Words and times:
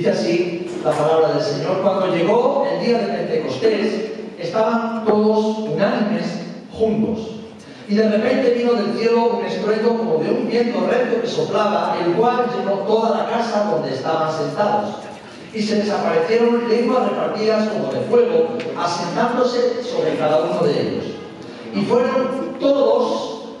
dice 0.00 0.10
así 0.12 0.66
la 0.82 0.92
palabra 0.92 1.34
del 1.34 1.42
Señor. 1.42 1.82
Cuando 1.82 2.06
llegó 2.06 2.66
el 2.72 2.86
día 2.86 2.98
de 3.00 3.06
Pentecostés, 3.06 4.12
estaban 4.38 5.04
todos 5.04 5.58
unánimes 5.58 6.24
juntos. 6.72 7.18
Y 7.86 7.96
de 7.96 8.08
repente 8.08 8.54
vino 8.54 8.72
del 8.72 8.96
cielo 8.96 9.38
un 9.38 9.44
estruendo 9.44 9.98
como 9.98 10.16
de 10.18 10.30
un 10.30 10.48
viento 10.48 10.86
recto 10.88 11.20
que 11.20 11.26
soplaba, 11.26 11.98
el 12.02 12.14
cual 12.14 12.46
llenó 12.56 12.78
toda 12.86 13.18
la 13.18 13.28
casa 13.28 13.64
donde 13.70 13.90
estaban 13.90 14.32
sentados. 14.32 14.88
Y 15.52 15.60
se 15.60 15.76
les 15.76 15.90
aparecieron 15.90 16.66
lenguas 16.66 17.10
repartidas 17.10 17.68
como 17.68 17.92
de 17.92 18.00
fuego, 18.00 18.56
asentándose 18.78 19.82
sobre 19.82 20.16
cada 20.16 20.44
uno 20.44 20.62
de 20.62 20.80
ellos. 20.80 21.04
Y 21.74 21.82
fueron 21.82 22.56
todos 22.58 22.79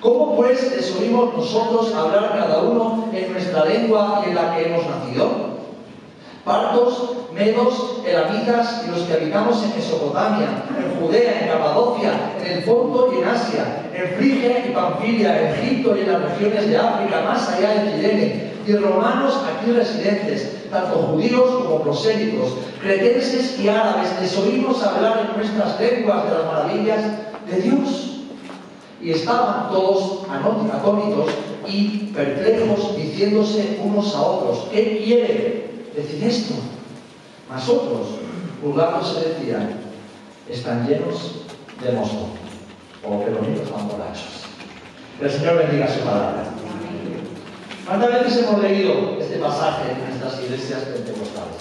¿Cómo 0.00 0.36
pues 0.36 0.76
les 0.76 0.94
oímos 0.96 1.34
nosotros 1.34 1.94
hablar 1.94 2.34
cada 2.38 2.62
uno 2.62 3.08
en 3.12 3.32
nuestra 3.32 3.64
lengua 3.64 4.22
y 4.24 4.30
en 4.30 4.34
la 4.34 4.54
que 4.54 4.66
hemos 4.66 4.84
nacido? 4.86 5.56
Partos, 6.44 7.12
medos, 7.34 8.02
elamitas 8.06 8.84
y 8.86 8.90
los 8.90 9.00
que 9.00 9.14
habitamos 9.14 9.62
en 9.64 9.74
Mesopotamia, 9.74 10.64
en 10.78 11.00
Judea, 11.00 11.40
en 11.40 11.48
Capadocia, 11.48 12.12
en 12.40 12.58
el 12.58 12.64
Ponto 12.64 13.12
y 13.12 13.18
en 13.18 13.28
Asia, 13.28 13.90
en 13.92 14.16
Frigia 14.16 14.66
y 14.66 14.70
Panfilia, 14.70 15.40
en 15.40 15.54
Egipto 15.54 15.96
y 15.96 16.00
en 16.02 16.12
las 16.12 16.22
regiones 16.22 16.68
de 16.68 16.76
África, 16.76 17.22
más 17.22 17.48
allá 17.48 17.70
de 17.70 17.90
Cirene, 17.90 18.52
y 18.66 18.72
romanos 18.76 19.40
aquí 19.44 19.72
residentes, 19.72 20.70
tanto 20.70 20.98
judíos 20.98 21.64
como 21.64 21.82
prosélitos, 21.82 22.54
cretenses 22.80 23.58
y 23.60 23.68
árabes, 23.68 24.10
les 24.20 24.36
oímos 24.36 24.82
hablar 24.82 25.28
en 25.28 25.36
nuestras 25.36 25.80
lenguas 25.80 26.24
de 26.24 26.30
las 26.36 26.46
maravillas 26.46 27.00
de 27.50 27.60
Dios. 27.60 28.15
Y 29.02 29.10
estaban 29.10 29.70
todos 29.70 30.22
atónitos 30.30 31.30
y 31.66 32.12
perplejos, 32.14 32.96
diciéndose 32.96 33.80
unos 33.82 34.14
a 34.14 34.22
otros, 34.22 34.68
¿qué 34.72 35.02
quiere 35.04 35.70
decir 35.94 36.24
esto? 36.24 36.54
Mas 37.48 37.68
otros, 37.68 38.06
se 39.04 39.28
decían, 39.28 39.80
están 40.48 40.86
llenos 40.86 41.42
de 41.82 41.92
mosto, 41.92 42.28
o 43.04 43.24
que 43.24 43.30
los 43.30 43.42
niños 43.42 43.62
están 43.62 43.88
borrachos. 43.88 44.44
El 45.20 45.30
Señor 45.30 45.58
bendiga 45.58 45.88
su 45.88 46.00
palabra. 46.00 46.44
¿Cuántas 47.86 48.12
veces 48.24 48.44
hemos 48.44 48.62
leído 48.62 49.16
este 49.20 49.36
pasaje 49.36 49.92
en 49.92 50.08
nuestras 50.08 50.42
iglesias 50.42 50.80
pentecostales? 50.82 51.56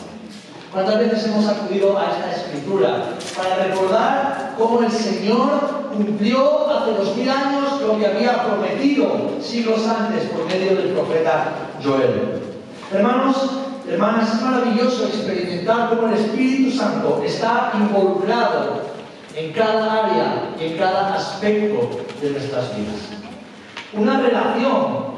¿Cuántas 0.73 0.99
veces 0.99 1.25
hemos 1.25 1.47
acudido 1.47 1.97
a 1.97 2.11
esta 2.11 2.31
escritura 2.31 3.15
para 3.37 3.67
recordar 3.67 4.55
cómo 4.57 4.81
el 4.81 4.91
Señor 4.91 5.84
cumplió 5.95 6.69
hace 6.69 6.91
dos 6.91 7.15
mil 7.15 7.29
años 7.29 7.81
lo 7.81 7.97
que 7.97 8.05
había 8.05 8.43
prometido 8.43 9.37
siglos 9.41 9.87
antes 9.87 10.25
por 10.29 10.45
medio 10.45 10.75
del 10.75 10.89
profeta 10.89 11.69
Joel? 11.83 12.41
Hermanos, 12.91 13.49
hermanas, 13.89 14.33
es 14.33 14.41
maravilloso 14.41 15.05
experimentar 15.07 15.89
cómo 15.89 16.07
el 16.07 16.13
Espíritu 16.13 16.77
Santo 16.77 17.21
está 17.25 17.71
involucrado 17.75 18.81
en 19.35 19.51
cada 19.51 20.05
área 20.05 20.55
y 20.59 20.65
en 20.65 20.77
cada 20.77 21.15
aspecto 21.15 21.89
de 22.21 22.29
nuestras 22.31 22.75
vidas. 22.75 22.95
Una 23.93 24.21
relación 24.21 25.15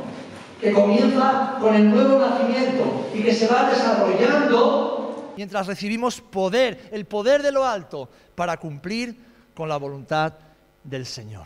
que 0.62 0.72
comienza 0.72 1.58
con 1.60 1.76
el 1.76 1.90
nuevo 1.90 2.20
nacimiento 2.20 3.08
y 3.14 3.22
que 3.22 3.34
se 3.34 3.48
va 3.48 3.70
desarrollando 3.70 5.34
mientras 5.38 5.68
recibimos 5.68 6.20
poder, 6.20 6.90
el 6.92 7.06
poder 7.06 7.44
de 7.44 7.52
lo 7.52 7.64
alto, 7.64 8.10
para 8.34 8.58
cumplir 8.58 9.16
con 9.56 9.70
la 9.70 9.78
voluntad 9.78 10.34
del 10.88 11.06
Señor. 11.06 11.46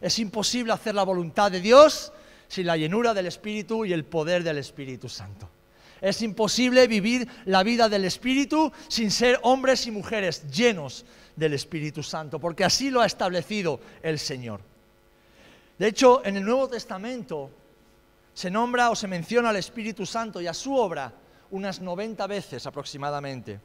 Es 0.00 0.18
imposible 0.18 0.72
hacer 0.72 0.94
la 0.94 1.04
voluntad 1.04 1.50
de 1.52 1.60
Dios 1.60 2.12
sin 2.48 2.66
la 2.66 2.76
llenura 2.76 3.14
del 3.14 3.26
Espíritu 3.26 3.84
y 3.84 3.92
el 3.92 4.04
poder 4.04 4.42
del 4.42 4.58
Espíritu 4.58 5.08
Santo. 5.08 5.48
Es 6.00 6.22
imposible 6.22 6.86
vivir 6.86 7.28
la 7.44 7.62
vida 7.62 7.88
del 7.88 8.04
Espíritu 8.04 8.72
sin 8.88 9.10
ser 9.10 9.38
hombres 9.42 9.86
y 9.86 9.90
mujeres 9.90 10.48
llenos 10.50 11.04
del 11.36 11.54
Espíritu 11.54 12.02
Santo, 12.02 12.38
porque 12.38 12.64
así 12.64 12.90
lo 12.90 13.00
ha 13.00 13.06
establecido 13.06 13.80
el 14.02 14.18
Señor. 14.18 14.60
De 15.78 15.88
hecho, 15.88 16.24
en 16.24 16.36
el 16.36 16.44
Nuevo 16.44 16.68
Testamento 16.68 17.50
se 18.32 18.50
nombra 18.50 18.90
o 18.90 18.96
se 18.96 19.08
menciona 19.08 19.50
al 19.50 19.56
Espíritu 19.56 20.06
Santo 20.06 20.40
y 20.40 20.46
a 20.46 20.54
su 20.54 20.74
obra 20.74 21.12
unas 21.50 21.80
90 21.80 22.26
veces 22.28 22.66
aproximadamente. 22.66 23.60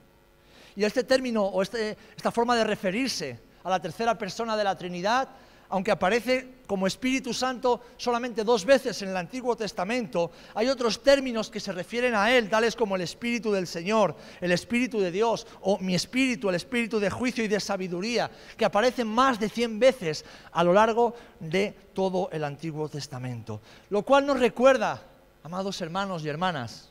Y 0.75 0.83
este 0.83 1.03
término 1.03 1.43
o 1.43 1.61
este, 1.61 1.95
esta 2.15 2.31
forma 2.31 2.55
de 2.55 2.63
referirse 2.63 3.39
a 3.63 3.69
la 3.69 3.81
tercera 3.81 4.17
persona 4.17 4.57
de 4.57 4.63
la 4.63 4.77
Trinidad 4.77 5.29
aunque 5.73 5.89
aparece 5.89 6.61
como 6.67 6.85
Espíritu 6.85 7.33
Santo 7.33 7.81
solamente 7.97 8.43
dos 8.43 8.63
veces 8.63 9.01
en 9.01 9.09
el 9.09 9.17
Antiguo 9.17 9.55
Testamento, 9.55 10.29
hay 10.53 10.69
otros 10.69 11.01
términos 11.01 11.49
que 11.49 11.59
se 11.59 11.71
refieren 11.71 12.13
a 12.13 12.31
Él, 12.31 12.47
tales 12.47 12.75
como 12.75 12.95
el 12.95 13.01
Espíritu 13.01 13.51
del 13.51 13.65
Señor, 13.65 14.15
el 14.39 14.51
Espíritu 14.51 14.99
de 14.99 15.09
Dios, 15.09 15.47
o 15.61 15.79
mi 15.79 15.95
Espíritu, 15.95 16.47
el 16.49 16.55
Espíritu 16.55 16.99
de 16.99 17.09
juicio 17.09 17.43
y 17.43 17.47
de 17.47 17.59
sabiduría, 17.59 18.29
que 18.55 18.65
aparecen 18.65 19.07
más 19.07 19.39
de 19.39 19.49
100 19.49 19.79
veces 19.79 20.25
a 20.51 20.63
lo 20.63 20.73
largo 20.73 21.15
de 21.39 21.75
todo 21.95 22.29
el 22.31 22.43
Antiguo 22.43 22.87
Testamento. 22.87 23.59
Lo 23.89 24.03
cual 24.03 24.27
nos 24.27 24.39
recuerda, 24.39 25.01
amados 25.41 25.81
hermanos 25.81 26.23
y 26.23 26.29
hermanas, 26.29 26.89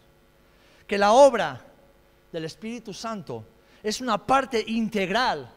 que 0.89 0.99
la 0.99 1.13
obra 1.13 1.61
del 2.33 2.47
Espíritu 2.47 2.93
Santo 2.93 3.45
es 3.81 4.01
una 4.01 4.19
parte 4.19 4.65
integral 4.67 5.49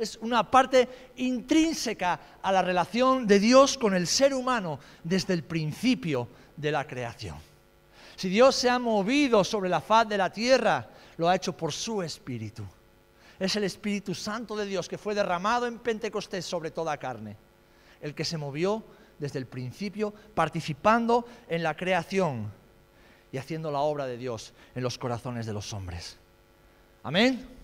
es 0.00 0.16
una 0.22 0.50
parte 0.50 0.88
intrínseca 1.16 2.20
a 2.42 2.50
la 2.50 2.62
relación 2.62 3.26
de 3.26 3.38
Dios 3.38 3.76
con 3.76 3.94
el 3.94 4.06
ser 4.06 4.34
humano 4.34 4.80
desde 5.04 5.34
el 5.34 5.44
principio 5.44 6.26
de 6.56 6.72
la 6.72 6.86
creación. 6.86 7.36
Si 8.16 8.28
Dios 8.28 8.56
se 8.56 8.70
ha 8.70 8.78
movido 8.78 9.44
sobre 9.44 9.68
la 9.68 9.80
faz 9.80 10.08
de 10.08 10.18
la 10.18 10.32
tierra, 10.32 10.88
lo 11.18 11.28
ha 11.28 11.36
hecho 11.36 11.56
por 11.56 11.72
su 11.72 12.02
Espíritu. 12.02 12.64
Es 13.38 13.56
el 13.56 13.64
Espíritu 13.64 14.14
Santo 14.14 14.56
de 14.56 14.66
Dios 14.66 14.88
que 14.88 14.98
fue 14.98 15.14
derramado 15.14 15.66
en 15.66 15.78
Pentecostés 15.78 16.44
sobre 16.44 16.70
toda 16.70 16.96
carne, 16.96 17.36
el 18.00 18.14
que 18.14 18.24
se 18.24 18.38
movió 18.38 18.82
desde 19.18 19.38
el 19.38 19.46
principio 19.46 20.12
participando 20.34 21.26
en 21.48 21.62
la 21.62 21.76
creación 21.76 22.50
y 23.32 23.38
haciendo 23.38 23.70
la 23.70 23.80
obra 23.80 24.06
de 24.06 24.16
Dios 24.16 24.54
en 24.74 24.82
los 24.82 24.98
corazones 24.98 25.46
de 25.46 25.52
los 25.52 25.72
hombres. 25.72 26.16
Amén. 27.02 27.59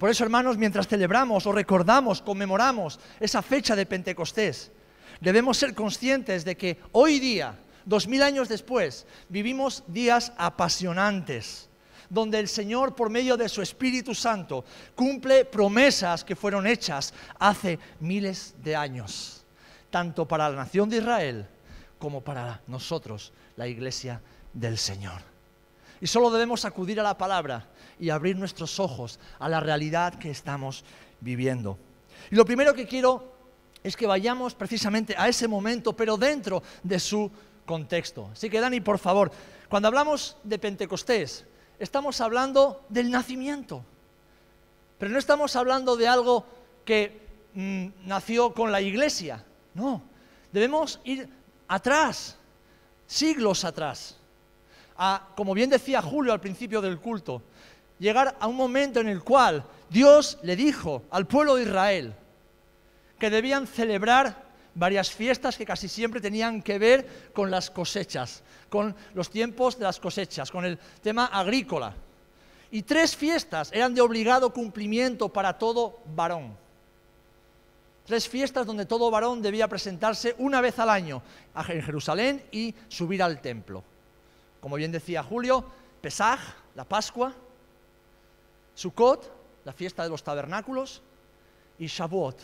Por 0.00 0.08
eso, 0.08 0.24
hermanos, 0.24 0.56
mientras 0.56 0.88
celebramos 0.88 1.44
o 1.44 1.52
recordamos, 1.52 2.22
conmemoramos 2.22 2.98
esa 3.20 3.42
fecha 3.42 3.76
de 3.76 3.84
Pentecostés, 3.84 4.72
debemos 5.20 5.58
ser 5.58 5.74
conscientes 5.74 6.42
de 6.42 6.56
que 6.56 6.78
hoy 6.92 7.20
día, 7.20 7.58
dos 7.84 8.08
mil 8.08 8.22
años 8.22 8.48
después, 8.48 9.04
vivimos 9.28 9.84
días 9.88 10.32
apasionantes, 10.38 11.68
donde 12.08 12.38
el 12.40 12.48
Señor, 12.48 12.94
por 12.94 13.10
medio 13.10 13.36
de 13.36 13.50
su 13.50 13.60
Espíritu 13.60 14.14
Santo, 14.14 14.64
cumple 14.94 15.44
promesas 15.44 16.24
que 16.24 16.34
fueron 16.34 16.66
hechas 16.66 17.12
hace 17.38 17.78
miles 18.00 18.54
de 18.64 18.76
años, 18.76 19.44
tanto 19.90 20.26
para 20.26 20.48
la 20.48 20.56
nación 20.56 20.88
de 20.88 20.96
Israel 20.96 21.46
como 21.98 22.24
para 22.24 22.62
nosotros, 22.68 23.34
la 23.54 23.68
iglesia 23.68 24.22
del 24.54 24.78
Señor. 24.78 25.20
Y 26.00 26.06
solo 26.06 26.30
debemos 26.30 26.64
acudir 26.64 26.98
a 27.00 27.02
la 27.02 27.18
palabra 27.18 27.68
y 27.98 28.10
abrir 28.10 28.36
nuestros 28.36 28.80
ojos 28.80 29.18
a 29.38 29.48
la 29.48 29.60
realidad 29.60 30.14
que 30.14 30.30
estamos 30.30 30.84
viviendo. 31.20 31.78
Y 32.30 32.36
lo 32.36 32.44
primero 32.44 32.74
que 32.74 32.86
quiero 32.86 33.32
es 33.82 33.96
que 33.96 34.06
vayamos 34.06 34.54
precisamente 34.54 35.14
a 35.16 35.28
ese 35.28 35.48
momento, 35.48 35.94
pero 35.94 36.16
dentro 36.16 36.62
de 36.82 36.98
su 36.98 37.30
contexto. 37.66 38.30
Así 38.32 38.48
que 38.50 38.60
Dani, 38.60 38.80
por 38.80 38.98
favor, 38.98 39.30
cuando 39.68 39.88
hablamos 39.88 40.36
de 40.42 40.58
Pentecostés, 40.58 41.44
estamos 41.78 42.20
hablando 42.20 42.84
del 42.88 43.10
nacimiento, 43.10 43.84
pero 44.98 45.10
no 45.10 45.18
estamos 45.18 45.56
hablando 45.56 45.96
de 45.96 46.08
algo 46.08 46.44
que 46.84 47.26
mm, 47.54 48.06
nació 48.06 48.52
con 48.52 48.72
la 48.72 48.80
iglesia, 48.80 49.44
no, 49.74 50.02
debemos 50.52 51.00
ir 51.04 51.28
atrás, 51.68 52.36
siglos 53.06 53.64
atrás, 53.64 54.19
como 55.34 55.54
bien 55.54 55.70
decía 55.70 56.02
Julio 56.02 56.32
al 56.32 56.40
principio 56.40 56.80
del 56.80 56.98
culto, 56.98 57.42
llegar 57.98 58.36
a 58.38 58.46
un 58.46 58.56
momento 58.56 59.00
en 59.00 59.08
el 59.08 59.22
cual 59.22 59.64
Dios 59.88 60.38
le 60.42 60.56
dijo 60.56 61.04
al 61.10 61.26
pueblo 61.26 61.56
de 61.56 61.62
Israel 61.62 62.14
que 63.18 63.30
debían 63.30 63.66
celebrar 63.66 64.50
varias 64.74 65.10
fiestas 65.10 65.56
que 65.56 65.64
casi 65.64 65.88
siempre 65.88 66.20
tenían 66.20 66.62
que 66.62 66.78
ver 66.78 67.30
con 67.32 67.50
las 67.50 67.70
cosechas, 67.70 68.42
con 68.68 68.94
los 69.14 69.30
tiempos 69.30 69.78
de 69.78 69.84
las 69.84 69.98
cosechas, 69.98 70.50
con 70.50 70.64
el 70.64 70.78
tema 71.02 71.26
agrícola. 71.26 71.94
Y 72.70 72.82
tres 72.82 73.16
fiestas 73.16 73.70
eran 73.72 73.94
de 73.94 74.00
obligado 74.00 74.52
cumplimiento 74.52 75.28
para 75.28 75.58
todo 75.58 75.98
varón. 76.14 76.56
Tres 78.06 78.28
fiestas 78.28 78.66
donde 78.66 78.86
todo 78.86 79.10
varón 79.10 79.42
debía 79.42 79.68
presentarse 79.68 80.34
una 80.38 80.60
vez 80.60 80.78
al 80.78 80.90
año 80.90 81.22
en 81.68 81.82
Jerusalén 81.82 82.42
y 82.50 82.74
subir 82.88 83.22
al 83.22 83.40
templo. 83.40 83.82
Como 84.60 84.76
bien 84.76 84.92
decía 84.92 85.22
Julio, 85.22 85.64
Pesaj, 86.00 86.40
la 86.74 86.84
Pascua, 86.84 87.34
Sukkot, 88.74 89.32
la 89.64 89.72
fiesta 89.72 90.02
de 90.02 90.08
los 90.08 90.22
tabernáculos, 90.22 91.02
y 91.78 91.86
Shavuot, 91.86 92.36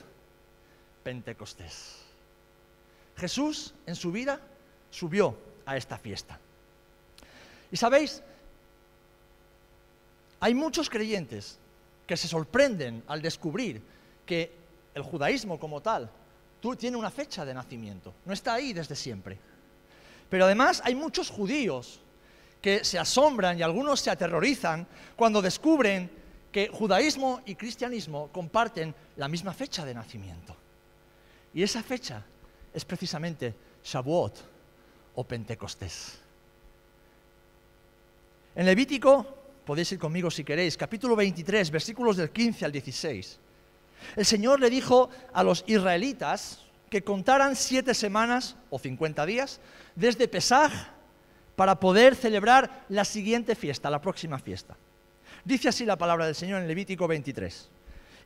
Pentecostés. 1.02 2.02
Jesús 3.16 3.74
en 3.86 3.94
su 3.94 4.12
vida 4.12 4.40
subió 4.90 5.36
a 5.64 5.76
esta 5.76 5.98
fiesta. 5.98 6.38
Y 7.70 7.76
sabéis, 7.76 8.22
hay 10.40 10.54
muchos 10.54 10.88
creyentes 10.88 11.58
que 12.06 12.16
se 12.16 12.28
sorprenden 12.28 13.02
al 13.08 13.20
descubrir 13.20 13.82
que 14.24 14.52
el 14.94 15.02
judaísmo 15.02 15.58
como 15.58 15.80
tal 15.80 16.10
tiene 16.74 16.96
una 16.96 17.10
fecha 17.10 17.44
de 17.44 17.54
nacimiento, 17.54 18.12
no 18.24 18.32
está 18.32 18.54
ahí 18.54 18.72
desde 18.72 18.96
siempre. 18.96 19.38
Pero 20.28 20.46
además 20.46 20.82
hay 20.84 20.96
muchos 20.96 21.30
judíos 21.30 22.00
que 22.66 22.84
se 22.84 22.98
asombran 22.98 23.56
y 23.56 23.62
algunos 23.62 24.00
se 24.00 24.10
aterrorizan 24.10 24.88
cuando 25.14 25.40
descubren 25.40 26.10
que 26.50 26.66
judaísmo 26.66 27.40
y 27.46 27.54
cristianismo 27.54 28.28
comparten 28.32 28.92
la 29.14 29.28
misma 29.28 29.52
fecha 29.52 29.84
de 29.84 29.94
nacimiento. 29.94 30.56
Y 31.54 31.62
esa 31.62 31.80
fecha 31.84 32.24
es 32.74 32.84
precisamente 32.84 33.54
Shavuot 33.84 34.34
o 35.14 35.22
Pentecostés. 35.22 36.18
En 38.56 38.66
Levítico, 38.66 39.24
podéis 39.64 39.92
ir 39.92 40.00
conmigo 40.00 40.28
si 40.28 40.42
queréis, 40.42 40.76
capítulo 40.76 41.14
23, 41.14 41.70
versículos 41.70 42.16
del 42.16 42.30
15 42.30 42.64
al 42.64 42.72
16. 42.72 43.38
El 44.16 44.26
Señor 44.26 44.58
le 44.58 44.70
dijo 44.70 45.08
a 45.32 45.44
los 45.44 45.62
israelitas 45.69 46.64
que 46.90 47.04
contaran 47.04 47.54
siete 47.54 47.94
semanas 47.94 48.56
o 48.70 48.80
50 48.80 49.24
días 49.24 49.60
desde 49.94 50.26
Pesaj 50.26 50.95
para 51.56 51.81
poder 51.81 52.14
celebrar 52.14 52.85
la 52.91 53.05
siguiente 53.05 53.55
fiesta, 53.55 53.91
la 53.91 54.00
próxima 54.00 54.38
fiesta. 54.38 54.76
Dice 55.44 55.69
así 55.69 55.85
la 55.85 55.97
palabra 55.97 56.26
del 56.26 56.35
Señor 56.35 56.61
en 56.61 56.69
Levítico 56.69 57.08
23. 57.08 57.69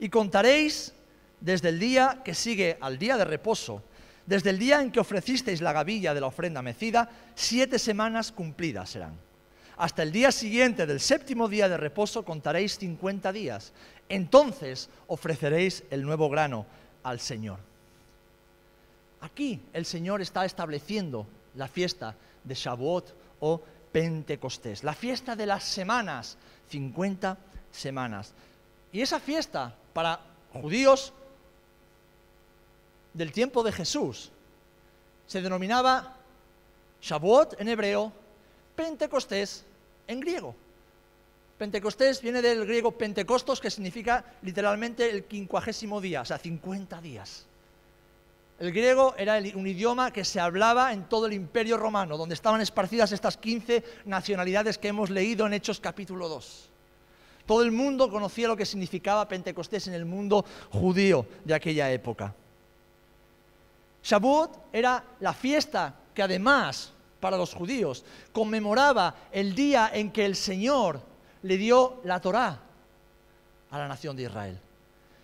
Y 0.01 0.09
contaréis 0.09 0.93
desde 1.41 1.69
el 1.69 1.79
día 1.79 2.21
que 2.25 2.35
sigue 2.35 2.77
al 2.81 2.99
día 2.99 3.17
de 3.17 3.25
reposo, 3.25 3.83
desde 4.27 4.51
el 4.51 4.59
día 4.59 4.81
en 4.83 4.91
que 4.91 5.01
ofrecisteis 5.01 5.61
la 5.61 5.73
gavilla 5.73 6.13
de 6.13 6.21
la 6.21 6.27
ofrenda 6.27 6.61
mecida, 6.61 7.09
siete 7.35 7.79
semanas 7.79 8.33
cumplidas 8.33 8.91
serán. 8.91 9.15
Hasta 9.77 10.03
el 10.03 10.13
día 10.13 10.31
siguiente 10.31 10.87
del 10.87 11.01
séptimo 11.01 11.49
día 11.49 11.69
de 11.69 11.77
reposo 11.77 12.25
contaréis 12.25 12.79
cincuenta 12.79 13.33
días. 13.33 13.73
Entonces 14.09 14.91
ofreceréis 15.07 15.85
el 15.91 16.03
nuevo 16.03 16.29
grano 16.29 16.67
al 17.03 17.21
Señor. 17.21 17.59
Aquí 19.23 19.61
el 19.73 19.87
Señor 19.87 20.21
está 20.21 20.45
estableciendo 20.45 21.27
la 21.55 21.69
fiesta 21.69 22.15
de 22.45 22.55
Shavuot 22.55 23.20
o 23.41 23.61
Pentecostés, 23.93 24.85
la 24.85 24.95
fiesta 24.95 25.35
de 25.35 25.47
las 25.47 25.65
semanas, 25.65 26.37
50 26.69 27.37
semanas. 27.73 28.33
Y 28.93 29.01
esa 29.01 29.19
fiesta 29.19 29.75
para 29.93 30.21
judíos 30.53 31.13
del 33.13 33.33
tiempo 33.33 33.63
de 33.63 33.73
Jesús 33.73 34.31
se 35.27 35.43
denominaba 35.43 36.17
Shavuot 37.01 37.61
en 37.61 37.69
hebreo, 37.69 38.13
Pentecostés 38.77 39.65
en 40.07 40.21
griego. 40.21 40.55
Pentecostés 41.59 42.23
viene 42.23 42.41
del 42.41 42.65
griego 42.65 42.93
Pentecostos, 42.93 43.61
que 43.61 43.71
significa 43.71 44.25
literalmente 44.43 45.11
el 45.11 45.25
quincuagésimo 45.25 46.01
día, 46.01 46.23
o 46.23 46.25
sea, 46.25 46.39
50 46.39 47.01
días. 47.01 47.47
El 48.61 48.73
griego 48.73 49.15
era 49.17 49.39
un 49.55 49.67
idioma 49.67 50.13
que 50.13 50.23
se 50.23 50.39
hablaba 50.39 50.93
en 50.93 51.09
todo 51.09 51.25
el 51.25 51.33
imperio 51.33 51.79
romano, 51.79 52.19
donde 52.19 52.35
estaban 52.35 52.61
esparcidas 52.61 53.11
estas 53.11 53.39
15 53.39 53.83
nacionalidades 54.05 54.77
que 54.77 54.89
hemos 54.89 55.09
leído 55.09 55.47
en 55.47 55.55
Hechos 55.55 55.81
capítulo 55.81 56.29
2. 56.29 56.69
Todo 57.47 57.63
el 57.63 57.73
mundo 57.73 58.11
conocía 58.11 58.49
lo 58.49 58.57
que 58.59 58.67
significaba 58.67 59.27
Pentecostés 59.27 59.89
en 59.89 59.95
el 59.95 60.05
mundo 60.05 60.45
judío 60.73 61.25
de 61.43 61.55
aquella 61.55 61.91
época. 61.91 62.35
Shavuot 64.05 64.69
era 64.75 65.03
la 65.21 65.33
fiesta 65.33 65.95
que 66.13 66.23
además 66.23 66.93
para 67.19 67.39
los 67.39 67.55
judíos 67.55 68.05
conmemoraba 68.31 69.15
el 69.33 69.55
día 69.55 69.91
en 69.95 70.13
que 70.13 70.27
el 70.27 70.37
Señor 70.37 71.01
le 71.45 71.57
dio 71.57 72.03
la 72.05 72.21
Torá 72.21 72.61
a 73.71 73.79
la 73.79 73.89
nación 73.89 74.15
de 74.17 74.25
Israel. 74.25 74.61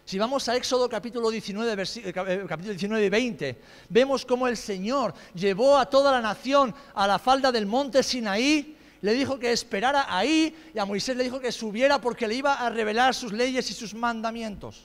Si 0.07 0.21
vamos 0.21 0.49
a 0.49 0.55
Éxodo 0.55 0.89
capítulo 0.89 1.31
19, 1.31 1.83
eh, 1.83 1.87
eh, 2.07 2.45
capítulo 2.47 2.75
19 2.75 3.07
y 3.07 3.09
20, 3.09 3.59
vemos 3.89 4.25
cómo 4.25 4.47
el 4.47 4.57
Señor 4.57 5.13
llevó 5.35 5.77
a 5.77 5.91
toda 5.91 6.13
la 6.13 6.21
nación 6.21 6.73
a 6.95 7.09
la 7.09 7.19
falda 7.19 7.51
del 7.51 7.67
monte 7.67 8.05
Sinaí, 8.05 8.77
le 9.03 9.15
dijo 9.15 9.37
que 9.37 9.51
esperara 9.51 10.07
ahí 10.17 10.55
y 10.73 10.79
a 10.79 10.85
Moisés 10.85 11.17
le 11.17 11.25
dijo 11.25 11.41
que 11.41 11.51
subiera 11.51 12.01
porque 12.01 12.29
le 12.29 12.37
iba 12.37 12.55
a 12.55 12.71
revelar 12.71 13.17
sus 13.17 13.33
leyes 13.33 13.69
y 13.69 13.75
sus 13.75 13.95
mandamientos. 13.95 14.85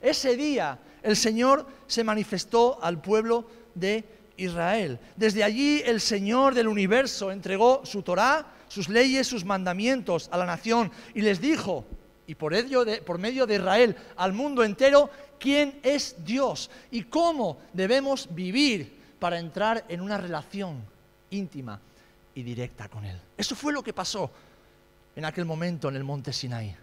Ese 0.00 0.34
día 0.34 0.80
el 1.04 1.14
Señor 1.14 1.68
se 1.86 2.02
manifestó 2.02 2.82
al 2.82 3.00
pueblo 3.00 3.46
de 3.76 4.02
Israel. 4.36 4.98
Desde 5.14 5.44
allí 5.44 5.80
el 5.86 6.00
Señor 6.00 6.56
del 6.56 6.66
universo 6.66 7.30
entregó 7.30 7.86
su 7.86 8.02
Torá, 8.02 8.52
sus 8.66 8.88
leyes, 8.88 9.28
sus 9.28 9.44
mandamientos 9.44 10.28
a 10.32 10.38
la 10.38 10.44
nación 10.44 10.90
y 11.14 11.20
les 11.20 11.40
dijo, 11.40 11.86
y 12.26 12.34
por 12.34 12.52
medio, 12.52 13.46
de, 13.46 13.54
Israel 13.54 13.96
al 14.16 14.32
mundo 14.32 14.64
entero 14.64 15.10
quién 15.38 15.78
es 15.82 16.16
Dios 16.24 16.70
y 16.90 17.04
cómo 17.04 17.58
debemos 17.72 18.28
vivir 18.34 19.02
para 19.18 19.38
entrar 19.38 19.84
en 19.88 20.00
una 20.00 20.18
relación 20.18 20.82
íntima 21.30 21.80
y 22.34 22.42
directa 22.42 22.88
con 22.88 23.04
Él. 23.04 23.18
Eso 23.36 23.54
fue 23.54 23.72
lo 23.72 23.82
que 23.82 23.92
pasó 23.92 24.30
en 25.14 25.24
aquel 25.24 25.44
momento 25.44 25.88
en 25.88 25.96
el 25.96 26.04
monte 26.04 26.32
Sinai. 26.32 26.74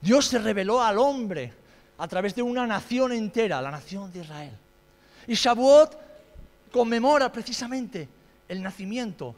Dios 0.00 0.26
se 0.26 0.38
reveló 0.38 0.82
al 0.82 0.98
hombre 0.98 1.52
a 1.98 2.08
través 2.08 2.34
de 2.34 2.42
una 2.42 2.66
nación 2.66 3.12
entera, 3.12 3.62
la 3.62 3.70
nación 3.70 4.12
de 4.12 4.20
Israel. 4.20 4.52
Y 5.26 5.34
Shavuot 5.34 5.96
conmemora 6.70 7.30
precisamente 7.32 8.08
el 8.48 8.62
nacimiento 8.62 9.34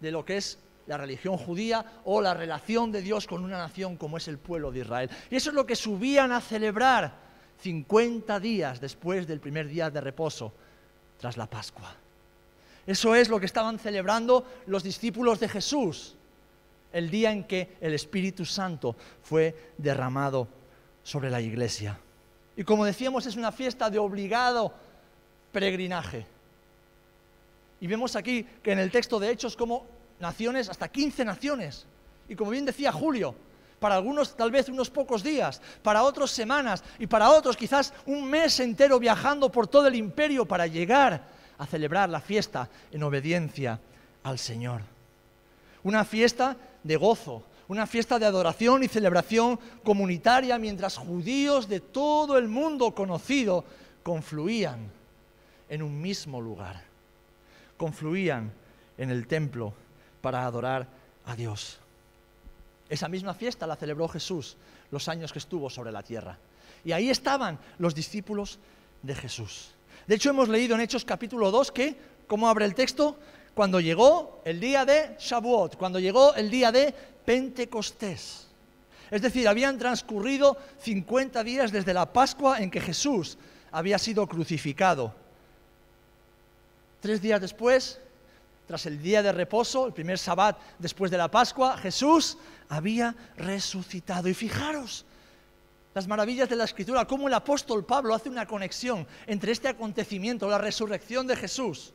de 0.00 0.10
lo 0.10 0.24
que 0.24 0.38
es 0.38 0.58
la 0.90 0.96
religión 0.96 1.36
judía 1.36 1.84
o 2.04 2.20
la 2.20 2.34
relación 2.34 2.90
de 2.90 3.00
Dios 3.00 3.28
con 3.28 3.44
una 3.44 3.56
nación 3.58 3.96
como 3.96 4.16
es 4.16 4.26
el 4.26 4.38
pueblo 4.38 4.72
de 4.72 4.80
Israel. 4.80 5.08
Y 5.30 5.36
eso 5.36 5.50
es 5.50 5.54
lo 5.54 5.64
que 5.64 5.76
subían 5.76 6.32
a 6.32 6.40
celebrar 6.40 7.14
50 7.60 8.40
días 8.40 8.80
después 8.80 9.24
del 9.28 9.38
primer 9.38 9.68
día 9.68 9.88
de 9.88 10.00
reposo, 10.00 10.52
tras 11.20 11.36
la 11.36 11.46
Pascua. 11.46 11.94
Eso 12.84 13.14
es 13.14 13.28
lo 13.28 13.38
que 13.38 13.46
estaban 13.46 13.78
celebrando 13.78 14.44
los 14.66 14.82
discípulos 14.82 15.38
de 15.38 15.48
Jesús, 15.48 16.16
el 16.92 17.08
día 17.08 17.30
en 17.30 17.44
que 17.44 17.76
el 17.80 17.94
Espíritu 17.94 18.44
Santo 18.44 18.96
fue 19.22 19.74
derramado 19.78 20.48
sobre 21.04 21.30
la 21.30 21.40
iglesia. 21.40 22.00
Y 22.56 22.64
como 22.64 22.84
decíamos, 22.84 23.26
es 23.26 23.36
una 23.36 23.52
fiesta 23.52 23.90
de 23.90 24.00
obligado 24.00 24.74
peregrinaje. 25.52 26.26
Y 27.80 27.86
vemos 27.86 28.16
aquí 28.16 28.44
que 28.60 28.72
en 28.72 28.80
el 28.80 28.90
texto 28.90 29.20
de 29.20 29.30
Hechos 29.30 29.56
como 29.56 29.99
naciones, 30.20 30.68
hasta 30.68 30.88
15 30.88 31.24
naciones. 31.24 31.86
Y 32.28 32.36
como 32.36 32.50
bien 32.50 32.64
decía 32.64 32.92
Julio, 32.92 33.34
para 33.80 33.96
algunos 33.96 34.36
tal 34.36 34.50
vez 34.50 34.68
unos 34.68 34.90
pocos 34.90 35.22
días, 35.22 35.60
para 35.82 36.02
otros 36.02 36.30
semanas 36.30 36.84
y 36.98 37.06
para 37.06 37.30
otros 37.30 37.56
quizás 37.56 37.92
un 38.06 38.28
mes 38.28 38.60
entero 38.60 38.98
viajando 38.98 39.50
por 39.50 39.66
todo 39.66 39.88
el 39.88 39.94
imperio 39.94 40.46
para 40.46 40.66
llegar 40.66 41.24
a 41.58 41.66
celebrar 41.66 42.08
la 42.08 42.20
fiesta 42.20 42.68
en 42.92 43.02
obediencia 43.02 43.80
al 44.22 44.38
Señor. 44.38 44.82
Una 45.82 46.04
fiesta 46.04 46.56
de 46.84 46.96
gozo, 46.96 47.42
una 47.68 47.86
fiesta 47.86 48.18
de 48.18 48.26
adoración 48.26 48.84
y 48.84 48.88
celebración 48.88 49.58
comunitaria 49.82 50.58
mientras 50.58 50.96
judíos 50.96 51.68
de 51.68 51.80
todo 51.80 52.36
el 52.36 52.48
mundo 52.48 52.94
conocido 52.94 53.64
confluían 54.02 54.90
en 55.68 55.82
un 55.82 56.00
mismo 56.00 56.40
lugar, 56.40 56.82
confluían 57.76 58.52
en 58.98 59.10
el 59.10 59.26
templo 59.26 59.72
para 60.20 60.44
adorar 60.44 60.86
a 61.24 61.34
Dios. 61.34 61.78
Esa 62.88 63.08
misma 63.08 63.34
fiesta 63.34 63.66
la 63.66 63.76
celebró 63.76 64.08
Jesús 64.08 64.56
los 64.90 65.08
años 65.08 65.32
que 65.32 65.38
estuvo 65.38 65.70
sobre 65.70 65.92
la 65.92 66.02
tierra. 66.02 66.38
Y 66.84 66.92
ahí 66.92 67.10
estaban 67.10 67.58
los 67.78 67.94
discípulos 67.94 68.58
de 69.02 69.14
Jesús. 69.14 69.70
De 70.06 70.16
hecho, 70.16 70.30
hemos 70.30 70.48
leído 70.48 70.74
en 70.74 70.80
Hechos 70.80 71.04
capítulo 71.04 71.50
2 71.50 71.72
que, 71.72 71.96
¿cómo 72.26 72.48
abre 72.48 72.64
el 72.64 72.74
texto? 72.74 73.16
Cuando 73.54 73.80
llegó 73.80 74.42
el 74.44 74.58
día 74.58 74.84
de 74.84 75.16
Shavuot, 75.18 75.76
cuando 75.76 75.98
llegó 76.00 76.34
el 76.34 76.50
día 76.50 76.72
de 76.72 76.94
Pentecostés. 77.24 78.48
Es 79.10 79.22
decir, 79.22 79.46
habían 79.46 79.78
transcurrido 79.78 80.56
50 80.80 81.44
días 81.44 81.70
desde 81.70 81.94
la 81.94 82.12
Pascua 82.12 82.60
en 82.60 82.70
que 82.70 82.80
Jesús 82.80 83.38
había 83.72 83.98
sido 83.98 84.26
crucificado 84.26 85.14
Tres 87.00 87.22
días 87.22 87.40
después, 87.40 87.98
tras 88.70 88.86
el 88.86 89.02
día 89.02 89.20
de 89.20 89.32
reposo, 89.32 89.88
el 89.88 89.92
primer 89.92 90.16
sabbat 90.16 90.56
después 90.78 91.10
de 91.10 91.18
la 91.18 91.28
Pascua, 91.28 91.76
Jesús 91.76 92.38
había 92.68 93.16
resucitado. 93.36 94.28
Y 94.28 94.34
fijaros 94.34 95.04
las 95.92 96.06
maravillas 96.06 96.48
de 96.48 96.54
la 96.54 96.66
Escritura, 96.66 97.04
cómo 97.04 97.26
el 97.26 97.34
apóstol 97.34 97.84
Pablo 97.84 98.14
hace 98.14 98.28
una 98.28 98.46
conexión 98.46 99.08
entre 99.26 99.50
este 99.50 99.66
acontecimiento, 99.66 100.48
la 100.48 100.58
resurrección 100.58 101.26
de 101.26 101.34
Jesús, 101.34 101.92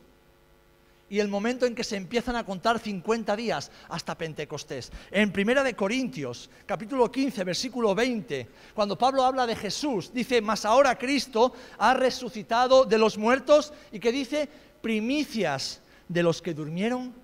y 1.08 1.18
el 1.18 1.28
momento 1.28 1.64
en 1.64 1.74
que 1.74 1.82
se 1.82 1.96
empiezan 1.96 2.36
a 2.36 2.44
contar 2.44 2.78
50 2.78 3.34
días 3.36 3.70
hasta 3.88 4.18
Pentecostés. 4.18 4.92
En 5.10 5.32
Primera 5.32 5.64
de 5.64 5.74
Corintios, 5.74 6.50
capítulo 6.66 7.10
15, 7.10 7.42
versículo 7.42 7.94
20, 7.94 8.50
cuando 8.74 8.98
Pablo 8.98 9.24
habla 9.24 9.46
de 9.46 9.56
Jesús, 9.56 10.12
dice, 10.12 10.42
"Mas 10.42 10.66
ahora 10.66 10.98
Cristo 10.98 11.54
ha 11.78 11.94
resucitado 11.94 12.84
de 12.84 12.98
los 12.98 13.16
muertos" 13.16 13.72
y 13.92 13.98
que 13.98 14.12
dice, 14.12 14.46
"primicias 14.82 15.80
de 16.08 16.22
los 16.22 16.42
que 16.42 16.54
durmieron 16.54 17.14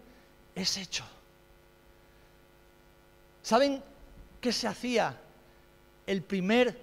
es 0.55 0.77
hecho." 0.77 1.05
¿Saben 3.43 3.83
qué 4.41 4.53
se 4.53 4.69
hacía 4.69 5.19
el 6.07 6.23
primer 6.23 6.79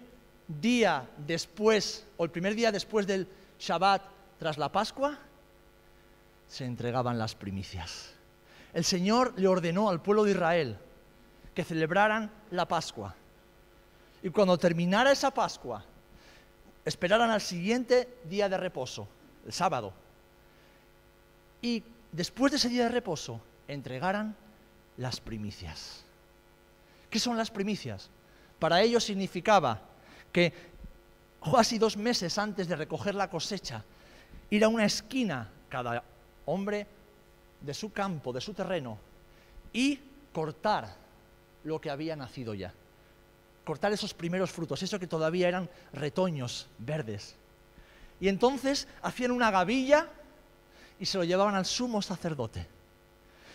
día 0.47 1.09
después 1.25 2.05
o 2.17 2.25
el 2.25 2.31
primer 2.31 2.55
día 2.55 2.71
después 2.71 3.07
del 3.07 3.27
Shabbat 3.59 4.01
tras 4.39 4.57
la 4.57 4.71
Pascua? 4.71 5.19
se 6.49 6.65
entregaban 6.65 7.17
las 7.17 7.35
primicias. 7.35 8.09
El 8.73 8.83
Señor 8.83 9.33
le 9.37 9.47
ordenó 9.47 9.89
al 9.89 10.01
pueblo 10.01 10.23
de 10.23 10.31
Israel 10.31 10.77
que 11.53 11.63
celebraran 11.63 12.31
la 12.51 12.67
Pascua. 12.67 13.15
Y 14.23 14.29
cuando 14.31 14.57
terminara 14.57 15.11
esa 15.11 15.31
Pascua, 15.31 15.85
esperaran 16.83 17.29
al 17.29 17.41
siguiente 17.41 18.19
día 18.25 18.49
de 18.49 18.57
reposo, 18.57 19.07
el 19.45 19.53
sábado. 19.53 19.93
Y 21.61 21.83
después 22.11 22.51
de 22.51 22.57
ese 22.57 22.69
día 22.69 22.83
de 22.83 22.89
reposo, 22.89 23.41
entregaran 23.67 24.35
las 24.97 25.19
primicias. 25.19 26.03
¿Qué 27.09 27.19
son 27.19 27.37
las 27.37 27.51
primicias? 27.51 28.09
Para 28.59 28.81
ellos 28.81 29.03
significaba 29.03 29.81
que 30.31 30.53
casi 31.51 31.77
dos 31.77 31.97
meses 31.97 32.37
antes 32.37 32.67
de 32.67 32.75
recoger 32.75 33.15
la 33.15 33.29
cosecha, 33.29 33.83
ir 34.49 34.63
a 34.63 34.67
una 34.67 34.85
esquina 34.85 35.49
cada 35.69 36.03
hombre 36.45 36.85
de 37.61 37.73
su 37.73 37.91
campo, 37.91 38.33
de 38.33 38.41
su 38.41 38.53
terreno, 38.53 38.97
y 39.71 39.99
cortar 40.33 40.95
lo 41.63 41.79
que 41.79 41.89
había 41.89 42.15
nacido 42.15 42.53
ya. 42.53 42.73
Cortar 43.65 43.91
esos 43.91 44.13
primeros 44.13 44.51
frutos, 44.51 44.81
eso 44.81 44.99
que 44.99 45.07
todavía 45.07 45.47
eran 45.47 45.69
retoños 45.93 46.67
verdes. 46.79 47.35
Y 48.19 48.27
entonces 48.27 48.87
hacían 49.01 49.31
una 49.31 49.51
gavilla 49.51 50.07
y 50.99 51.05
se 51.05 51.17
lo 51.17 51.23
llevaban 51.23 51.55
al 51.55 51.65
sumo 51.65 52.01
sacerdote. 52.01 52.67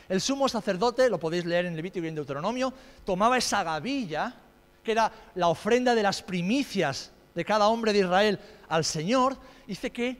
El 0.08 0.20
sumo 0.20 0.48
sacerdote, 0.48 1.08
lo 1.08 1.18
podéis 1.18 1.44
leer 1.44 1.66
en 1.66 1.76
Levítico 1.76 2.04
y 2.04 2.08
en 2.08 2.14
Deuteronomio, 2.14 2.72
tomaba 3.04 3.38
esa 3.38 3.62
gavilla, 3.62 4.34
que 4.82 4.92
era 4.92 5.10
la 5.34 5.48
ofrenda 5.48 5.94
de 5.94 6.02
las 6.02 6.22
primicias 6.22 7.10
de 7.34 7.44
cada 7.44 7.68
hombre 7.68 7.92
de 7.92 8.00
Israel 8.00 8.38
al 8.68 8.84
Señor, 8.84 9.36
dice 9.66 9.90
que 9.90 10.16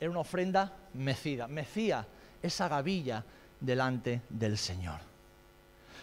era 0.00 0.10
una 0.10 0.20
ofrenda 0.20 0.72
mecida, 0.94 1.46
mecía 1.46 2.06
esa 2.42 2.68
gavilla 2.68 3.24
delante 3.60 4.22
del 4.28 4.58
Señor. 4.58 4.98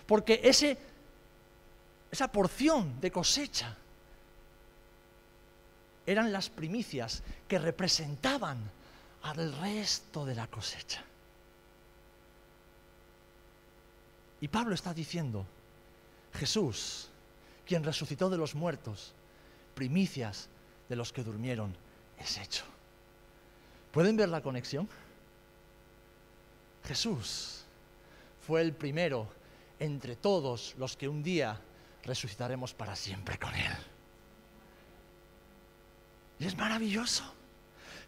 Porque 0.06 0.40
ese, 0.44 0.78
esa 2.10 2.32
porción 2.32 3.00
de 3.00 3.12
cosecha 3.12 3.76
eran 6.06 6.32
las 6.32 6.50
primicias 6.50 7.22
que 7.48 7.60
representaban 7.60 8.72
al 9.24 9.54
resto 9.60 10.26
de 10.26 10.36
la 10.36 10.48
cosecha. 10.48 11.04
Y 14.42 14.48
Pablo 14.48 14.74
está 14.74 14.94
diciendo, 14.94 15.46
Jesús, 16.34 17.10
quien 17.66 17.84
resucitó 17.84 18.30
de 18.30 18.38
los 18.38 18.56
muertos, 18.56 19.14
primicias 19.76 20.48
de 20.88 20.96
los 20.96 21.12
que 21.12 21.24
durmieron, 21.24 21.76
es 22.18 22.38
hecho. 22.38 22.64
¿Pueden 23.92 24.16
ver 24.16 24.30
la 24.30 24.42
conexión? 24.42 24.88
Jesús 26.86 27.64
fue 28.46 28.62
el 28.62 28.74
primero 28.74 29.28
entre 29.80 30.16
todos 30.16 30.76
los 30.78 30.96
que 30.96 31.08
un 31.08 31.24
día 31.24 31.60
resucitaremos 32.04 32.74
para 32.74 32.96
siempre 32.96 33.38
con 33.38 33.54
Él. 33.54 33.74
Y 36.40 36.46
es 36.46 36.58
maravilloso. 36.58 37.39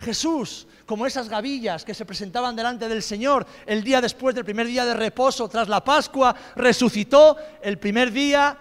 Jesús, 0.01 0.67
como 0.85 1.05
esas 1.05 1.29
gavillas 1.29 1.85
que 1.85 1.93
se 1.93 2.05
presentaban 2.05 2.55
delante 2.55 2.89
del 2.89 3.03
Señor 3.03 3.45
el 3.67 3.83
día 3.83 4.01
después 4.01 4.33
del 4.33 4.43
primer 4.43 4.65
día 4.65 4.83
de 4.83 4.95
reposo 4.95 5.47
tras 5.47 5.69
la 5.69 5.83
Pascua, 5.83 6.35
resucitó 6.55 7.37
el 7.61 7.77
primer 7.77 8.11
día 8.11 8.57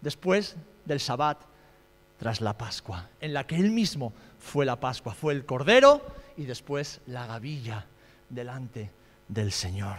después 0.00 0.54
del 0.84 1.00
Sabbat 1.00 1.38
tras 2.16 2.40
la 2.40 2.56
Pascua, 2.56 3.08
en 3.20 3.34
la 3.34 3.44
que 3.44 3.56
Él 3.56 3.70
mismo 3.70 4.12
fue 4.38 4.64
la 4.64 4.78
Pascua, 4.78 5.14
fue 5.14 5.32
el 5.32 5.44
Cordero 5.44 6.00
y 6.36 6.44
después 6.44 7.00
la 7.06 7.26
gavilla 7.26 7.84
delante 8.28 8.90
del 9.26 9.50
Señor. 9.50 9.96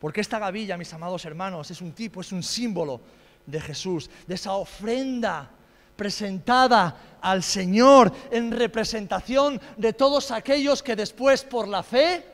Porque 0.00 0.20
esta 0.20 0.38
gavilla, 0.38 0.76
mis 0.76 0.92
amados 0.92 1.24
hermanos, 1.24 1.70
es 1.70 1.80
un 1.80 1.92
tipo, 1.92 2.20
es 2.20 2.30
un 2.30 2.42
símbolo 2.44 3.00
de 3.44 3.60
Jesús, 3.60 4.08
de 4.26 4.34
esa 4.34 4.52
ofrenda 4.52 5.50
presentada 6.02 7.18
al 7.20 7.44
Señor 7.44 8.12
en 8.32 8.50
representación 8.50 9.60
de 9.76 9.92
todos 9.92 10.32
aquellos 10.32 10.82
que 10.82 10.96
después 10.96 11.44
por 11.44 11.68
la 11.68 11.84
fe 11.84 12.26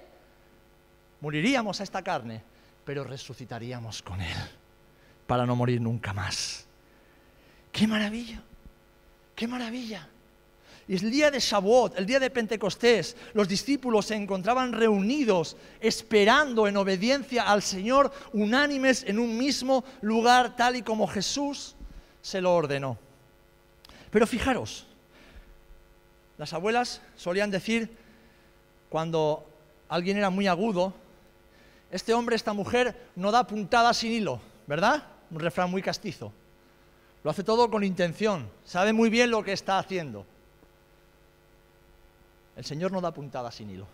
moriríamos 1.21 1.79
a 1.79 1.85
esta 1.85 2.01
carne, 2.01 2.43
pero 2.83 3.05
resucitaríamos 3.05 4.01
con 4.01 4.23
Él 4.23 4.39
para 5.27 5.45
no 5.45 5.55
morir 5.55 5.83
nunca 5.83 6.15
más. 6.15 6.65
¡Qué 7.71 7.87
maravilla! 7.87 8.43
¡Qué 9.35 9.47
maravilla! 9.47 10.09
Y 10.89 10.95
el 10.95 11.11
día 11.11 11.31
de 11.31 11.39
Shavuot, 11.39 11.99
el 11.99 12.07
día 12.07 12.21
de 12.21 12.31
Pentecostés, 12.31 13.19
los 13.35 13.47
discípulos 13.47 14.07
se 14.07 14.15
encontraban 14.15 14.73
reunidos, 14.73 15.59
esperando 15.79 16.67
en 16.67 16.79
obediencia 16.79 17.43
al 17.43 17.61
Señor, 17.61 18.11
unánimes 18.33 19.05
en 19.07 19.19
un 19.19 19.37
mismo 19.37 19.85
lugar, 20.01 20.57
tal 20.57 20.77
y 20.77 20.83
como 20.83 21.07
Jesús 21.07 21.77
se 22.23 22.41
lo 22.41 22.55
ordenó. 22.55 23.08
Pero 24.11 24.27
fijaros, 24.27 24.87
las 26.39 26.53
abuelas 26.53 27.03
solían 27.17 27.51
decir, 27.51 27.91
cuando 28.89 29.47
alguien 29.89 30.17
era 30.17 30.31
muy 30.31 30.47
agudo, 30.47 30.95
este 31.91 32.15
hombre, 32.15 32.37
esta 32.37 32.53
mujer, 32.53 32.97
no 33.17 33.31
da 33.31 33.47
puntada 33.47 33.93
sin 33.95 34.13
hilo, 34.13 34.41
¿verdad? 34.67 35.03
Un 35.31 35.41
refrán 35.41 35.71
muy 35.71 35.83
castizo. 35.83 36.33
Lo 37.25 37.31
hace 37.31 37.43
todo 37.43 37.71
con 37.71 37.83
intención, 37.83 38.49
sabe 38.65 38.93
muy 38.93 39.11
bien 39.11 39.31
lo 39.31 39.43
que 39.43 39.53
está 39.53 39.79
haciendo. 39.79 40.25
El 42.57 42.65
Señor 42.65 42.93
no 42.93 43.01
da 43.01 43.13
puntada 43.13 43.51
sin 43.51 43.71
hilo. 43.71 43.87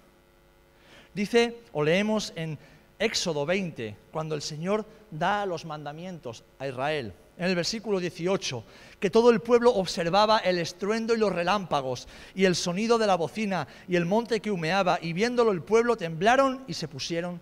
Dice, 1.14 1.60
o 1.72 1.82
leemos 1.82 2.32
en 2.36 2.58
Éxodo 2.98 3.46
20, 3.46 3.96
cuando 4.12 4.34
el 4.34 4.42
Señor 4.42 4.84
da 5.10 5.46
los 5.46 5.64
mandamientos 5.64 6.44
a 6.58 6.66
Israel, 6.66 7.14
en 7.36 7.46
el 7.46 7.54
versículo 7.54 7.98
18, 7.98 8.64
que 9.00 9.10
todo 9.10 9.30
el 9.30 9.40
pueblo 9.40 9.74
observaba 9.74 10.38
el 10.38 10.58
estruendo 10.58 11.14
y 11.14 11.18
los 11.18 11.32
relámpagos 11.32 12.06
y 12.34 12.44
el 12.44 12.54
sonido 12.54 12.96
de 12.98 13.06
la 13.06 13.16
bocina 13.16 13.66
y 13.88 13.96
el 13.96 14.04
monte 14.04 14.40
que 14.40 14.50
humeaba, 14.50 14.98
y 15.02 15.12
viéndolo 15.12 15.50
el 15.50 15.62
pueblo 15.62 15.96
temblaron 15.96 16.64
y 16.68 16.74
se 16.74 16.88
pusieron 16.88 17.40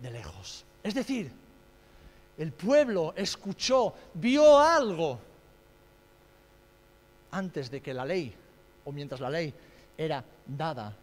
de 0.00 0.10
lejos. 0.10 0.64
Es 0.82 0.94
decir, 0.94 1.30
el 2.38 2.52
pueblo 2.52 3.14
escuchó, 3.16 3.94
vio 4.14 4.58
algo 4.58 5.20
antes 7.30 7.70
de 7.70 7.80
que 7.80 7.94
la 7.94 8.04
ley, 8.04 8.34
o 8.84 8.92
mientras 8.92 9.20
la 9.20 9.30
ley 9.30 9.54
era 9.96 10.24
dada 10.46 10.94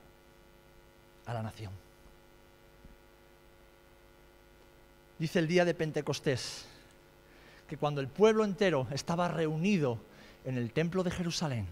a 1.26 1.34
la 1.34 1.42
nación. 1.42 1.72
Dice 5.18 5.40
el 5.40 5.48
día 5.48 5.66
de 5.66 5.74
Pentecostés 5.74 6.69
que 7.70 7.78
cuando 7.78 8.02
el 8.02 8.08
pueblo 8.08 8.44
entero 8.44 8.88
estaba 8.92 9.28
reunido 9.28 10.00
en 10.44 10.58
el 10.58 10.74
templo 10.74 11.04
de 11.04 11.12
Jerusalén 11.12 11.68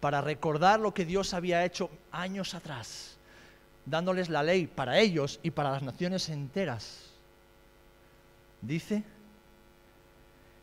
para 0.00 0.20
recordar 0.20 0.80
lo 0.80 0.92
que 0.92 1.04
Dios 1.04 1.32
había 1.32 1.64
hecho 1.64 1.88
años 2.10 2.54
atrás, 2.54 3.16
dándoles 3.86 4.28
la 4.28 4.42
ley 4.42 4.66
para 4.66 4.98
ellos 4.98 5.38
y 5.42 5.52
para 5.52 5.70
las 5.70 5.82
naciones 5.82 6.28
enteras, 6.28 7.12
dice, 8.60 9.04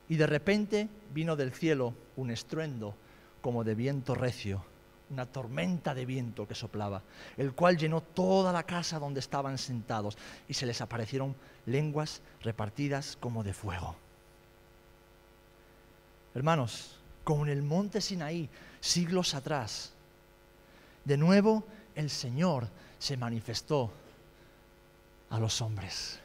y 0.09 0.17
de 0.17 0.27
repente 0.27 0.89
vino 1.13 1.37
del 1.37 1.53
cielo 1.53 1.93
un 2.17 2.29
estruendo 2.29 2.93
como 3.41 3.63
de 3.63 3.73
viento 3.73 4.13
recio 4.13 4.63
una 5.11 5.25
tormenta 5.25 5.93
de 5.93 6.05
viento 6.05 6.47
que 6.47 6.55
soplaba, 6.55 7.03
el 7.35 7.53
cual 7.53 7.77
llenó 7.77 7.99
toda 8.01 8.53
la 8.53 8.63
casa 8.63 8.97
donde 8.97 9.19
estaban 9.19 9.57
sentados 9.57 10.17
y 10.47 10.53
se 10.53 10.65
les 10.65 10.79
aparecieron 10.79 11.35
lenguas 11.65 12.21
repartidas 12.41 13.17
como 13.19 13.43
de 13.43 13.53
fuego. 13.53 13.97
Hermanos, 16.33 16.97
como 17.23 17.45
en 17.45 17.51
el 17.51 17.61
monte 17.61 18.01
Sinaí, 18.01 18.49
siglos 18.79 19.33
atrás, 19.33 19.91
de 21.03 21.17
nuevo 21.17 21.63
el 21.95 22.09
Señor 22.09 22.67
se 22.97 23.17
manifestó 23.17 23.91
a 25.29 25.39
los 25.39 25.61
hombres. 25.61 26.19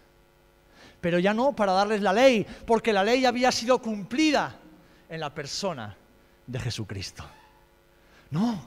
Pero 1.01 1.19
ya 1.19 1.35
no 1.35 1.55
para 1.55 1.73
darles 1.73 2.03
la 2.03 2.13
ley, 2.13 2.47
porque 2.67 2.93
la 2.93 3.05
ley 3.05 3.25
había 3.25 3.53
sido 3.53 3.81
cumplida 3.81 4.55
en 5.09 5.21
la 5.21 5.33
persona 5.35 5.97
de 6.47 6.59
Jesucristo. 6.59 7.25
No, 8.31 8.61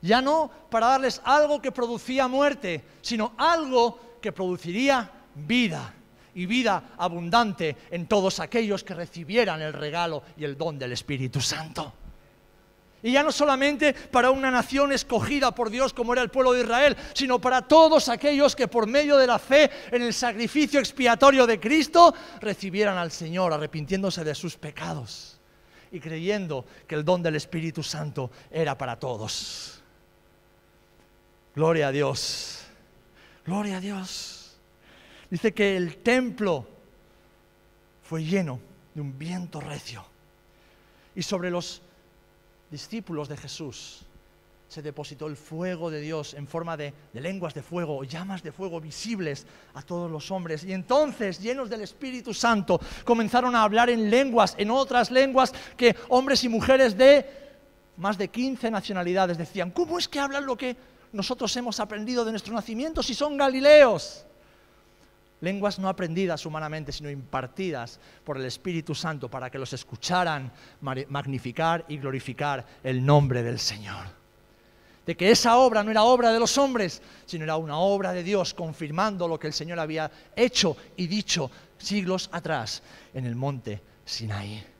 ya 0.00 0.20
no 0.20 0.50
para 0.70 0.88
darles 0.88 1.20
algo 1.24 1.60
que 1.60 1.72
producía 1.72 2.28
muerte, 2.28 2.84
sino 3.00 3.34
algo 3.36 4.18
que 4.20 4.32
produciría 4.32 5.10
vida 5.34 5.94
y 6.34 6.46
vida 6.46 6.94
abundante 6.96 7.76
en 7.90 8.06
todos 8.06 8.40
aquellos 8.40 8.84
que 8.84 8.94
recibieran 8.94 9.60
el 9.60 9.72
regalo 9.72 10.22
y 10.36 10.44
el 10.44 10.56
don 10.56 10.78
del 10.78 10.92
Espíritu 10.92 11.40
Santo. 11.40 11.92
Y 13.02 13.12
ya 13.12 13.22
no 13.24 13.32
solamente 13.32 13.92
para 13.94 14.30
una 14.30 14.50
nación 14.50 14.92
escogida 14.92 15.52
por 15.52 15.70
Dios 15.70 15.92
como 15.92 16.12
era 16.12 16.22
el 16.22 16.30
pueblo 16.30 16.52
de 16.52 16.62
Israel, 16.62 16.96
sino 17.14 17.40
para 17.40 17.62
todos 17.62 18.08
aquellos 18.08 18.54
que 18.54 18.68
por 18.68 18.86
medio 18.86 19.16
de 19.16 19.26
la 19.26 19.40
fe 19.40 19.70
en 19.90 20.02
el 20.02 20.14
sacrificio 20.14 20.78
expiatorio 20.78 21.46
de 21.46 21.58
Cristo 21.58 22.14
recibieran 22.40 22.96
al 22.96 23.10
Señor 23.10 23.52
arrepintiéndose 23.52 24.22
de 24.22 24.34
sus 24.36 24.56
pecados 24.56 25.40
y 25.90 25.98
creyendo 25.98 26.64
que 26.86 26.94
el 26.94 27.04
don 27.04 27.22
del 27.22 27.34
Espíritu 27.34 27.82
Santo 27.82 28.30
era 28.50 28.78
para 28.78 28.98
todos. 28.98 29.82
Gloria 31.56 31.88
a 31.88 31.92
Dios. 31.92 32.60
Gloria 33.44 33.78
a 33.78 33.80
Dios. 33.80 34.41
Dice 35.32 35.54
que 35.54 35.78
el 35.78 35.96
templo 35.96 36.66
fue 38.02 38.22
lleno 38.22 38.60
de 38.94 39.00
un 39.00 39.18
viento 39.18 39.62
recio. 39.62 40.04
Y 41.14 41.22
sobre 41.22 41.50
los 41.50 41.80
discípulos 42.70 43.30
de 43.30 43.38
Jesús 43.38 44.02
se 44.68 44.82
depositó 44.82 45.28
el 45.28 45.38
fuego 45.38 45.90
de 45.90 46.02
Dios 46.02 46.34
en 46.34 46.46
forma 46.46 46.76
de, 46.76 46.92
lenguas 47.14 47.54
de 47.54 47.62
fuego 47.62 47.96
o 47.96 48.04
llamas 48.04 48.42
de 48.42 48.52
fuego 48.52 48.78
visibles 48.78 49.46
a 49.72 49.80
todos 49.80 50.10
los 50.10 50.30
hombres. 50.30 50.64
Y 50.64 50.74
entonces, 50.74 51.40
llenos 51.40 51.70
del 51.70 51.80
Espíritu 51.80 52.34
Santo, 52.34 52.78
comenzaron 53.02 53.56
a 53.56 53.62
hablar 53.62 53.88
en 53.88 54.10
lenguas, 54.10 54.54
en 54.58 54.70
otras 54.70 55.10
lenguas 55.10 55.54
que 55.78 55.96
hombres 56.10 56.44
y 56.44 56.50
mujeres 56.50 56.94
de 56.94 57.24
más 57.96 58.18
de 58.18 58.28
15 58.28 58.70
nacionalidades 58.70 59.38
decían, 59.38 59.70
¿cómo 59.70 59.98
es 59.98 60.08
que 60.08 60.20
hablan 60.20 60.44
lo 60.44 60.58
que 60.58 60.76
nosotros 61.10 61.56
hemos 61.56 61.80
aprendido 61.80 62.22
de 62.22 62.32
nuestro 62.32 62.52
nacimiento 62.52 63.02
si 63.02 63.14
son 63.14 63.38
galileos? 63.38 64.26
Lenguas 65.42 65.78
no 65.78 65.88
aprendidas 65.88 66.46
humanamente, 66.46 66.92
sino 66.92 67.10
impartidas 67.10 68.00
por 68.24 68.38
el 68.38 68.46
Espíritu 68.46 68.94
Santo 68.94 69.28
para 69.28 69.50
que 69.50 69.58
los 69.58 69.72
escucharan 69.72 70.50
magnificar 70.80 71.84
y 71.88 71.98
glorificar 71.98 72.64
el 72.82 73.04
nombre 73.04 73.42
del 73.42 73.58
Señor. 73.58 74.06
De 75.04 75.16
que 75.16 75.30
esa 75.30 75.58
obra 75.58 75.82
no 75.82 75.90
era 75.90 76.04
obra 76.04 76.32
de 76.32 76.38
los 76.38 76.56
hombres, 76.58 77.02
sino 77.26 77.44
era 77.44 77.56
una 77.56 77.76
obra 77.76 78.12
de 78.12 78.22
Dios, 78.22 78.54
confirmando 78.54 79.26
lo 79.26 79.38
que 79.38 79.48
el 79.48 79.52
Señor 79.52 79.80
había 79.80 80.10
hecho 80.36 80.76
y 80.96 81.08
dicho 81.08 81.50
siglos 81.76 82.30
atrás 82.32 82.82
en 83.12 83.26
el 83.26 83.34
monte 83.34 83.82
Sinaí. 84.04 84.71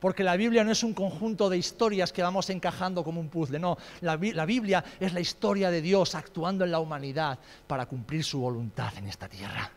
Porque 0.00 0.22
la 0.22 0.36
Biblia 0.36 0.62
no 0.62 0.72
es 0.72 0.82
un 0.82 0.92
conjunto 0.92 1.48
de 1.48 1.56
historias 1.56 2.12
que 2.12 2.22
vamos 2.22 2.50
encajando 2.50 3.02
como 3.02 3.20
un 3.20 3.28
puzzle, 3.28 3.58
no, 3.58 3.78
la, 4.02 4.16
Biblia 4.16 4.84
es 5.00 5.12
la 5.12 5.20
historia 5.20 5.70
de 5.70 5.80
Dios 5.80 6.14
actuando 6.14 6.64
en 6.64 6.70
la 6.70 6.80
humanidad 6.80 7.38
para 7.66 7.86
cumplir 7.86 8.22
su 8.22 8.40
voluntad 8.40 8.92
en 8.98 9.06
esta 9.06 9.28
tierra. 9.28 9.70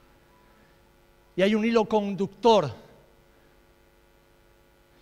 Y 1.36 1.42
hay 1.42 1.56
un 1.56 1.64
hilo 1.64 1.86
conductor. 1.86 2.70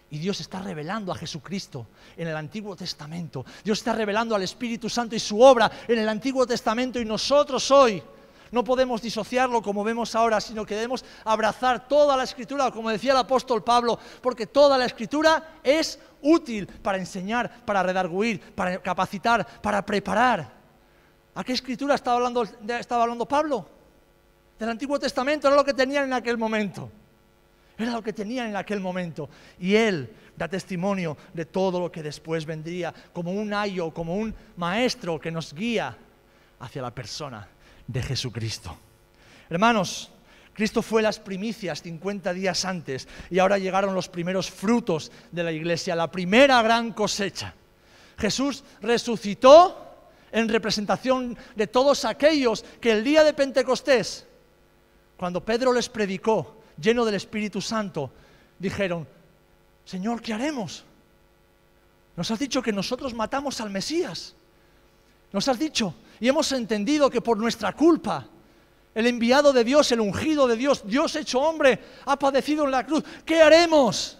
Y 0.10 0.20
Dios 0.20 0.40
está 0.40 0.62
revelando 0.62 1.12
a 1.12 1.16
Jesucristo 1.16 1.88
en 2.16 2.28
el 2.28 2.36
Antiguo 2.36 2.76
Testamento. 2.76 3.44
Dios 3.64 3.80
está 3.80 3.94
revelando 3.94 4.36
al 4.36 4.44
Espíritu 4.44 4.88
Santo 4.88 5.16
y 5.16 5.20
su 5.20 5.42
obra 5.42 5.70
en 5.88 5.98
el 5.98 6.08
Antiguo 6.08 6.46
Testamento 6.46 7.00
y 7.02 7.06
nosotros 7.06 7.70
hoy 7.72 8.02
no 8.52 8.64
podemos 8.64 9.02
disociarlo 9.02 9.62
como 9.62 9.84
vemos 9.84 10.16
ahora, 10.16 10.40
sino 10.40 10.66
que 10.66 10.76
debemos 10.76 11.04
abrazar 11.24 11.88
toda 11.88 12.16
la 12.16 12.24
escritura, 12.24 12.72
como 12.72 12.90
decía 12.90 13.12
el 13.12 13.18
apóstol 13.18 13.64
Pablo, 13.64 14.00
porque 14.22 14.48
toda 14.48 14.78
la 14.78 14.86
escritura 14.86 15.60
es 15.64 16.00
útil 16.22 16.68
para 16.68 16.98
enseñar, 16.98 17.66
para 17.66 17.84
redarguir, 17.84 18.42
para 18.54 18.82
capacitar, 18.82 19.46
para 19.62 19.86
preparar. 19.86 20.52
¿A 21.36 21.44
qué 21.44 21.54
escritura 21.54 21.96
estaba 21.96 22.18
hablando, 22.18 22.44
estaba 22.80 23.04
hablando 23.04 23.26
Pablo? 23.26 23.68
Del 24.58 24.70
Antiguo 24.70 24.98
Testamento, 24.98 25.48
era 25.48 25.56
lo 25.56 25.64
que 25.64 25.74
tenían 25.74 26.06
en 26.06 26.14
aquel 26.14 26.38
momento. 26.38 26.90
Era 27.78 27.92
lo 27.92 28.02
que 28.02 28.12
tenían 28.12 28.48
en 28.48 28.56
aquel 28.56 28.80
momento. 28.80 29.30
Y 29.60 29.76
él 29.76 30.12
da 30.36 30.48
testimonio 30.48 31.16
de 31.34 31.46
todo 31.46 31.80
lo 31.80 31.92
que 31.92 32.02
después 32.02 32.46
vendría, 32.46 32.92
como 33.14 33.32
un 33.32 33.54
ayo, 33.54 33.92
como 33.92 34.16
un 34.16 34.34
maestro 34.56 35.20
que 35.20 35.30
nos 35.30 35.54
guía 35.54 35.96
hacia 36.60 36.82
la 36.82 36.90
persona 36.90 37.48
de 37.88 38.02
Jesucristo. 38.02 38.78
Hermanos, 39.50 40.12
Cristo 40.54 40.82
fue 40.82 41.02
las 41.02 41.20
primicias 41.20 41.82
50 41.82 42.34
días 42.34 42.66
antes 42.66 43.08
y 43.30 43.40
ahora 43.40 43.58
llegaron 43.58 43.94
los 43.94 44.10
primeros 44.10 44.50
frutos 44.50 45.12
de 45.32 45.44
la 45.44 45.52
iglesia, 45.52 45.96
la 45.96 46.12
primera 46.12 46.62
gran 46.62 46.94
cosecha. 46.94 47.54
Jesús 48.18 48.64
resucitó 48.82 49.86
en 50.32 50.50
representación 50.50 51.38
de 51.56 51.68
todos 51.68 52.06
aquellos 52.06 52.66
que 52.82 52.92
el 52.92 53.04
día 53.04 53.24
de 53.24 53.34
Pentecostés, 53.34 54.26
cuando 55.16 55.44
Pedro 55.46 55.72
les 55.72 55.90
predicó, 55.90 56.58
lleno 56.82 57.06
del 57.06 57.16
Espíritu 57.16 57.62
Santo, 57.62 58.12
dijeron, 58.60 59.08
Señor, 59.86 60.22
¿qué 60.22 60.34
haremos? 60.34 60.84
Nos 62.16 62.32
has 62.32 62.40
dicho 62.40 62.62
que 62.62 62.74
nosotros 62.74 63.14
matamos 63.14 63.62
al 63.62 63.70
Mesías. 63.70 64.36
Nos 65.32 65.48
has 65.48 65.60
dicho 65.60 65.94
y 66.20 66.28
hemos 66.28 66.52
entendido 66.52 67.10
que 67.10 67.22
por 67.22 67.38
nuestra 67.38 67.74
culpa, 67.74 68.28
el 68.94 69.06
enviado 69.08 69.54
de 69.54 69.64
Dios, 69.64 69.92
el 69.92 70.00
ungido 70.00 70.48
de 70.48 70.56
Dios, 70.56 70.84
Dios 70.86 71.16
hecho 71.16 71.40
hombre, 71.40 71.80
ha 72.06 72.18
padecido 72.18 72.66
en 72.66 72.72
la 72.72 72.86
cruz. 72.86 73.04
¿Qué 73.26 73.42
haremos? 73.42 74.18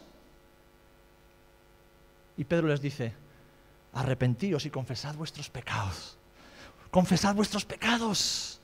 Y 2.38 2.44
Pedro 2.44 2.68
les 2.68 2.80
dice, 2.80 3.14
arrepentíos 3.94 4.66
y 4.66 4.70
confesad 4.70 5.16
vuestros 5.16 5.50
pecados. 5.50 6.18
Confesad 6.92 7.36
vuestros 7.36 7.66
pecados 7.66 8.62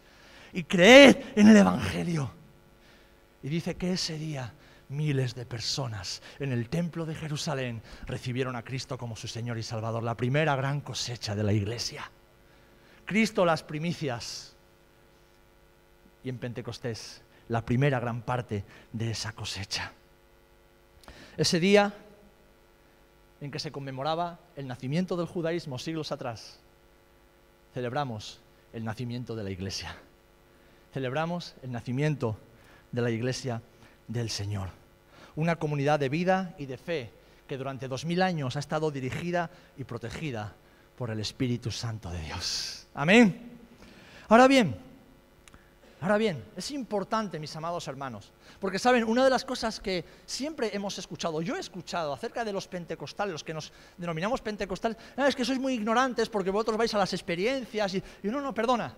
y 0.54 0.63
creed 0.63 1.17
en 1.36 1.48
el 1.48 1.58
Evangelio. 1.58 2.32
Y 3.41 3.50
dice 3.50 3.76
que 3.76 3.93
ese 3.93 4.17
día 4.17 4.54
miles 4.89 5.34
de 5.34 5.46
personas 5.46 6.22
en 6.39 6.52
el 6.52 6.69
templo 6.69 7.06
de 7.06 7.15
Jerusalén 7.15 7.82
recibieron 8.06 8.56
a 8.56 8.63
Cristo 8.63 8.98
como 8.98 9.15
su 9.15 9.28
Señor 9.28 9.58
y 9.58 9.63
Salvador, 9.63 10.04
la 10.04 10.15
primera 10.15 10.56
gran 10.56 10.82
cosecha 10.82 11.36
de 11.36 11.43
la 11.43 11.54
iglesia. 11.54 12.10
Cristo 13.06 13.46
las 13.46 13.63
primicias. 13.63 14.56
Y 16.24 16.30
en 16.30 16.38
Pentecostés, 16.38 17.22
la 17.50 17.66
primera 17.66 18.00
gran 18.00 18.22
parte 18.22 18.63
de 18.92 19.12
esa 19.12 19.34
cosecha. 19.34 19.92
Ese 21.36 21.60
día 21.60 21.94
en 23.42 23.52
que 23.52 23.60
se 23.60 23.72
conmemoraba 23.72 24.39
el 24.56 24.68
nacimiento 24.68 25.18
del 25.18 25.26
judaísmo 25.26 25.78
siglos 25.78 26.12
atrás, 26.12 26.60
celebramos 27.74 28.39
el 28.72 28.86
nacimiento 28.86 29.36
de 29.36 29.44
la 29.44 29.52
iglesia. 29.52 29.96
Celebramos 30.94 31.56
el 31.62 31.72
nacimiento 31.72 32.38
de 32.92 33.02
la 33.02 33.10
iglesia 33.10 33.62
del 34.08 34.30
Señor. 34.30 34.70
Una 35.36 35.58
comunidad 35.58 36.00
de 36.00 36.10
vida 36.10 36.56
y 36.58 36.68
de 36.68 36.78
fe 36.78 37.12
que 37.48 37.58
durante 37.58 37.88
dos 37.88 38.06
mil 38.06 38.22
años 38.22 38.56
ha 38.56 38.60
estado 38.60 38.92
dirigida 38.92 39.50
y 39.78 39.84
protegida 39.84 40.54
por 40.98 41.10
el 41.10 41.20
Espíritu 41.20 41.72
Santo 41.72 42.10
de 42.12 42.22
Dios. 42.22 42.83
Amén. 42.94 43.52
Ahora 44.30 44.48
bien, 44.48 44.76
ahora 46.00 46.18
bien, 46.18 46.44
es 46.56 46.72
importante, 46.72 47.40
mis 47.40 47.56
amados 47.56 47.88
hermanos, 47.88 48.32
porque 48.60 48.78
saben, 48.78 49.04
una 49.04 49.24
de 49.24 49.30
las 49.30 49.44
cosas 49.44 49.80
que 49.80 50.06
siempre 50.26 50.70
hemos 50.74 50.98
escuchado, 50.98 51.42
yo 51.42 51.56
he 51.56 51.60
escuchado 51.60 52.14
acerca 52.14 52.46
de 52.46 52.54
los 52.54 52.68
pentecostales, 52.68 53.34
los 53.34 53.44
que 53.44 53.54
nos 53.54 53.72
denominamos 53.98 54.42
pentecostales, 54.42 54.98
ah, 55.18 55.28
es 55.28 55.36
que 55.36 55.46
sois 55.46 55.60
muy 55.60 55.74
ignorantes 55.74 56.30
porque 56.30 56.52
vosotros 56.52 56.78
vais 56.78 56.94
a 56.94 57.00
las 57.00 57.14
experiencias 57.14 57.96
y, 57.96 58.04
y 58.24 58.28
no, 58.28 58.42
no, 58.42 58.54
perdona. 58.54 58.94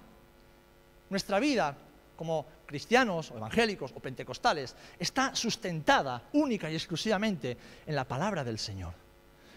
Nuestra 1.10 1.40
vida 1.40 1.76
como 2.18 2.46
cristianos 2.66 3.32
o 3.32 3.38
evangélicos 3.38 3.92
o 3.96 4.00
pentecostales 4.00 4.76
está 5.00 5.36
sustentada 5.36 6.30
única 6.34 6.70
y 6.70 6.76
exclusivamente 6.76 7.58
en 7.86 7.96
la 7.96 8.04
palabra 8.04 8.44
del 8.44 8.60
Señor 8.60 9.05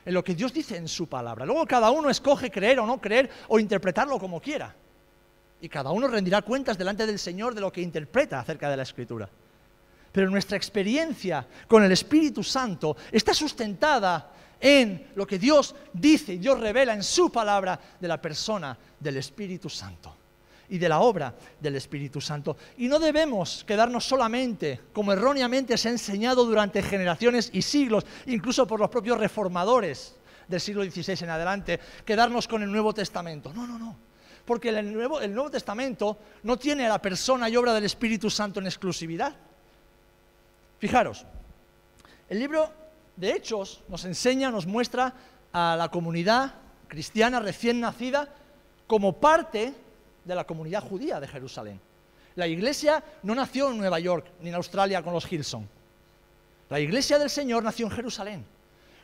en 0.04 0.14
lo 0.14 0.22
que 0.24 0.34
Dios 0.34 0.52
dice 0.52 0.76
en 0.76 0.88
su 0.88 1.08
palabra. 1.08 1.44
Luego 1.44 1.66
cada 1.66 1.90
uno 1.90 2.10
escoge 2.10 2.50
creer 2.50 2.80
o 2.80 2.86
no 2.86 3.00
creer 3.00 3.30
o 3.48 3.58
interpretarlo 3.58 4.18
como 4.18 4.40
quiera. 4.40 4.74
Y 5.60 5.68
cada 5.68 5.90
uno 5.90 6.08
rendirá 6.08 6.42
cuentas 6.42 6.78
delante 6.78 7.06
del 7.06 7.18
Señor 7.18 7.54
de 7.54 7.60
lo 7.60 7.72
que 7.72 7.80
interpreta 7.80 8.40
acerca 8.40 8.70
de 8.70 8.76
la 8.76 8.82
Escritura. 8.82 9.28
Pero 10.12 10.30
nuestra 10.30 10.56
experiencia 10.56 11.46
con 11.66 11.82
el 11.82 11.92
Espíritu 11.92 12.42
Santo 12.42 12.96
está 13.12 13.34
sustentada 13.34 14.32
en 14.60 15.10
lo 15.14 15.26
que 15.26 15.38
Dios 15.38 15.74
dice 15.92 16.34
y 16.34 16.38
Dios 16.38 16.58
revela 16.58 16.92
en 16.92 17.02
su 17.02 17.30
palabra 17.30 17.78
de 18.00 18.08
la 18.08 18.20
persona 18.20 18.76
del 18.98 19.18
Espíritu 19.18 19.68
Santo 19.68 20.17
y 20.70 20.78
de 20.78 20.88
la 20.88 21.00
obra 21.00 21.34
del 21.60 21.76
Espíritu 21.76 22.20
Santo. 22.20 22.56
Y 22.76 22.88
no 22.88 22.98
debemos 22.98 23.64
quedarnos 23.66 24.04
solamente, 24.04 24.80
como 24.92 25.12
erróneamente 25.12 25.76
se 25.78 25.88
ha 25.88 25.92
enseñado 25.92 26.44
durante 26.44 26.82
generaciones 26.82 27.50
y 27.52 27.62
siglos, 27.62 28.04
incluso 28.26 28.66
por 28.66 28.80
los 28.80 28.90
propios 28.90 29.18
reformadores 29.18 30.14
del 30.46 30.60
siglo 30.60 30.82
XVI 30.82 31.24
en 31.24 31.30
adelante, 31.30 31.80
quedarnos 32.04 32.48
con 32.48 32.62
el 32.62 32.70
Nuevo 32.70 32.92
Testamento. 32.92 33.52
No, 33.52 33.66
no, 33.66 33.78
no. 33.78 33.96
porque 34.44 34.70
el 34.70 34.92
Nuevo, 34.92 35.50
Testamento 35.50 36.18
no 36.42 36.56
tiene 36.58 36.88
la 36.88 37.00
persona 37.00 37.48
y 37.48 37.56
obra 37.56 37.74
del 37.74 37.84
Espíritu 37.84 38.30
Santo 38.30 38.60
en 38.60 38.66
exclusividad. 38.66 39.34
Fijaros, 40.78 41.26
el 42.28 42.38
libro 42.38 42.70
de 43.16 43.32
Hechos 43.32 43.82
nos 43.88 44.04
enseña, 44.04 44.50
nos 44.50 44.66
muestra 44.66 45.12
a 45.52 45.76
la 45.76 45.90
comunidad 45.90 46.54
cristiana 46.88 47.40
recién 47.40 47.80
nacida 47.80 48.32
como 48.86 49.20
parte 49.20 49.74
de 50.28 50.34
la 50.34 50.44
comunidad 50.44 50.82
judía 50.82 51.18
de 51.18 51.26
Jerusalén. 51.26 51.80
La 52.36 52.46
iglesia 52.46 53.02
no 53.22 53.34
nació 53.34 53.70
en 53.70 53.78
Nueva 53.78 53.98
York 53.98 54.26
ni 54.42 54.50
en 54.50 54.54
Australia 54.54 55.02
con 55.02 55.14
los 55.14 55.26
Gilson. 55.26 55.66
La 56.68 56.78
iglesia 56.78 57.18
del 57.18 57.30
Señor 57.30 57.64
nació 57.64 57.86
en 57.86 57.92
Jerusalén. 57.92 58.44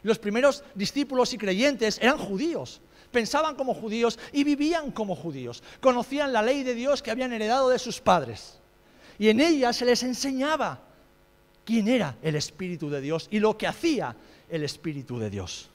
Los 0.03 0.19
primeros 0.19 0.63
discípulos 0.75 1.33
y 1.33 1.39
creyentes 1.39 1.99
eran 2.01 2.19
judíos, 2.19 2.83
pensaban 3.11 3.57
como 3.57 3.73
judíos 3.73 4.19
y 4.33 4.45
vivían 4.45 4.91
como 4.91 5.17
judíos. 5.17 5.63
Conocían 5.81 6.33
la 6.33 6.43
ley 6.43 6.63
de 6.63 6.75
Dios 6.75 7.03
que 7.03 7.11
habían 7.11 7.33
heredado 7.33 7.71
de 7.71 7.79
sus 7.79 8.01
padres. 8.01 8.59
Y 9.19 9.31
en 9.31 9.41
ella 9.41 9.73
se 9.73 9.87
les 9.87 10.03
enseñaba 10.03 10.81
quién 11.65 11.89
era 11.89 12.17
el 12.23 12.37
Espíritu 12.37 12.91
de 12.91 13.01
Dios 13.01 13.29
y 13.31 13.41
lo 13.41 13.57
que 13.57 13.67
hacía 13.67 14.15
el 14.51 14.63
Espíritu 14.63 15.19
de 15.19 15.31
Dios. 15.31 15.71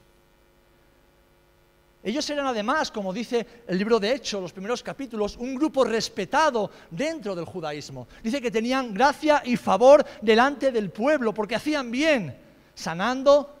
Ellos 2.02 2.28
eran 2.30 2.46
además, 2.46 2.90
como 2.90 3.12
dice 3.12 3.46
el 3.66 3.76
libro 3.76 4.00
de 4.00 4.14
Hechos, 4.14 4.40
los 4.40 4.52
primeros 4.52 4.82
capítulos, 4.82 5.36
un 5.36 5.54
grupo 5.54 5.84
respetado 5.84 6.70
dentro 6.90 7.34
del 7.34 7.44
judaísmo. 7.44 8.08
Dice 8.22 8.40
que 8.40 8.50
tenían 8.50 8.94
gracia 8.94 9.42
y 9.44 9.56
favor 9.58 10.04
delante 10.22 10.72
del 10.72 10.90
pueblo 10.90 11.34
porque 11.34 11.56
hacían 11.56 11.90
bien, 11.90 12.34
sanando, 12.74 13.54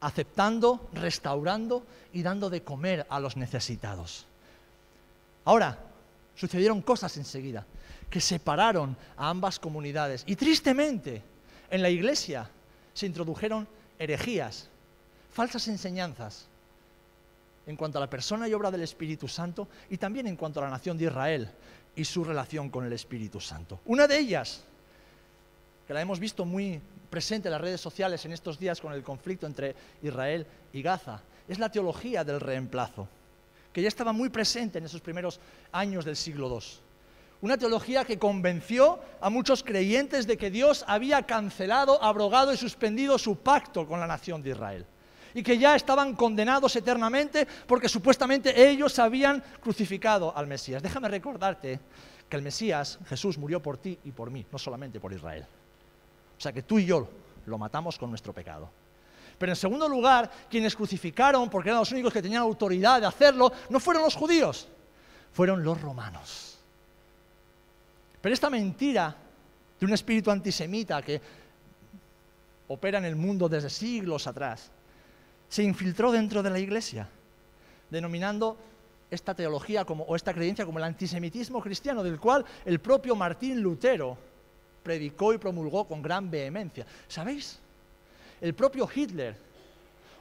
aceptando, 0.00 0.88
restaurando 0.94 1.86
y 2.12 2.22
dando 2.22 2.50
de 2.50 2.64
comer 2.64 3.06
a 3.08 3.20
los 3.20 3.36
necesitados. 3.36 4.26
Ahora, 5.44 5.78
sucedieron 6.34 6.82
cosas 6.82 7.16
enseguida 7.18 7.64
que 8.10 8.20
separaron 8.20 8.96
a 9.16 9.28
ambas 9.28 9.60
comunidades 9.60 10.24
y 10.26 10.34
tristemente 10.34 11.22
en 11.70 11.82
la 11.82 11.90
iglesia 11.90 12.50
se 12.94 13.06
introdujeron 13.06 13.68
herejías, 13.96 14.68
falsas 15.30 15.68
enseñanzas 15.68 16.47
en 17.68 17.76
cuanto 17.76 17.98
a 17.98 18.00
la 18.00 18.08
persona 18.08 18.48
y 18.48 18.54
obra 18.54 18.70
del 18.70 18.80
Espíritu 18.80 19.28
Santo 19.28 19.68
y 19.90 19.98
también 19.98 20.26
en 20.26 20.36
cuanto 20.36 20.58
a 20.58 20.64
la 20.64 20.70
nación 20.70 20.96
de 20.96 21.04
Israel 21.04 21.50
y 21.94 22.02
su 22.02 22.24
relación 22.24 22.70
con 22.70 22.86
el 22.86 22.92
Espíritu 22.94 23.40
Santo. 23.40 23.80
Una 23.84 24.06
de 24.06 24.18
ellas, 24.18 24.64
que 25.86 25.92
la 25.92 26.00
hemos 26.00 26.18
visto 26.18 26.46
muy 26.46 26.80
presente 27.10 27.48
en 27.48 27.52
las 27.52 27.60
redes 27.60 27.82
sociales 27.82 28.24
en 28.24 28.32
estos 28.32 28.58
días 28.58 28.80
con 28.80 28.94
el 28.94 29.02
conflicto 29.02 29.46
entre 29.46 29.74
Israel 30.02 30.46
y 30.72 30.80
Gaza, 30.80 31.20
es 31.46 31.58
la 31.58 31.70
teología 31.70 32.24
del 32.24 32.40
reemplazo, 32.40 33.06
que 33.70 33.82
ya 33.82 33.88
estaba 33.88 34.14
muy 34.14 34.30
presente 34.30 34.78
en 34.78 34.86
esos 34.86 35.02
primeros 35.02 35.38
años 35.70 36.06
del 36.06 36.16
siglo 36.16 36.48
II. 36.48 36.66
Una 37.42 37.58
teología 37.58 38.06
que 38.06 38.18
convenció 38.18 38.98
a 39.20 39.28
muchos 39.28 39.62
creyentes 39.62 40.26
de 40.26 40.38
que 40.38 40.50
Dios 40.50 40.86
había 40.88 41.26
cancelado, 41.26 42.02
abrogado 42.02 42.50
y 42.50 42.56
suspendido 42.56 43.18
su 43.18 43.36
pacto 43.36 43.86
con 43.86 44.00
la 44.00 44.06
nación 44.06 44.42
de 44.42 44.50
Israel 44.50 44.86
y 45.34 45.42
que 45.42 45.58
ya 45.58 45.76
estaban 45.76 46.14
condenados 46.14 46.74
eternamente 46.76 47.46
porque 47.66 47.88
supuestamente 47.88 48.68
ellos 48.68 48.98
habían 48.98 49.42
crucificado 49.60 50.36
al 50.36 50.46
Mesías. 50.46 50.82
Déjame 50.82 51.08
recordarte 51.08 51.80
que 52.28 52.36
el 52.36 52.42
Mesías, 52.42 52.98
Jesús, 53.06 53.38
murió 53.38 53.60
por 53.60 53.78
ti 53.78 53.98
y 54.04 54.12
por 54.12 54.30
mí, 54.30 54.44
no 54.50 54.58
solamente 54.58 55.00
por 55.00 55.12
Israel. 55.12 55.44
O 56.36 56.40
sea 56.40 56.52
que 56.52 56.62
tú 56.62 56.78
y 56.78 56.86
yo 56.86 57.08
lo 57.46 57.58
matamos 57.58 57.98
con 57.98 58.10
nuestro 58.10 58.32
pecado. 58.32 58.70
Pero 59.38 59.52
en 59.52 59.56
segundo 59.56 59.88
lugar, 59.88 60.30
quienes 60.50 60.74
crucificaron, 60.74 61.48
porque 61.48 61.68
eran 61.68 61.80
los 61.80 61.92
únicos 61.92 62.12
que 62.12 62.22
tenían 62.22 62.42
autoridad 62.42 63.00
de 63.00 63.06
hacerlo, 63.06 63.52
no 63.70 63.80
fueron 63.80 64.02
los 64.02 64.16
judíos, 64.16 64.68
fueron 65.32 65.62
los 65.62 65.80
romanos. 65.80 66.58
Pero 68.20 68.34
esta 68.34 68.50
mentira 68.50 69.14
de 69.78 69.86
un 69.86 69.92
espíritu 69.92 70.30
antisemita 70.30 71.00
que 71.02 71.20
opera 72.66 72.98
en 72.98 73.04
el 73.04 73.16
mundo 73.16 73.48
desde 73.48 73.70
siglos 73.70 74.26
atrás, 74.26 74.70
se 75.48 75.62
infiltró 75.62 76.12
dentro 76.12 76.42
de 76.42 76.50
la 76.50 76.58
iglesia, 76.58 77.08
denominando 77.90 78.56
esta 79.10 79.34
teología 79.34 79.84
como, 79.84 80.04
o 80.04 80.16
esta 80.16 80.34
creencia 80.34 80.66
como 80.66 80.78
el 80.78 80.84
antisemitismo 80.84 81.60
cristiano, 81.62 82.02
del 82.02 82.20
cual 82.20 82.44
el 82.64 82.78
propio 82.78 83.16
Martín 83.16 83.60
Lutero 83.60 84.16
predicó 84.82 85.32
y 85.32 85.38
promulgó 85.38 85.86
con 85.86 86.02
gran 86.02 86.30
vehemencia. 86.30 86.86
¿Sabéis? 87.08 87.58
El 88.40 88.54
propio 88.54 88.88
Hitler 88.94 89.36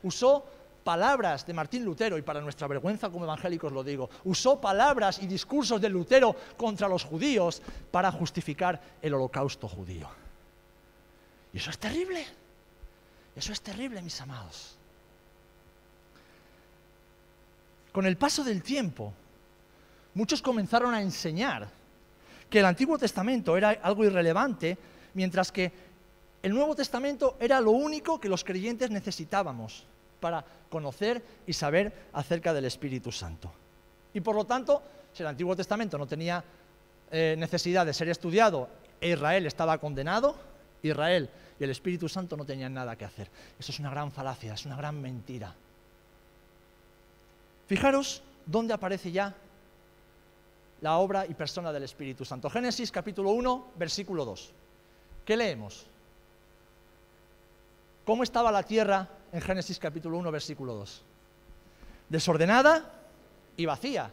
usó 0.04 0.46
palabras 0.84 1.46
de 1.46 1.54
Martín 1.54 1.84
Lutero, 1.84 2.18
y 2.18 2.22
para 2.22 2.40
nuestra 2.40 2.68
vergüenza 2.68 3.10
como 3.10 3.26
evangélicos 3.26 3.74
lo 3.74 3.84
digo, 3.84 4.10
usó 4.24 4.62
palabras 4.62 5.22
y 5.22 5.28
discursos 5.28 5.82
de 5.82 5.90
Lutero 5.90 6.34
contra 6.56 6.88
los 6.88 7.04
judíos 7.04 7.62
para 7.92 8.10
justificar 8.10 8.82
el 9.02 9.14
holocausto 9.14 9.68
judío. 9.68 10.08
Y 11.52 11.58
eso 11.58 11.72
es 11.72 11.78
terrible. 11.78 12.26
Eso 13.36 13.52
es 13.52 13.62
terrible, 13.62 14.02
mis 14.02 14.20
amados. 14.22 14.77
Con 17.98 18.06
el 18.06 18.16
paso 18.16 18.44
del 18.44 18.62
tiempo, 18.62 19.12
muchos 20.14 20.40
comenzaron 20.40 20.94
a 20.94 21.02
enseñar 21.02 21.68
que 22.48 22.60
el 22.60 22.66
Antiguo 22.66 22.96
Testamento 22.96 23.58
era 23.58 23.70
algo 23.70 24.06
irrelevante, 24.06 24.78
mientras 25.16 25.52
que 25.52 25.72
el 26.44 26.54
Nuevo 26.54 26.76
Testamento 26.76 27.38
era 27.40 27.60
lo 27.60 27.72
único 27.72 28.20
que 28.20 28.30
los 28.30 28.44
creyentes 28.44 28.92
necesitábamos 28.92 29.88
para 30.20 30.46
conocer 30.70 31.24
y 31.48 31.54
saber 31.54 32.10
acerca 32.14 32.54
del 32.54 32.66
Espíritu 32.66 33.12
Santo. 33.12 33.52
Y 34.14 34.22
por 34.22 34.36
lo 34.36 34.46
tanto, 34.46 34.84
si 35.12 35.24
el 35.24 35.30
Antiguo 35.30 35.56
Testamento 35.56 35.98
no 35.98 36.06
tenía 36.06 36.44
eh, 37.10 37.34
necesidad 37.36 37.84
de 37.84 37.96
ser 37.96 38.10
estudiado 38.10 38.70
e 39.02 39.10
Israel 39.10 39.48
estaba 39.48 39.80
condenado, 39.80 40.36
Israel 40.84 41.32
y 41.60 41.64
el 41.64 41.72
Espíritu 41.72 42.08
Santo 42.08 42.38
no 42.38 42.46
tenían 42.46 42.76
nada 42.76 42.96
que 42.96 43.06
hacer. 43.06 43.32
Eso 43.60 43.72
es 43.72 43.80
una 43.80 43.90
gran 43.90 44.12
falacia, 44.12 44.54
es 44.54 44.68
una 44.68 44.78
gran 44.78 45.02
mentira. 45.02 45.56
Fijaros 47.68 48.24
dónde 48.46 48.74
aparece 48.74 49.12
ya 49.12 49.36
la 50.82 50.98
obra 50.98 51.26
y 51.26 51.34
persona 51.34 51.72
del 51.72 51.84
Espíritu 51.84 52.24
Santo. 52.24 52.50
Génesis 52.50 52.92
capítulo 52.92 53.32
1, 53.32 53.72
versículo 53.76 54.24
2. 54.26 54.54
¿Qué 55.26 55.36
leemos? 55.36 55.86
¿Cómo 58.06 58.24
estaba 58.24 58.52
la 58.52 58.64
tierra 58.64 59.10
en 59.34 59.42
Génesis 59.42 59.80
capítulo 59.80 60.18
1, 60.18 60.32
versículo 60.32 60.76
2? 60.76 61.04
Desordenada 62.08 62.90
y 63.58 63.66
vacía. 63.66 64.12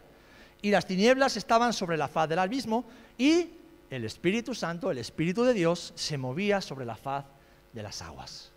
Y 0.61 0.71
las 0.71 0.85
tinieblas 0.85 1.37
estaban 1.37 1.71
sobre 1.71 1.95
la 1.95 2.09
faz 2.09 2.27
del 2.27 2.39
abismo 2.39 2.83
y 3.17 3.51
el 3.89 4.03
Espíritu 4.03 4.53
Santo, 4.53 4.91
el 4.91 4.97
Espíritu 4.97 5.43
de 5.43 5.53
Dios, 5.53 5.93
se 5.95 6.17
movía 6.17 6.59
sobre 6.59 6.85
la 6.85 6.95
faz 6.95 7.23
de 7.71 7.83
las 7.83 8.01
aguas. 8.01 8.51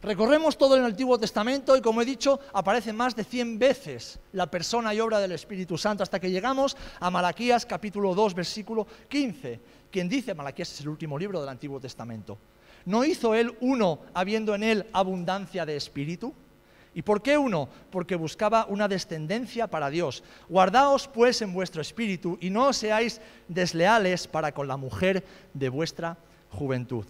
Recorremos 0.00 0.56
todo 0.56 0.76
el 0.76 0.84
Antiguo 0.84 1.18
Testamento 1.18 1.76
y 1.76 1.80
como 1.80 2.00
he 2.00 2.04
dicho, 2.04 2.38
aparece 2.52 2.92
más 2.92 3.16
de 3.16 3.24
100 3.24 3.58
veces 3.58 4.20
la 4.32 4.48
persona 4.48 4.94
y 4.94 5.00
obra 5.00 5.18
del 5.18 5.32
Espíritu 5.32 5.76
Santo 5.76 6.04
hasta 6.04 6.20
que 6.20 6.30
llegamos 6.30 6.76
a 7.00 7.10
Malaquías 7.10 7.66
capítulo 7.66 8.14
2 8.14 8.34
versículo 8.34 8.86
15, 9.08 9.60
quien 9.90 10.08
dice, 10.08 10.34
Malaquías 10.34 10.72
es 10.72 10.80
el 10.82 10.88
último 10.88 11.18
libro 11.18 11.40
del 11.40 11.48
Antiguo 11.48 11.80
Testamento, 11.80 12.38
¿no 12.84 13.04
hizo 13.04 13.34
él 13.34 13.56
uno 13.60 13.98
habiendo 14.14 14.54
en 14.54 14.62
él 14.62 14.86
abundancia 14.92 15.66
de 15.66 15.74
espíritu? 15.74 16.32
¿Y 16.94 17.02
por 17.02 17.20
qué 17.20 17.36
uno? 17.36 17.68
Porque 17.90 18.14
buscaba 18.14 18.66
una 18.66 18.88
descendencia 18.88 19.66
para 19.66 19.90
Dios. 19.90 20.22
Guardaos 20.48 21.08
pues 21.08 21.42
en 21.42 21.52
vuestro 21.52 21.82
espíritu 21.82 22.38
y 22.40 22.50
no 22.50 22.72
seáis 22.72 23.20
desleales 23.48 24.28
para 24.28 24.52
con 24.52 24.68
la 24.68 24.76
mujer 24.76 25.24
de 25.54 25.68
vuestra 25.68 26.16
juventud. 26.50 27.04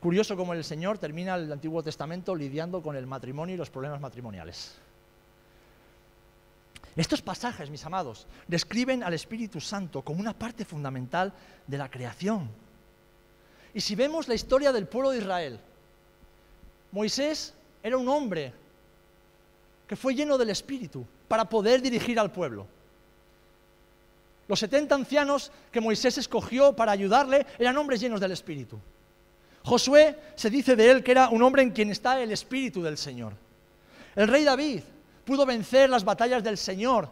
Curioso 0.00 0.34
cómo 0.34 0.54
el 0.54 0.64
Señor 0.64 0.96
termina 0.96 1.34
el 1.34 1.52
Antiguo 1.52 1.82
Testamento 1.82 2.34
lidiando 2.34 2.82
con 2.82 2.96
el 2.96 3.06
matrimonio 3.06 3.54
y 3.54 3.58
los 3.58 3.68
problemas 3.68 4.00
matrimoniales. 4.00 4.74
Estos 6.96 7.20
pasajes, 7.20 7.70
mis 7.70 7.84
amados, 7.84 8.26
describen 8.48 9.04
al 9.04 9.12
Espíritu 9.12 9.60
Santo 9.60 10.02
como 10.02 10.20
una 10.20 10.32
parte 10.32 10.64
fundamental 10.64 11.32
de 11.66 11.78
la 11.78 11.90
creación. 11.90 12.48
Y 13.74 13.80
si 13.80 13.94
vemos 13.94 14.26
la 14.26 14.34
historia 14.34 14.72
del 14.72 14.86
pueblo 14.86 15.10
de 15.10 15.18
Israel, 15.18 15.60
Moisés 16.92 17.54
era 17.82 17.96
un 17.96 18.08
hombre 18.08 18.52
que 19.86 19.96
fue 19.96 20.14
lleno 20.14 20.38
del 20.38 20.50
Espíritu 20.50 21.06
para 21.28 21.44
poder 21.44 21.82
dirigir 21.82 22.18
al 22.18 22.32
pueblo. 22.32 22.66
Los 24.48 24.58
70 24.58 24.94
ancianos 24.94 25.52
que 25.70 25.80
Moisés 25.80 26.18
escogió 26.18 26.74
para 26.74 26.90
ayudarle 26.90 27.46
eran 27.58 27.76
hombres 27.76 28.00
llenos 28.00 28.20
del 28.20 28.32
Espíritu. 28.32 28.80
Josué 29.62 30.16
se 30.36 30.50
dice 30.50 30.76
de 30.76 30.90
él 30.90 31.02
que 31.02 31.12
era 31.12 31.28
un 31.28 31.42
hombre 31.42 31.62
en 31.62 31.70
quien 31.70 31.90
está 31.90 32.20
el 32.20 32.32
Espíritu 32.32 32.82
del 32.82 32.96
Señor. 32.96 33.34
El 34.16 34.28
rey 34.28 34.44
David 34.44 34.80
pudo 35.24 35.46
vencer 35.46 35.90
las 35.90 36.04
batallas 36.04 36.42
del 36.42 36.56
Señor 36.58 37.08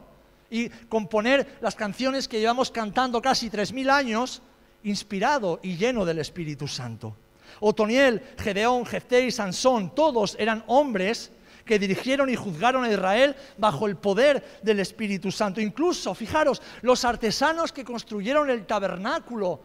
y 0.50 0.68
componer 0.68 1.58
las 1.60 1.74
canciones 1.74 2.26
que 2.26 2.40
llevamos 2.40 2.70
cantando 2.70 3.20
casi 3.20 3.50
tres 3.50 3.72
mil 3.72 3.90
años, 3.90 4.40
inspirado 4.82 5.60
y 5.62 5.76
lleno 5.76 6.04
del 6.04 6.18
Espíritu 6.18 6.66
Santo. 6.66 7.14
Otoniel, 7.60 8.22
Gedeón, 8.38 8.86
Jefté 8.86 9.26
y 9.26 9.30
Sansón, 9.30 9.94
todos 9.94 10.36
eran 10.38 10.64
hombres 10.68 11.32
que 11.64 11.78
dirigieron 11.78 12.30
y 12.30 12.36
juzgaron 12.36 12.84
a 12.84 12.90
Israel 12.90 13.36
bajo 13.58 13.86
el 13.86 13.96
poder 13.96 14.58
del 14.62 14.80
Espíritu 14.80 15.30
Santo. 15.30 15.60
Incluso, 15.60 16.14
fijaros, 16.14 16.62
los 16.80 17.04
artesanos 17.04 17.72
que 17.72 17.84
construyeron 17.84 18.48
el 18.48 18.64
tabernáculo 18.64 19.60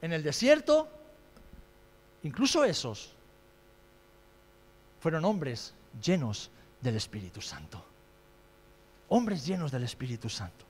en 0.00 0.12
el 0.12 0.22
desierto, 0.22 0.88
incluso 2.22 2.64
esos, 2.64 3.12
fueron 5.00 5.24
hombres 5.24 5.74
llenos 6.02 6.50
del 6.80 6.96
Espíritu 6.96 7.40
Santo. 7.40 7.84
Hombres 9.08 9.44
llenos 9.44 9.70
del 9.72 9.82
Espíritu 9.82 10.28
Santo. 10.28 10.64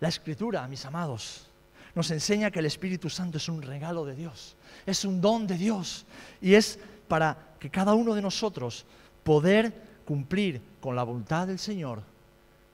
La 0.00 0.08
escritura, 0.08 0.66
mis 0.66 0.84
amados, 0.84 1.46
nos 1.94 2.10
enseña 2.10 2.50
que 2.50 2.58
el 2.58 2.66
Espíritu 2.66 3.08
Santo 3.08 3.38
es 3.38 3.48
un 3.48 3.62
regalo 3.62 4.04
de 4.04 4.14
Dios, 4.14 4.56
es 4.86 5.04
un 5.04 5.20
don 5.20 5.46
de 5.46 5.56
Dios 5.56 6.04
y 6.40 6.54
es 6.54 6.78
para 7.06 7.54
que 7.60 7.70
cada 7.70 7.94
uno 7.94 8.14
de 8.14 8.22
nosotros 8.22 8.84
poder 9.22 9.72
cumplir 10.04 10.60
con 10.80 10.96
la 10.96 11.04
voluntad 11.04 11.46
del 11.46 11.58
Señor, 11.58 12.02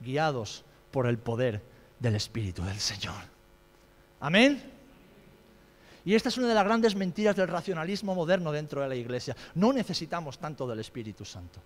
guiados 0.01 0.65
por 0.91 1.07
el 1.07 1.19
poder 1.19 1.63
del 1.99 2.15
Espíritu 2.15 2.63
del 2.63 2.79
Señor. 2.79 3.17
Amén. 4.21 4.78
Y 6.09 6.15
esta 6.15 6.31
es 6.31 6.39
una 6.39 6.49
de 6.49 6.55
las 6.55 6.65
grandes 6.65 6.97
mentiras 6.97 7.37
del 7.37 7.49
racionalismo 7.49 8.15
moderno 8.15 8.51
dentro 8.51 8.81
de 8.81 8.89
la 8.89 8.95
iglesia. 8.95 9.37
No 9.57 9.75
necesitamos 9.75 10.39
tanto 10.39 10.67
del 10.67 10.81
Espíritu 10.81 11.23
Santo. 11.23 11.61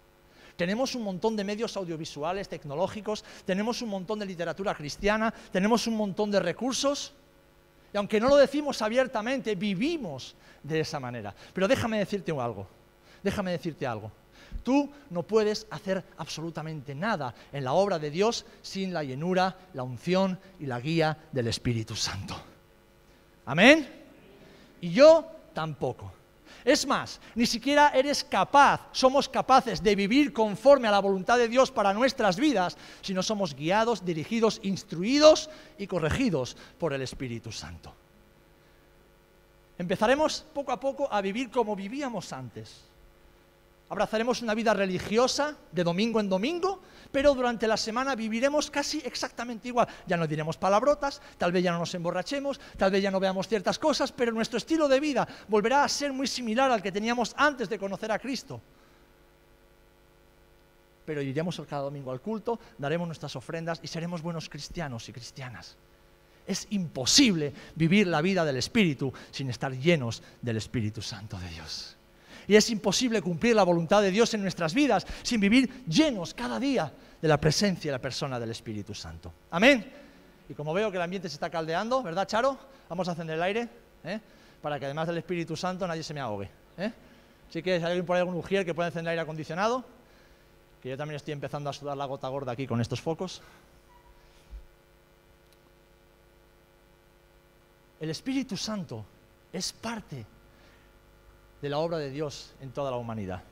Tenemos 0.56 0.96
un 0.96 1.04
montón 1.04 1.36
de 1.36 1.44
medios 1.44 1.76
audiovisuales, 1.76 2.48
tecnológicos, 2.48 3.24
tenemos 3.44 3.82
un 3.82 3.90
montón 3.90 4.18
de 4.18 4.26
literatura 4.26 4.74
cristiana, 4.74 5.32
tenemos 5.52 5.86
un 5.86 5.96
montón 5.96 6.32
de 6.32 6.40
recursos. 6.40 7.12
Y 7.94 7.96
aunque 7.96 8.18
no 8.18 8.30
lo 8.30 8.34
decimos 8.34 8.82
abiertamente, 8.82 9.54
vivimos 9.54 10.34
de 10.60 10.80
esa 10.80 10.98
manera. 10.98 11.32
Pero 11.54 11.68
déjame 11.68 12.00
decirte 12.00 12.32
algo, 12.32 12.66
déjame 13.22 13.52
decirte 13.52 13.86
algo. 13.86 14.10
Tú 14.64 14.90
no 15.10 15.22
puedes 15.22 15.68
hacer 15.70 16.02
absolutamente 16.16 16.96
nada 16.96 17.32
en 17.52 17.62
la 17.62 17.74
obra 17.74 18.00
de 18.00 18.10
Dios 18.10 18.44
sin 18.60 18.92
la 18.92 19.04
llenura, 19.04 19.56
la 19.72 19.84
unción 19.84 20.36
y 20.58 20.66
la 20.66 20.80
guía 20.80 21.16
del 21.30 21.46
Espíritu 21.46 21.94
Santo. 21.94 22.34
Amén. 23.46 24.01
Y 24.82 24.90
yo 24.90 25.24
tampoco. 25.54 26.12
Es 26.64 26.86
más, 26.86 27.20
ni 27.34 27.46
siquiera 27.46 27.88
eres 27.94 28.22
capaz, 28.22 28.88
somos 28.92 29.28
capaces 29.28 29.82
de 29.82 29.96
vivir 29.96 30.32
conforme 30.32 30.86
a 30.88 30.90
la 30.90 31.00
voluntad 31.00 31.38
de 31.38 31.48
Dios 31.48 31.70
para 31.70 31.94
nuestras 31.94 32.36
vidas 32.36 32.76
si 33.00 33.14
no 33.14 33.22
somos 33.22 33.54
guiados, 33.54 34.04
dirigidos, 34.04 34.60
instruidos 34.62 35.50
y 35.78 35.86
corregidos 35.86 36.56
por 36.78 36.92
el 36.92 37.02
Espíritu 37.02 37.50
Santo. 37.50 37.94
Empezaremos 39.78 40.44
poco 40.52 40.72
a 40.72 40.78
poco 40.78 41.08
a 41.10 41.20
vivir 41.20 41.50
como 41.50 41.74
vivíamos 41.74 42.32
antes 42.32 42.91
abrazaremos 43.92 44.40
una 44.40 44.54
vida 44.54 44.72
religiosa 44.72 45.54
de 45.70 45.84
domingo 45.84 46.18
en 46.18 46.30
domingo, 46.30 46.80
pero 47.12 47.34
durante 47.34 47.68
la 47.68 47.76
semana 47.76 48.14
viviremos 48.14 48.70
casi 48.70 49.02
exactamente 49.04 49.68
igual. 49.68 49.86
Ya 50.06 50.16
no 50.16 50.26
diremos 50.26 50.56
palabrotas, 50.56 51.20
tal 51.36 51.52
vez 51.52 51.62
ya 51.62 51.72
no 51.72 51.78
nos 51.80 51.94
emborrachemos, 51.94 52.58
tal 52.78 52.90
vez 52.90 53.02
ya 53.02 53.10
no 53.10 53.20
veamos 53.20 53.48
ciertas 53.48 53.78
cosas, 53.78 54.10
pero 54.10 54.32
nuestro 54.32 54.56
estilo 54.56 54.88
de 54.88 54.98
vida 54.98 55.28
volverá 55.46 55.84
a 55.84 55.90
ser 55.90 56.10
muy 56.10 56.26
similar 56.26 56.70
al 56.70 56.80
que 56.80 56.90
teníamos 56.90 57.34
antes 57.36 57.68
de 57.68 57.78
conocer 57.78 58.10
a 58.10 58.18
Cristo. 58.18 58.62
Pero 61.04 61.20
iremos 61.20 61.60
cada 61.68 61.82
domingo 61.82 62.12
al 62.12 62.22
culto, 62.22 62.58
daremos 62.78 63.06
nuestras 63.06 63.36
ofrendas 63.36 63.78
y 63.82 63.88
seremos 63.88 64.22
buenos 64.22 64.48
cristianos 64.48 65.06
y 65.10 65.12
cristianas. 65.12 65.76
Es 66.46 66.66
imposible 66.70 67.52
vivir 67.74 68.06
la 68.06 68.22
vida 68.22 68.42
del 68.46 68.56
Espíritu 68.56 69.12
sin 69.30 69.50
estar 69.50 69.70
llenos 69.70 70.22
del 70.40 70.56
Espíritu 70.56 71.02
Santo 71.02 71.38
de 71.38 71.48
Dios. 71.50 71.98
Y 72.48 72.56
es 72.56 72.70
imposible 72.70 73.22
cumplir 73.22 73.54
la 73.54 73.62
voluntad 73.62 74.02
de 74.02 74.10
Dios 74.10 74.32
en 74.34 74.42
nuestras 74.42 74.74
vidas 74.74 75.06
sin 75.22 75.40
vivir 75.40 75.84
llenos 75.86 76.34
cada 76.34 76.58
día 76.58 76.92
de 77.20 77.28
la 77.28 77.40
presencia 77.40 77.88
y 77.88 77.92
la 77.92 78.00
persona 78.00 78.40
del 78.40 78.50
Espíritu 78.50 78.94
Santo. 78.94 79.32
Amén. 79.50 79.84
Y 80.48 80.54
como 80.54 80.74
veo 80.74 80.90
que 80.90 80.96
el 80.96 81.02
ambiente 81.02 81.28
se 81.28 81.34
está 81.34 81.48
caldeando, 81.48 82.02
¿verdad, 82.02 82.26
Charo? 82.26 82.58
Vamos 82.88 83.08
a 83.08 83.12
encender 83.12 83.36
el 83.36 83.42
aire, 83.42 83.68
¿eh? 84.04 84.20
para 84.60 84.78
que 84.78 84.86
además 84.86 85.06
del 85.06 85.18
Espíritu 85.18 85.56
Santo 85.56 85.86
nadie 85.86 86.02
se 86.02 86.12
me 86.12 86.20
ahogue. 86.20 86.50
¿eh? 86.78 86.92
Así 87.48 87.62
que 87.62 87.78
si 87.78 87.84
alguien 87.84 88.04
por 88.04 88.16
ahí, 88.16 88.20
algún 88.20 88.34
ujier 88.36 88.64
que 88.64 88.74
pueda 88.74 88.88
encender 88.88 89.10
aire 89.10 89.22
acondicionado, 89.22 89.84
que 90.82 90.90
yo 90.90 90.96
también 90.96 91.16
estoy 91.16 91.32
empezando 91.32 91.70
a 91.70 91.72
sudar 91.72 91.96
la 91.96 92.06
gota 92.06 92.26
gorda 92.28 92.52
aquí 92.52 92.66
con 92.66 92.80
estos 92.80 93.00
focos. 93.00 93.40
El 98.00 98.10
Espíritu 98.10 98.56
Santo 98.56 99.04
es 99.52 99.72
parte 99.72 100.26
de 101.62 101.68
la 101.68 101.78
obra 101.78 101.98
de 101.98 102.10
Dios 102.10 102.54
en 102.60 102.72
toda 102.72 102.90
la 102.90 102.96
humanidad. 102.96 103.42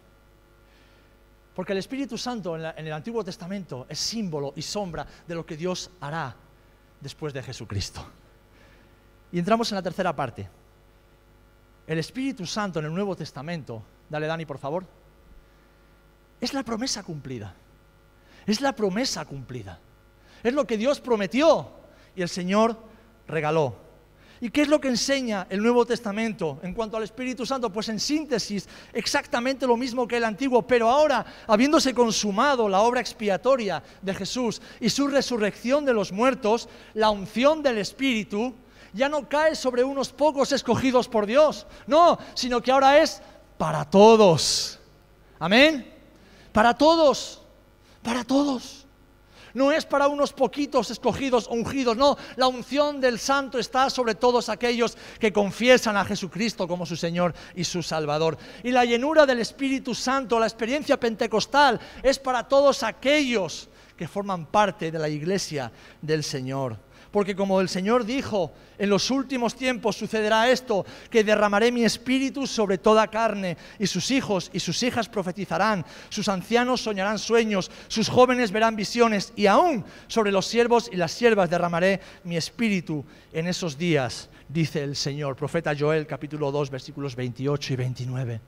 Porque 1.55 1.73
el 1.73 1.79
Espíritu 1.79 2.18
Santo 2.18 2.57
en, 2.57 2.87
el 2.87 2.92
Antiguo 2.92 3.25
Testamento 3.25 3.87
es 3.88 3.99
símbolo 3.99 4.53
y 4.57 4.62
sombra 4.62 5.07
de 5.27 5.35
lo 5.35 5.46
que 5.46 5.57
Dios 5.57 5.90
hará 6.01 6.35
después 7.01 7.33
de 7.33 7.42
Jesucristo. 7.42 8.05
Y 9.33 9.38
entramos 9.38 9.70
en 9.70 9.77
la 9.77 9.83
tercera 9.83 10.14
parte. 10.14 10.49
El 11.87 11.99
Espíritu 11.99 12.44
Santo 12.46 12.81
en 12.81 12.87
el 12.87 12.94
Nuevo 12.94 13.14
Testamento, 13.14 13.83
dale 14.09 14.27
Dani 14.27 14.44
por 14.44 14.59
favor, 14.59 14.85
es 16.40 16.53
la 16.53 16.64
promesa 16.64 17.03
cumplida. 17.03 17.55
Es 18.46 18.61
la 18.61 18.75
promesa 18.75 19.25
cumplida. 19.25 19.79
Es 20.42 20.55
lo 20.55 20.66
que 20.66 20.77
Dios 20.77 21.01
prometió 21.01 21.70
y 22.16 22.23
el 22.23 22.29
Señor 22.29 22.77
regaló. 23.29 23.89
¿Y 24.42 24.48
qué 24.50 24.62
es 24.62 24.68
lo 24.68 24.81
que 24.81 24.88
enseña 24.88 25.46
el 25.50 25.62
Nuevo 25.62 25.85
Testamento 25.85 26.59
en 26.62 26.72
cuanto 26.72 26.96
al 26.96 27.03
Espíritu 27.03 27.44
Santo? 27.44 27.70
Pues 27.70 27.90
en 27.90 28.00
síntesis, 28.00 28.66
exactamente 28.94 29.66
lo 29.66 29.76
mismo 29.76 30.09
que 30.09 30.16
el 30.16 30.24
Antiguo, 30.24 30.62
pero 30.62 30.88
ahora, 30.88 31.26
habiéndose 31.46 31.92
consumado 31.92 32.66
la 32.66 32.81
obra 32.81 33.00
expiatoria 33.00 33.83
de 34.00 34.14
Jesús 34.14 34.62
y 34.81 34.88
su 34.88 35.09
resurrección 35.09 35.85
de 35.85 35.92
los 35.92 36.11
muertos, 36.11 36.70
la 36.94 37.11
unción 37.11 37.62
del 37.62 37.76
Espíritu 37.76 38.55
ya 38.94 39.11
no 39.11 39.29
cae 39.29 39.55
sobre 39.55 39.85
unos 39.85 40.11
pocos 40.11 40.53
escogidos 40.53 41.07
por 41.07 41.26
Dios, 41.26 41.66
no, 41.87 42.18
sino 42.33 42.62
que 42.62 42.72
ahora 42.72 42.98
es 42.98 43.20
para 43.59 43.85
todos. 43.85 44.79
Amén. 45.38 45.87
Para 46.50 46.72
todos, 46.72 47.42
para 48.03 48.24
todos. 48.24 48.80
No 49.54 49.72
es 49.72 49.84
para 49.84 50.08
unos 50.08 50.32
poquitos 50.32 50.90
escogidos 50.90 51.46
ungidos, 51.48 51.96
no. 51.96 52.16
La 52.36 52.46
unción 52.46 53.00
del 53.00 53.18
Santo 53.18 53.58
está 53.58 53.90
sobre 53.90 54.14
todos 54.14 54.48
aquellos 54.48 54.96
que 55.18 55.32
confiesan 55.32 55.96
a 55.96 56.04
Jesucristo 56.04 56.68
como 56.68 56.86
su 56.86 56.96
Señor 56.96 57.34
y 57.54 57.64
su 57.64 57.82
Salvador. 57.82 58.38
Y 58.62 58.70
la 58.70 58.84
llenura 58.84 59.26
del 59.26 59.40
Espíritu 59.40 59.94
Santo, 59.94 60.38
la 60.38 60.46
experiencia 60.46 60.98
pentecostal, 60.98 61.80
es 62.02 62.18
para 62.18 62.46
todos 62.46 62.82
aquellos 62.82 63.68
que 63.96 64.08
forman 64.08 64.46
parte 64.46 64.90
de 64.90 64.98
la 64.98 65.08
iglesia 65.08 65.70
del 66.00 66.24
Señor. 66.24 66.89
Porque 67.11 67.35
como 67.35 67.61
el 67.61 67.68
Señor 67.68 68.05
dijo, 68.05 68.53
en 68.79 68.88
los 68.88 69.11
últimos 69.11 69.57
tiempos 69.57 69.96
sucederá 69.96 70.49
esto, 70.49 70.87
que 71.11 71.25
derramaré 71.25 71.73
mi 71.73 71.85
espíritu 71.85 72.46
sobre 72.46 72.79
toda 72.79 73.09
carne, 73.09 73.57
y 73.81 73.87
sus 73.88 74.11
hijos 74.12 74.49
y 74.53 74.61
sus 74.61 74.81
hijas 74.85 75.09
profetizarán, 75.09 75.85
sus 76.09 76.29
ancianos 76.29 76.83
soñarán 76.83 77.18
sueños, 77.18 77.70
sus 77.88 78.09
jóvenes 78.09 78.53
verán 78.53 78.77
visiones, 78.77 79.33
y 79.35 79.46
aún 79.46 79.85
sobre 80.07 80.31
los 80.31 80.46
siervos 80.46 80.88
y 80.92 80.96
las 80.96 81.11
siervas 81.11 81.51
derramaré 81.51 82.01
mi 82.23 82.37
espíritu 82.37 83.05
en 83.33 83.49
esos 83.49 83.77
días, 83.77 84.29
dice 84.49 84.83
el 84.83 84.94
Señor. 84.94 85.35
Profeta 85.35 85.75
Joel 85.77 86.07
capítulo 86.07 86.53
2 86.53 86.70
versículos 86.70 87.16
28 87.16 87.73
y 87.73 87.77
29. 87.77 88.40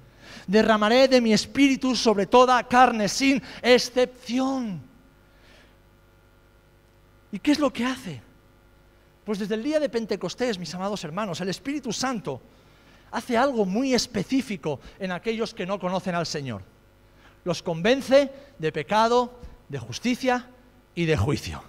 Derramaré 0.47 1.09
de 1.09 1.21
mi 1.21 1.33
espíritu 1.33 1.97
sobre 1.97 2.27
toda 2.27 2.63
carne, 2.69 3.09
sin 3.09 3.43
excepción. 3.61 4.81
¿Y 7.33 7.41
qué 7.41 7.53
es 7.53 7.59
lo 7.59 7.73
que 7.73 7.85
hace? 7.85 8.32
Pues 9.25 9.39
desde 9.39 9.55
el 9.55 9.63
día 9.63 9.79
de 9.79 9.89
Pentecostés, 9.89 10.59
mis 10.59 10.75
amados 10.75 11.05
hermanos, 11.05 11.41
el 11.41 11.49
Espíritu 11.49 11.93
Santo 11.93 12.41
hace 13.13 13.37
algo 13.37 13.65
muy 13.65 13.95
específico 13.95 14.81
en 14.99 15.13
aquellos 15.13 15.55
que 15.55 15.67
no 15.67 15.79
conocen 15.79 16.15
al 16.15 16.27
Señor. 16.27 16.63
Los 17.45 17.63
convence 17.63 18.33
de 18.59 18.73
pecado, 18.73 19.39
de 19.69 19.79
justicia 19.79 20.49
y 20.95 21.05
de 21.05 21.17
juicio. 21.17 21.63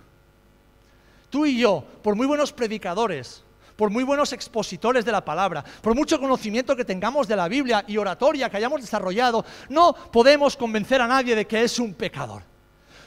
Tú 1.30 1.46
y 1.46 1.58
yo, 1.58 1.84
por 2.02 2.16
muy 2.16 2.26
buenos 2.26 2.54
predicadores, 2.54 3.44
por 3.76 3.90
muy 3.90 4.04
buenos 4.04 4.34
expositores 4.34 5.04
de 5.06 5.12
la 5.12 5.26
palabra, 5.26 5.64
por 5.82 5.96
mucho 5.96 6.20
conocimiento 6.20 6.76
que 6.76 6.86
tengamos 6.86 7.28
de 7.28 7.36
la 7.36 7.48
Biblia 7.48 7.84
y 7.88 7.98
oratoria 7.98 8.50
que 8.50 8.58
hayamos 8.58 8.82
desarrollado, 8.82 9.46
no 9.70 9.94
podemos 9.94 10.56
convencer 10.56 11.02
a 11.02 11.08
nadie 11.08 11.36
de 11.36 11.46
que 11.46 11.64
es 11.64 11.80
un 11.80 11.94
pecador. 11.94 12.44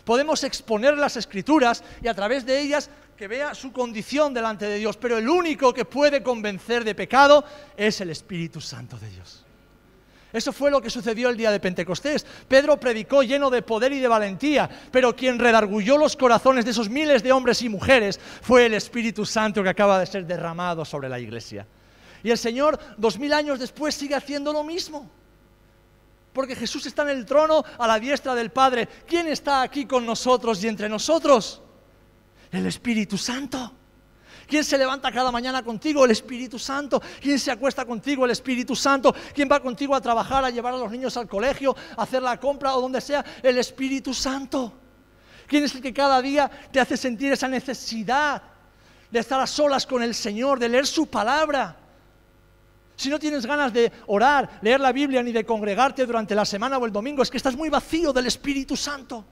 Podemos 0.04 0.44
exponer 0.44 0.96
las 0.96 1.16
escrituras 1.16 1.82
y 2.00 2.08
a 2.08 2.14
través 2.14 2.46
de 2.46 2.60
ellas 2.60 2.90
que 3.16 3.28
vea 3.28 3.54
su 3.54 3.72
condición 3.72 4.34
delante 4.34 4.66
de 4.66 4.78
Dios, 4.78 4.96
pero 4.96 5.16
el 5.16 5.28
único 5.28 5.72
que 5.72 5.84
puede 5.84 6.22
convencer 6.22 6.84
de 6.84 6.94
pecado 6.94 7.44
es 7.76 8.00
el 8.00 8.10
Espíritu 8.10 8.60
Santo 8.60 8.98
de 8.98 9.08
Dios. 9.08 9.42
Eso 10.32 10.52
fue 10.52 10.70
lo 10.70 10.82
que 10.82 10.90
sucedió 10.90 11.30
el 11.30 11.36
día 11.36 11.50
de 11.50 11.60
Pentecostés. 11.60 12.26
Pedro 12.46 12.78
predicó 12.78 13.22
lleno 13.22 13.48
de 13.48 13.62
poder 13.62 13.92
y 13.94 14.00
de 14.00 14.08
valentía, 14.08 14.68
pero 14.90 15.16
quien 15.16 15.38
redargulló 15.38 15.96
los 15.96 16.14
corazones 16.14 16.66
de 16.66 16.72
esos 16.72 16.90
miles 16.90 17.22
de 17.22 17.32
hombres 17.32 17.62
y 17.62 17.70
mujeres 17.70 18.20
fue 18.42 18.66
el 18.66 18.74
Espíritu 18.74 19.24
Santo 19.24 19.62
que 19.62 19.70
acaba 19.70 19.98
de 19.98 20.04
ser 20.04 20.26
derramado 20.26 20.84
sobre 20.84 21.08
la 21.08 21.18
iglesia. 21.18 21.66
Y 22.22 22.30
el 22.30 22.36
Señor, 22.36 22.78
dos 22.98 23.18
mil 23.18 23.32
años 23.32 23.58
después, 23.58 23.94
sigue 23.94 24.14
haciendo 24.14 24.52
lo 24.52 24.62
mismo. 24.62 25.10
porque 26.34 26.54
Jesús 26.54 26.84
está 26.84 27.00
en 27.00 27.16
el 27.16 27.24
trono 27.24 27.64
a 27.78 27.86
la 27.86 27.98
diestra 27.98 28.34
del 28.34 28.50
Padre. 28.50 28.86
¿Quién 29.06 29.26
está 29.26 29.62
aquí 29.62 29.86
con 29.86 30.04
nosotros 30.04 30.62
y 30.62 30.68
entre 30.68 30.86
nosotros? 30.86 31.62
El 32.56 32.66
Espíritu 32.66 33.18
Santo. 33.18 33.72
¿Quién 34.46 34.64
se 34.64 34.78
levanta 34.78 35.10
cada 35.10 35.32
mañana 35.32 35.62
contigo? 35.62 36.04
El 36.04 36.12
Espíritu 36.12 36.58
Santo. 36.58 37.02
¿Quién 37.20 37.38
se 37.38 37.50
acuesta 37.50 37.84
contigo? 37.84 38.24
El 38.24 38.30
Espíritu 38.30 38.76
Santo. 38.76 39.14
¿Quién 39.34 39.48
va 39.50 39.60
contigo 39.60 39.94
a 39.94 40.00
trabajar, 40.00 40.44
a 40.44 40.50
llevar 40.50 40.74
a 40.74 40.76
los 40.76 40.90
niños 40.90 41.16
al 41.16 41.26
colegio, 41.26 41.74
a 41.96 42.02
hacer 42.02 42.22
la 42.22 42.38
compra 42.38 42.76
o 42.76 42.80
donde 42.80 43.00
sea? 43.00 43.24
El 43.42 43.58
Espíritu 43.58 44.14
Santo. 44.14 44.72
¿Quién 45.46 45.64
es 45.64 45.74
el 45.74 45.82
que 45.82 45.92
cada 45.92 46.22
día 46.22 46.50
te 46.70 46.80
hace 46.80 46.96
sentir 46.96 47.32
esa 47.32 47.48
necesidad 47.48 48.42
de 49.10 49.18
estar 49.18 49.40
a 49.40 49.46
solas 49.46 49.86
con 49.86 50.02
el 50.02 50.14
Señor, 50.14 50.58
de 50.58 50.68
leer 50.68 50.86
su 50.86 51.06
palabra? 51.06 51.76
Si 52.96 53.10
no 53.10 53.18
tienes 53.18 53.44
ganas 53.44 53.72
de 53.72 53.92
orar, 54.06 54.58
leer 54.62 54.80
la 54.80 54.92
Biblia 54.92 55.22
ni 55.22 55.32
de 55.32 55.44
congregarte 55.44 56.06
durante 56.06 56.34
la 56.34 56.44
semana 56.44 56.78
o 56.78 56.86
el 56.86 56.92
domingo, 56.92 57.22
es 57.22 57.30
que 57.30 57.36
estás 57.36 57.56
muy 57.56 57.68
vacío 57.68 58.12
del 58.12 58.26
Espíritu 58.26 58.76
Santo. 58.76 59.24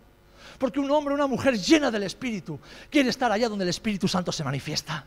Porque 0.59 0.81
un 0.81 0.91
hombre 0.91 1.15
una 1.15 1.27
mujer 1.27 1.59
llena 1.59 1.91
del 1.91 2.05
Espíritu 2.05 2.59
quiere 2.91 3.11
estar 3.11 3.31
allá 3.31 3.49
donde 3.49 3.65
el 3.65 3.71
Espíritu 3.71 4.09
Santo 4.09 4.33
se 4.33 4.45
manifiesta. 4.45 5.05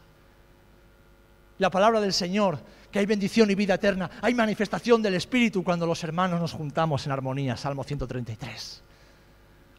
La 1.57 1.71
palabra 1.71 1.99
del 1.99 2.13
Señor, 2.13 2.59
que 2.91 2.99
hay 2.99 3.05
bendición 3.05 3.49
y 3.49 3.55
vida 3.55 3.75
eterna, 3.75 4.09
hay 4.21 4.33
manifestación 4.33 5.01
del 5.01 5.15
Espíritu 5.15 5.63
cuando 5.63 5.87
los 5.87 6.03
hermanos 6.03 6.39
nos 6.39 6.53
juntamos 6.53 7.05
en 7.05 7.11
armonía, 7.11 7.57
Salmo 7.57 7.83
133. 7.83 8.83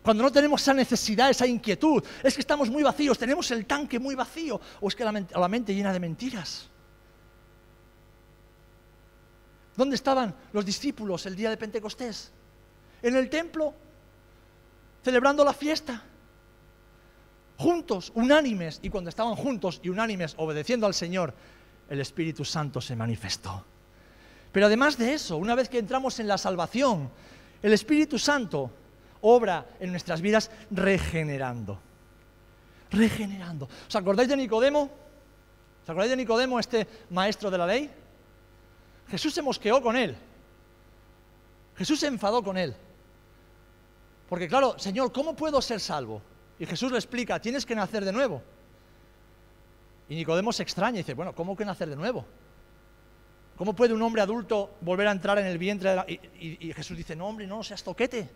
Cuando 0.02 0.22
no 0.22 0.32
tenemos 0.32 0.62
esa 0.62 0.74
necesidad, 0.74 1.30
esa 1.30 1.46
inquietud, 1.46 2.02
es 2.22 2.34
que 2.34 2.40
estamos 2.40 2.70
muy 2.70 2.82
vacíos, 2.82 3.18
tenemos 3.18 3.50
el 3.50 3.66
tanque 3.66 3.98
muy 3.98 4.14
vacío, 4.14 4.60
o 4.80 4.88
es 4.88 4.96
que 4.96 5.04
la 5.04 5.12
mente, 5.12 5.38
la 5.38 5.48
mente 5.48 5.74
llena 5.74 5.92
de 5.92 6.00
mentiras. 6.00 6.70
¿Dónde 9.76 9.94
estaban 9.94 10.34
los 10.52 10.64
discípulos 10.64 11.26
el 11.26 11.36
día 11.36 11.50
de 11.50 11.56
Pentecostés? 11.56 12.32
En 13.00 13.14
el 13.14 13.30
templo, 13.30 13.74
celebrando 15.08 15.42
la 15.42 15.54
fiesta. 15.54 16.02
Juntos, 17.56 18.12
unánimes. 18.14 18.78
Y 18.82 18.90
cuando 18.90 19.08
estaban 19.08 19.36
juntos 19.36 19.80
y 19.82 19.88
unánimes, 19.88 20.34
obedeciendo 20.36 20.86
al 20.86 20.92
Señor, 20.92 21.32
el 21.88 21.98
Espíritu 22.02 22.44
Santo 22.44 22.82
se 22.82 22.94
manifestó. 22.94 23.64
Pero 24.52 24.66
además 24.66 24.98
de 24.98 25.14
eso, 25.14 25.38
una 25.38 25.54
vez 25.54 25.70
que 25.70 25.78
entramos 25.78 26.20
en 26.20 26.28
la 26.28 26.36
salvación, 26.36 27.08
el 27.62 27.72
Espíritu 27.72 28.18
Santo 28.18 28.70
obra 29.22 29.66
en 29.80 29.92
nuestras 29.92 30.20
vidas 30.20 30.50
regenerando. 30.70 31.80
Regenerando. 32.90 33.66
¿Os 33.88 33.96
acordáis 33.96 34.28
de 34.28 34.36
Nicodemo? 34.36 34.90
¿Os 35.84 35.88
acordáis 35.88 36.10
de 36.10 36.16
Nicodemo, 36.18 36.60
este 36.60 36.86
maestro 37.08 37.50
de 37.50 37.56
la 37.56 37.66
ley? 37.66 37.90
Jesús 39.08 39.32
se 39.32 39.40
mosqueó 39.40 39.80
con 39.80 39.96
él. 39.96 40.14
Jesús 41.78 41.98
se 41.98 42.08
enfadó 42.08 42.42
con 42.42 42.58
él. 42.58 42.76
Porque 44.28 44.48
claro, 44.48 44.78
Señor, 44.78 45.12
¿cómo 45.12 45.34
puedo 45.34 45.60
ser 45.62 45.80
salvo? 45.80 46.20
Y 46.58 46.66
Jesús 46.66 46.90
le 46.90 46.98
explica, 46.98 47.40
tienes 47.40 47.64
que 47.64 47.74
nacer 47.74 48.04
de 48.04 48.12
nuevo. 48.12 48.42
Y 50.08 50.16
Nicodemo 50.16 50.52
se 50.52 50.62
extraña 50.62 50.96
y 50.96 50.98
dice, 50.98 51.14
bueno, 51.14 51.34
¿cómo 51.34 51.56
que 51.56 51.64
nacer 51.64 51.88
de 51.88 51.96
nuevo? 51.96 52.24
¿Cómo 53.56 53.74
puede 53.74 53.94
un 53.94 54.02
hombre 54.02 54.22
adulto 54.22 54.76
volver 54.80 55.08
a 55.08 55.12
entrar 55.12 55.38
en 55.38 55.46
el 55.46 55.58
vientre 55.58 55.90
de 55.90 55.96
la... 55.96 56.04
y, 56.08 56.68
y, 56.68 56.72
Jesús 56.72 56.96
dice, 56.96 57.16
no, 57.16 57.26
hombre, 57.26 57.46
no, 57.46 57.62
seas 57.62 57.82
toquete. 57.82 58.28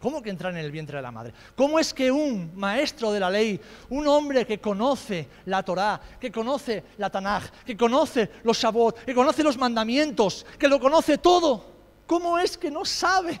¿Cómo 0.00 0.22
que 0.22 0.30
entrar 0.30 0.52
en 0.52 0.58
el 0.58 0.70
vientre 0.70 0.96
de 0.96 1.02
la 1.02 1.10
madre? 1.10 1.34
¿Cómo 1.54 1.78
es 1.78 1.92
que 1.92 2.10
un 2.10 2.56
maestro 2.56 3.12
de 3.12 3.20
la 3.20 3.28
ley, 3.28 3.60
un 3.90 4.08
hombre 4.08 4.46
que 4.46 4.58
conoce 4.58 5.28
la 5.44 5.62
Torá, 5.62 6.00
que 6.18 6.32
conoce 6.32 6.84
la 6.96 7.10
Tanaj, 7.10 7.50
que 7.66 7.76
conoce 7.76 8.30
los 8.42 8.56
Shabbat, 8.56 9.04
que 9.04 9.14
conoce 9.14 9.42
los 9.42 9.58
mandamientos, 9.58 10.46
que 10.58 10.68
lo 10.68 10.80
conoce 10.80 11.18
todo, 11.18 11.64
cómo 12.06 12.38
es 12.38 12.56
que 12.56 12.70
no 12.70 12.86
sabe 12.86 13.38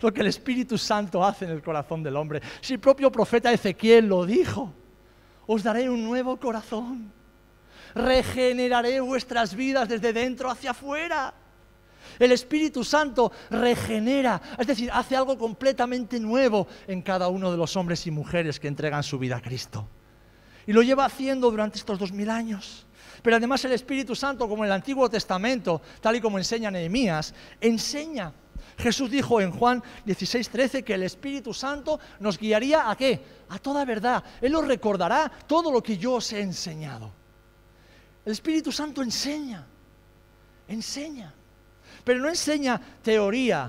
lo 0.00 0.12
que 0.12 0.20
el 0.20 0.26
Espíritu 0.26 0.76
Santo 0.76 1.24
hace 1.24 1.44
en 1.44 1.52
el 1.52 1.62
corazón 1.62 2.02
del 2.02 2.16
hombre? 2.16 2.40
Si 2.60 2.74
el 2.74 2.80
propio 2.80 3.10
profeta 3.10 3.52
Ezequiel 3.52 4.06
lo 4.06 4.24
dijo, 4.24 4.72
os 5.46 5.62
daré 5.62 5.88
un 5.88 6.04
nuevo 6.04 6.36
corazón, 6.38 7.12
regeneraré 7.94 9.00
vuestras 9.00 9.54
vidas 9.54 9.88
desde 9.88 10.12
dentro 10.12 10.50
hacia 10.50 10.72
afuera. 10.72 11.32
El 12.18 12.32
Espíritu 12.32 12.84
Santo 12.84 13.32
regenera, 13.50 14.40
es 14.58 14.66
decir, 14.66 14.90
hace 14.92 15.16
algo 15.16 15.36
completamente 15.36 16.20
nuevo 16.20 16.66
en 16.86 17.02
cada 17.02 17.28
uno 17.28 17.50
de 17.50 17.56
los 17.56 17.76
hombres 17.76 18.06
y 18.06 18.10
mujeres 18.10 18.60
que 18.60 18.68
entregan 18.68 19.02
su 19.02 19.18
vida 19.18 19.36
a 19.36 19.42
Cristo. 19.42 19.88
Y 20.66 20.72
lo 20.72 20.82
lleva 20.82 21.04
haciendo 21.04 21.50
durante 21.50 21.78
estos 21.78 21.98
dos 21.98 22.12
mil 22.12 22.30
años. 22.30 22.86
Pero 23.22 23.36
además 23.36 23.64
el 23.64 23.72
Espíritu 23.72 24.14
Santo, 24.14 24.48
como 24.48 24.64
en 24.64 24.68
el 24.68 24.74
Antiguo 24.74 25.08
Testamento, 25.08 25.80
tal 26.00 26.16
y 26.16 26.20
como 26.20 26.38
enseña 26.38 26.70
Nehemías, 26.70 27.34
enseña. 27.60 28.32
Jesús 28.78 29.10
dijo 29.10 29.40
en 29.40 29.52
Juan 29.52 29.82
16:13 30.04 30.84
que 30.84 30.94
el 30.94 31.02
Espíritu 31.02 31.54
Santo 31.54 31.98
nos 32.20 32.38
guiaría 32.38 32.90
a 32.90 32.96
qué? 32.96 33.22
A 33.48 33.58
toda 33.58 33.84
verdad. 33.84 34.22
Él 34.40 34.54
os 34.54 34.66
recordará 34.66 35.30
todo 35.46 35.72
lo 35.72 35.82
que 35.82 35.96
yo 35.96 36.14
os 36.14 36.32
he 36.32 36.40
enseñado. 36.40 37.10
El 38.24 38.32
Espíritu 38.32 38.72
Santo 38.72 39.02
enseña, 39.02 39.66
enseña 40.68 41.32
pero 42.06 42.20
no 42.20 42.28
enseña 42.28 42.80
teoría, 43.02 43.68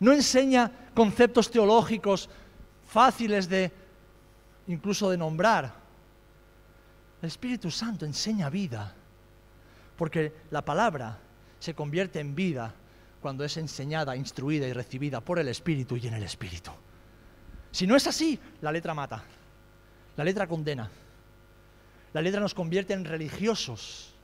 no 0.00 0.12
enseña 0.12 0.70
conceptos 0.94 1.50
teológicos 1.50 2.28
fáciles 2.86 3.48
de 3.48 3.72
incluso 4.66 5.08
de 5.08 5.16
nombrar. 5.16 5.72
El 7.22 7.26
Espíritu 7.26 7.70
Santo 7.70 8.04
enseña 8.04 8.50
vida, 8.50 8.94
porque 9.96 10.44
la 10.50 10.62
palabra 10.62 11.18
se 11.58 11.74
convierte 11.74 12.20
en 12.20 12.34
vida 12.34 12.74
cuando 13.20 13.44
es 13.44 13.56
enseñada, 13.56 14.16
instruida 14.16 14.66
y 14.66 14.72
recibida 14.72 15.20
por 15.20 15.38
el 15.38 15.48
Espíritu 15.48 15.96
y 15.96 16.06
en 16.06 16.14
el 16.14 16.22
Espíritu. 16.22 16.70
Si 17.70 17.86
no 17.86 17.96
es 17.96 18.06
así, 18.06 18.38
la 18.60 18.72
letra 18.72 18.94
mata, 18.94 19.22
la 20.16 20.24
letra 20.24 20.46
condena, 20.46 20.90
la 22.12 22.22
letra 22.22 22.40
nos 22.40 22.54
convierte 22.54 22.92
en 22.92 23.04
religiosos 23.04 24.14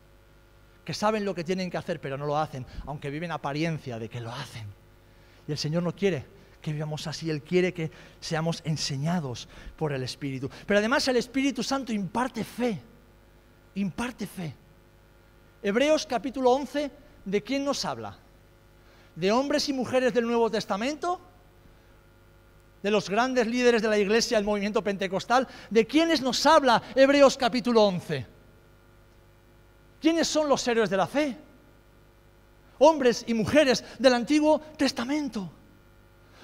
que 0.84 0.94
saben 0.94 1.24
lo 1.24 1.34
que 1.34 1.44
tienen 1.44 1.70
que 1.70 1.76
hacer, 1.76 2.00
pero 2.00 2.16
no 2.16 2.26
lo 2.26 2.38
hacen, 2.38 2.64
aunque 2.86 3.10
viven 3.10 3.32
apariencia 3.32 3.98
de 3.98 4.08
que 4.08 4.20
lo 4.20 4.32
hacen. 4.32 4.66
Y 5.46 5.52
el 5.52 5.58
Señor 5.58 5.82
no 5.82 5.94
quiere 5.94 6.24
que 6.60 6.72
vivamos 6.72 7.06
así, 7.06 7.30
Él 7.30 7.42
quiere 7.42 7.72
que 7.72 7.90
seamos 8.20 8.60
enseñados 8.64 9.48
por 9.76 9.92
el 9.92 10.02
Espíritu. 10.02 10.50
Pero 10.66 10.78
además 10.78 11.06
el 11.08 11.16
Espíritu 11.16 11.62
Santo 11.62 11.92
imparte 11.92 12.42
fe, 12.44 12.80
imparte 13.74 14.26
fe. 14.26 14.54
Hebreos 15.62 16.06
capítulo 16.06 16.50
11, 16.50 16.90
¿de 17.24 17.42
quién 17.42 17.64
nos 17.64 17.84
habla? 17.84 18.18
¿De 19.16 19.32
hombres 19.32 19.68
y 19.70 19.72
mujeres 19.72 20.12
del 20.12 20.26
Nuevo 20.26 20.50
Testamento? 20.50 21.18
¿De 22.82 22.90
los 22.90 23.08
grandes 23.08 23.46
líderes 23.46 23.80
de 23.80 23.88
la 23.88 23.98
iglesia, 23.98 24.36
del 24.36 24.44
movimiento 24.44 24.84
pentecostal? 24.84 25.48
¿De 25.70 25.86
quiénes 25.86 26.20
nos 26.20 26.44
habla 26.44 26.82
Hebreos 26.94 27.36
capítulo 27.38 27.82
11? 27.84 28.26
¿Quiénes 30.00 30.28
son 30.28 30.48
los 30.48 30.68
héroes 30.68 30.90
de 30.90 30.96
la 30.98 31.06
fe? 31.06 31.36
Hombres 32.78 33.24
y 33.26 33.32
mujeres 33.32 33.82
del 33.98 34.12
Antiguo 34.12 34.60
Testamento. 34.76 35.50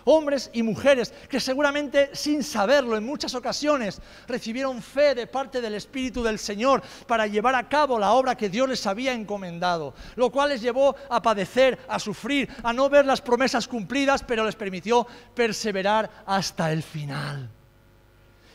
Hombres 0.05 0.51
y 0.53 0.63
mujeres 0.63 1.13
que 1.29 1.41
seguramente 1.41 2.11
sin 2.13 2.43
saberlo 2.43 2.97
en 2.97 3.05
muchas 3.05 3.35
ocasiones 3.35 4.01
recibieron 4.27 4.83
fe 4.83 5.15
de 5.15 5.27
parte 5.27 5.61
del 5.61 5.75
Espíritu 5.75 6.23
del 6.23 6.39
Señor 6.39 6.83
para 7.07 7.27
llevar 7.27 7.55
a 7.55 7.69
cabo 7.69 7.99
la 7.99 8.13
obra 8.13 8.37
que 8.37 8.49
Dios 8.49 8.69
les 8.69 8.87
había 8.87 9.13
encomendado, 9.13 9.95
lo 10.17 10.31
cual 10.31 10.51
les 10.51 10.61
llevó 10.61 10.97
a 11.09 11.23
padecer, 11.23 11.79
a 11.89 11.99
sufrir, 11.99 12.49
a 12.63 12.73
no 12.73 12.89
ver 12.89 13.07
las 13.07 13.21
promesas 13.21 13.69
cumplidas, 13.69 14.23
pero 14.23 14.45
les 14.45 14.57
permitió 14.57 15.07
perseverar 15.35 16.11
hasta 16.27 16.73
el 16.73 16.83
final. 16.83 17.51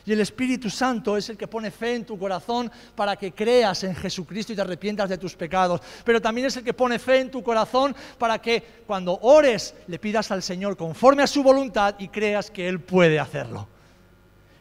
Y 0.08 0.12
el 0.12 0.22
Espíritu 0.22 0.70
Santo 0.70 1.18
es 1.18 1.28
el 1.28 1.36
que 1.36 1.46
pone 1.46 1.70
fe 1.70 1.96
en 1.96 2.06
tu 2.06 2.18
corazón 2.18 2.72
para 2.94 3.14
que 3.14 3.32
creas 3.32 3.84
en 3.84 3.94
Jesucristo 3.94 4.54
y 4.54 4.56
te 4.56 4.62
arrepientas 4.62 5.06
de 5.06 5.18
tus 5.18 5.36
pecados. 5.36 5.82
Pero 6.02 6.18
también 6.18 6.46
es 6.46 6.56
el 6.56 6.64
que 6.64 6.72
pone 6.72 6.98
fe 6.98 7.20
en 7.20 7.30
tu 7.30 7.42
corazón 7.42 7.94
para 8.16 8.40
que 8.40 8.82
cuando 8.86 9.18
ores 9.20 9.74
le 9.86 9.98
pidas 9.98 10.30
al 10.30 10.42
Señor 10.42 10.78
conforme 10.78 11.22
a 11.22 11.26
su 11.26 11.42
voluntad 11.42 11.94
y 11.98 12.08
creas 12.08 12.50
que 12.50 12.66
Él 12.66 12.80
puede 12.80 13.20
hacerlo. 13.20 13.68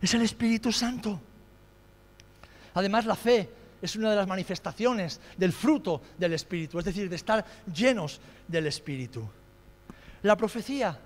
Es 0.01 0.13
el 0.15 0.23
Espíritu 0.23 0.73
Santo. 0.73 1.17
Además, 2.73 3.05
la 3.05 3.15
fe 3.15 3.49
es 3.81 3.95
una 3.95 4.09
de 4.09 4.17
las 4.17 4.27
manifestaciones 4.27 5.21
del 5.37 5.53
fruto 5.53 6.01
del 6.17 6.33
Espíritu, 6.33 6.77
es 6.77 6.83
decir, 6.83 7.09
de 7.09 7.15
estar 7.15 7.45
llenos 7.73 8.19
del 8.49 8.67
Espíritu. 8.67 9.25
La 10.23 10.35
profecía. 10.35 10.99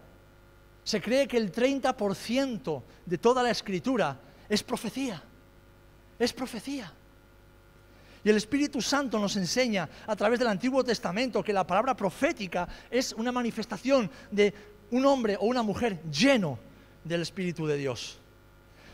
Se 0.83 0.99
cree 0.99 1.27
que 1.27 1.37
el 1.37 1.51
30% 1.51 2.81
de 3.05 3.17
toda 3.19 3.43
la 3.43 3.51
escritura 3.51 4.19
es 4.51 4.63
profecía, 4.63 5.23
es 6.19 6.33
profecía. 6.33 6.91
Y 8.21 8.29
el 8.29 8.35
Espíritu 8.35 8.81
Santo 8.81 9.17
nos 9.17 9.37
enseña 9.37 9.87
a 10.05 10.13
través 10.13 10.39
del 10.39 10.49
Antiguo 10.49 10.83
Testamento 10.83 11.41
que 11.41 11.53
la 11.53 11.65
palabra 11.65 11.95
profética 11.95 12.67
es 12.89 13.13
una 13.13 13.31
manifestación 13.31 14.11
de 14.29 14.53
un 14.91 15.05
hombre 15.05 15.37
o 15.37 15.45
una 15.45 15.63
mujer 15.63 16.01
lleno 16.11 16.59
del 17.01 17.21
Espíritu 17.21 17.65
de 17.65 17.77
Dios. 17.77 18.19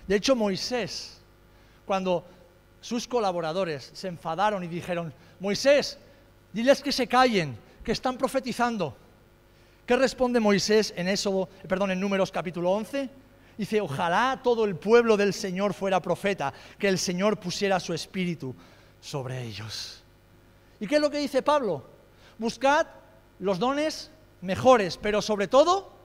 De 0.08 0.16
hecho, 0.16 0.36
Moisés, 0.36 1.18
cuando 1.88 2.24
sus 2.80 3.08
colaboradores 3.08 3.90
se 3.94 4.10
enfadaron 4.10 4.64
y 4.64 4.68
dijeron, 4.68 5.12
Moisés, 5.40 5.98
diles 6.54 6.84
que 6.84 6.92
se 6.92 7.08
callen, 7.08 7.58
que 7.84 7.94
están 7.94 8.16
profetizando. 8.16 8.96
¿Qué 9.88 9.96
responde 9.96 10.40
Moisés 10.40 10.94
en 10.96 11.08
eso, 11.08 11.50
perdón, 11.68 11.90
en 11.90 12.00
Números 12.00 12.30
capítulo 12.30 12.70
11? 12.74 13.10
Dice, 13.58 13.82
ojalá 13.82 14.40
todo 14.44 14.66
el 14.66 14.76
pueblo 14.76 15.18
del 15.18 15.34
Señor 15.34 15.74
fuera 15.74 16.02
profeta, 16.02 16.54
que 16.78 16.88
el 16.88 17.00
Señor 17.00 17.40
pusiera 17.40 17.80
su 17.80 17.94
espíritu 17.94 18.56
sobre 19.02 19.42
ellos. 19.44 20.04
¿Y 20.80 20.86
qué 20.86 20.96
es 20.96 21.02
lo 21.02 21.10
que 21.10 21.18
dice 21.18 21.42
Pablo? 21.42 21.84
Buscad 22.38 22.86
los 23.40 23.58
dones 23.58 24.12
mejores, 24.42 24.98
pero 24.98 25.22
sobre 25.22 25.48
todo 25.48 25.98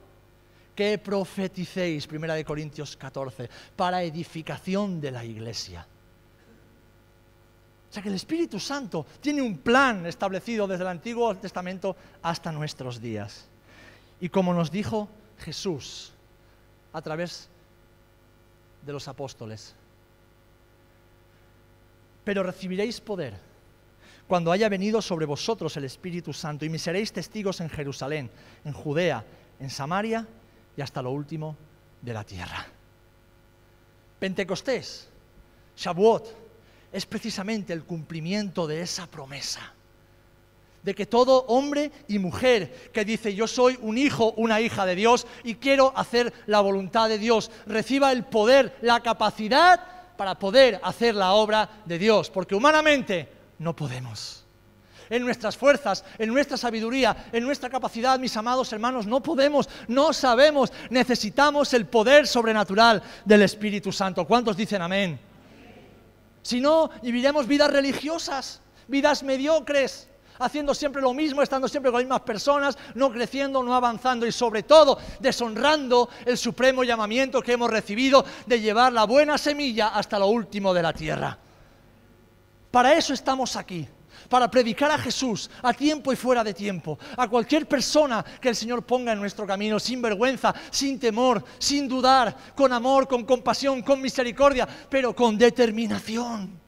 que 0.74 0.96
profeticéis, 0.96 2.06
primera 2.06 2.34
de 2.34 2.44
Corintios 2.44 2.96
14, 2.96 3.50
para 3.76 4.02
edificación 4.02 5.00
de 5.00 5.10
la 5.10 5.24
iglesia. 5.24 5.86
O 7.90 7.92
sea 7.92 8.02
que 8.02 8.08
el 8.08 8.14
Espíritu 8.14 8.58
Santo 8.58 9.04
tiene 9.20 9.42
un 9.42 9.58
plan 9.58 10.06
establecido 10.06 10.66
desde 10.66 10.84
el 10.84 10.88
Antiguo 10.88 11.36
Testamento 11.36 11.94
hasta 12.22 12.50
nuestros 12.50 13.02
días. 13.02 13.46
Y 14.18 14.30
como 14.30 14.54
nos 14.54 14.70
dijo 14.70 15.10
Jesús 15.40 16.14
a 16.92 17.02
través 17.02 17.48
de 18.84 18.92
los 18.92 19.08
apóstoles, 19.08 19.74
pero 22.24 22.42
recibiréis 22.42 23.00
poder 23.00 23.52
cuando 24.26 24.52
haya 24.52 24.68
venido 24.68 25.02
sobre 25.02 25.26
vosotros 25.26 25.76
el 25.76 25.84
Espíritu 25.84 26.32
Santo 26.32 26.64
y 26.64 26.70
me 26.70 26.78
seréis 26.78 27.12
testigos 27.12 27.60
en 27.60 27.68
Jerusalén, 27.68 28.30
en 28.64 28.72
Judea, 28.72 29.24
en 29.60 29.70
Samaria 29.70 30.26
y 30.76 30.80
hasta 30.80 31.02
lo 31.02 31.10
último 31.10 31.56
de 32.00 32.14
la 32.14 32.24
tierra. 32.24 32.66
Pentecostés, 34.18 35.08
Shavuot, 35.76 36.34
es 36.92 37.06
precisamente 37.06 37.72
el 37.72 37.84
cumplimiento 37.84 38.66
de 38.66 38.82
esa 38.82 39.06
promesa. 39.06 39.74
De 40.82 40.94
que 40.94 41.06
todo 41.06 41.44
hombre 41.46 41.92
y 42.08 42.18
mujer 42.18 42.90
que 42.92 43.04
dice 43.04 43.34
yo 43.34 43.46
soy 43.46 43.78
un 43.82 43.98
hijo, 43.98 44.34
una 44.36 44.60
hija 44.60 44.84
de 44.84 44.96
Dios 44.96 45.26
y 45.44 45.54
quiero 45.54 45.92
hacer 45.96 46.32
la 46.46 46.60
voluntad 46.60 47.08
de 47.08 47.18
Dios, 47.18 47.50
reciba 47.66 48.10
el 48.10 48.24
poder, 48.24 48.76
la 48.82 49.00
capacidad 49.00 49.80
para 50.16 50.38
poder 50.38 50.80
hacer 50.82 51.14
la 51.14 51.32
obra 51.32 51.68
de 51.84 51.98
Dios. 51.98 52.30
Porque 52.30 52.54
humanamente 52.54 53.28
no 53.58 53.76
podemos 53.76 54.42
en 55.12 55.24
nuestras 55.24 55.58
fuerzas, 55.58 56.04
en 56.18 56.30
nuestra 56.30 56.56
sabiduría, 56.56 57.28
en 57.32 57.44
nuestra 57.44 57.68
capacidad, 57.68 58.18
mis 58.18 58.34
amados 58.34 58.72
hermanos, 58.72 59.06
no 59.06 59.22
podemos, 59.22 59.68
no 59.86 60.12
sabemos, 60.14 60.72
necesitamos 60.88 61.74
el 61.74 61.84
poder 61.84 62.26
sobrenatural 62.26 63.02
del 63.24 63.42
Espíritu 63.42 63.92
Santo. 63.92 64.26
¿Cuántos 64.26 64.56
dicen 64.56 64.80
amén? 64.80 65.20
Si 66.40 66.60
no, 66.60 66.90
viviremos 67.02 67.46
vidas 67.46 67.70
religiosas, 67.70 68.62
vidas 68.88 69.22
mediocres, 69.22 70.08
haciendo 70.42 70.74
siempre 70.74 71.00
lo 71.00 71.14
mismo, 71.14 71.42
estando 71.42 71.68
siempre 71.68 71.90
con 71.90 72.00
las 72.00 72.06
mismas 72.06 72.20
personas, 72.22 72.78
no 72.94 73.10
creciendo, 73.10 73.62
no 73.62 73.74
avanzando 73.74 74.26
y 74.26 74.32
sobre 74.32 74.62
todo 74.62 74.98
deshonrando 75.20 76.08
el 76.24 76.36
supremo 76.36 76.84
llamamiento 76.84 77.42
que 77.42 77.52
hemos 77.52 77.70
recibido 77.70 78.24
de 78.46 78.60
llevar 78.60 78.92
la 78.92 79.04
buena 79.04 79.38
semilla 79.38 79.88
hasta 79.88 80.18
lo 80.18 80.26
último 80.26 80.74
de 80.74 80.82
la 80.82 80.92
tierra. 80.92 81.38
Para 82.70 82.94
eso 82.94 83.12
estamos 83.12 83.56
aquí 83.56 83.86
para 84.28 84.50
predicar 84.50 84.90
a 84.90 84.98
Jesús 84.98 85.50
a 85.62 85.72
tiempo 85.72 86.12
y 86.12 86.16
fuera 86.16 86.42
de 86.42 86.54
tiempo, 86.54 86.98
a 87.16 87.28
cualquier 87.28 87.66
persona 87.66 88.24
que 88.40 88.48
el 88.48 88.56
Señor 88.56 88.82
ponga 88.84 89.12
en 89.12 89.20
nuestro 89.20 89.46
camino, 89.46 89.78
sin 89.78 90.00
vergüenza, 90.00 90.54
sin 90.70 90.98
temor, 90.98 91.44
sin 91.58 91.88
dudar, 91.88 92.34
con 92.54 92.72
amor, 92.72 93.06
con 93.06 93.24
compasión, 93.24 93.82
con 93.82 94.00
misericordia, 94.00 94.66
pero 94.88 95.14
con 95.14 95.36
determinación. 95.36 96.61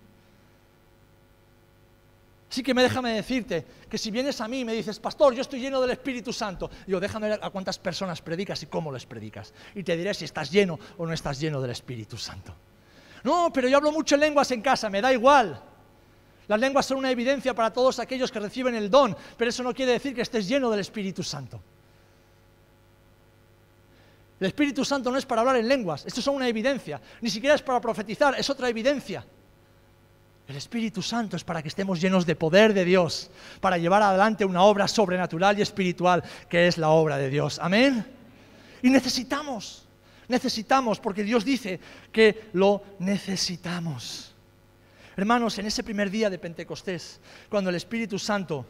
Así 2.54 2.62
que 2.62 2.72
me 2.72 2.84
déjame 2.84 3.10
decirte 3.14 3.66
que 3.90 3.98
si 3.98 4.12
vienes 4.12 4.40
a 4.40 4.46
mí 4.46 4.60
y 4.60 4.64
me 4.64 4.74
dices, 4.74 5.00
pastor, 5.00 5.34
yo 5.34 5.40
estoy 5.40 5.58
lleno 5.58 5.80
del 5.80 5.90
Espíritu 5.90 6.32
Santo, 6.32 6.70
yo 6.86 7.00
déjame 7.00 7.28
ver 7.28 7.40
a 7.42 7.50
cuántas 7.50 7.80
personas 7.80 8.22
predicas 8.22 8.62
y 8.62 8.66
cómo 8.66 8.92
les 8.92 9.04
predicas. 9.06 9.52
Y 9.74 9.82
te 9.82 9.96
diré 9.96 10.14
si 10.14 10.24
estás 10.24 10.52
lleno 10.52 10.78
o 10.96 11.04
no 11.04 11.12
estás 11.12 11.40
lleno 11.40 11.60
del 11.60 11.72
Espíritu 11.72 12.16
Santo. 12.16 12.54
No, 13.24 13.52
pero 13.52 13.66
yo 13.66 13.76
hablo 13.78 13.90
mucho 13.90 14.14
en 14.14 14.20
lenguas 14.20 14.52
en 14.52 14.62
casa, 14.62 14.88
me 14.88 15.00
da 15.00 15.12
igual. 15.12 15.60
Las 16.46 16.60
lenguas 16.60 16.86
son 16.86 16.98
una 16.98 17.10
evidencia 17.10 17.54
para 17.54 17.72
todos 17.72 17.98
aquellos 17.98 18.30
que 18.30 18.38
reciben 18.38 18.76
el 18.76 18.88
don, 18.88 19.16
pero 19.36 19.48
eso 19.48 19.64
no 19.64 19.74
quiere 19.74 19.90
decir 19.90 20.14
que 20.14 20.22
estés 20.22 20.46
lleno 20.46 20.70
del 20.70 20.78
Espíritu 20.78 21.24
Santo. 21.24 21.60
El 24.38 24.46
Espíritu 24.46 24.84
Santo 24.84 25.10
no 25.10 25.18
es 25.18 25.26
para 25.26 25.40
hablar 25.40 25.56
en 25.56 25.66
lenguas, 25.66 26.06
esto 26.06 26.20
es 26.20 26.26
una 26.28 26.46
evidencia. 26.46 27.00
Ni 27.20 27.30
siquiera 27.30 27.56
es 27.56 27.62
para 27.62 27.80
profetizar, 27.80 28.38
es 28.38 28.48
otra 28.48 28.68
evidencia. 28.68 29.26
El 30.46 30.56
Espíritu 30.56 31.00
Santo 31.00 31.36
es 31.36 31.44
para 31.44 31.62
que 31.62 31.68
estemos 31.68 32.00
llenos 32.00 32.26
de 32.26 32.36
poder 32.36 32.74
de 32.74 32.84
Dios, 32.84 33.30
para 33.60 33.78
llevar 33.78 34.02
adelante 34.02 34.44
una 34.44 34.62
obra 34.62 34.86
sobrenatural 34.86 35.58
y 35.58 35.62
espiritual 35.62 36.22
que 36.48 36.66
es 36.66 36.76
la 36.76 36.90
obra 36.90 37.16
de 37.16 37.30
Dios. 37.30 37.58
Amén. 37.62 38.04
Y 38.82 38.90
necesitamos, 38.90 39.86
necesitamos, 40.28 41.00
porque 41.00 41.24
Dios 41.24 41.44
dice 41.44 41.80
que 42.12 42.50
lo 42.52 42.82
necesitamos. 42.98 44.34
Hermanos, 45.16 45.58
en 45.58 45.66
ese 45.66 45.82
primer 45.82 46.10
día 46.10 46.28
de 46.28 46.38
Pentecostés, 46.38 47.20
cuando 47.48 47.70
el 47.70 47.76
Espíritu 47.76 48.18
Santo 48.18 48.66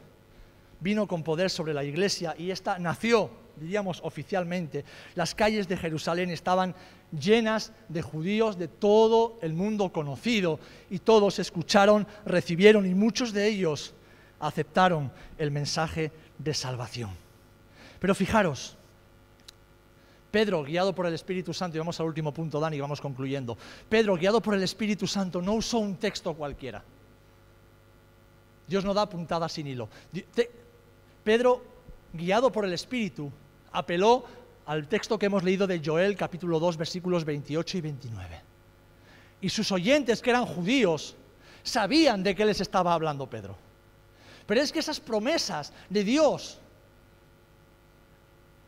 vino 0.81 1.07
con 1.07 1.23
poder 1.23 1.51
sobre 1.51 1.75
la 1.75 1.85
iglesia 1.85 2.35
y 2.39 2.51
esta 2.51 2.79
nació, 2.79 3.31
diríamos 3.57 4.01
oficialmente, 4.03 4.85
las 5.15 5.35
calles 5.35 5.69
de 5.69 5.77
Jerusalén 5.77 6.31
estaban 6.31 6.75
llenas 7.13 7.73
de 7.89 8.03
judíos 8.03 8.59
de 8.59 8.69
todo 8.69 9.39
el 9.43 9.55
mundo 9.55 9.93
conocido 9.93 10.59
y 10.91 10.99
todos 10.99 11.39
escucharon, 11.39 12.07
recibieron 12.25 12.87
y 12.87 12.95
muchos 12.95 13.33
de 13.33 13.49
ellos 13.49 13.95
aceptaron 14.41 15.11
el 15.39 15.51
mensaje 15.51 16.13
de 16.39 16.55
salvación. 16.55 17.11
Pero 18.01 18.15
fijaros, 18.15 18.77
Pedro, 20.31 20.65
guiado 20.65 20.93
por 20.93 21.07
el 21.07 21.15
Espíritu 21.15 21.55
Santo, 21.55 21.77
y 21.77 21.79
vamos 21.79 22.01
al 22.01 22.07
último 22.07 22.35
punto, 22.35 22.59
Dani, 22.59 22.81
vamos 22.81 23.01
concluyendo. 23.01 23.57
Pedro, 23.89 24.17
guiado 24.17 24.43
por 24.43 24.55
el 24.55 24.65
Espíritu 24.65 25.07
Santo, 25.07 25.41
no 25.41 25.53
usó 25.53 25.79
un 25.79 25.95
texto 25.97 26.35
cualquiera. 26.35 26.83
Dios 28.67 28.85
no 28.85 28.93
da 28.93 29.09
puntada 29.09 29.49
sin 29.49 29.69
hilo. 29.69 29.89
Pedro, 31.25 31.65
guiado 32.13 32.53
por 32.53 32.65
el 32.65 32.73
Espíritu, 32.75 33.33
apeló 33.73 34.25
al 34.67 34.87
texto 34.87 35.19
que 35.19 35.27
hemos 35.27 35.43
leído 35.43 35.67
de 35.67 35.81
Joel 35.85 36.17
capítulo 36.17 36.61
2 36.61 36.77
versículos 36.77 37.25
28 37.25 37.79
y 37.79 37.81
29. 37.81 38.41
Y 39.41 39.49
sus 39.49 39.73
oyentes, 39.73 40.23
que 40.23 40.31
eran 40.31 40.47
judíos, 40.47 41.17
sabían 41.63 42.23
de 42.23 42.35
qué 42.35 42.45
les 42.45 42.61
estaba 42.61 42.95
hablando 42.95 43.29
Pedro. 43.29 43.57
Pero 44.47 44.61
es 44.61 44.71
que 44.71 44.79
esas 44.79 45.01
promesas 45.01 45.73
de 45.89 46.05
Dios 46.05 46.59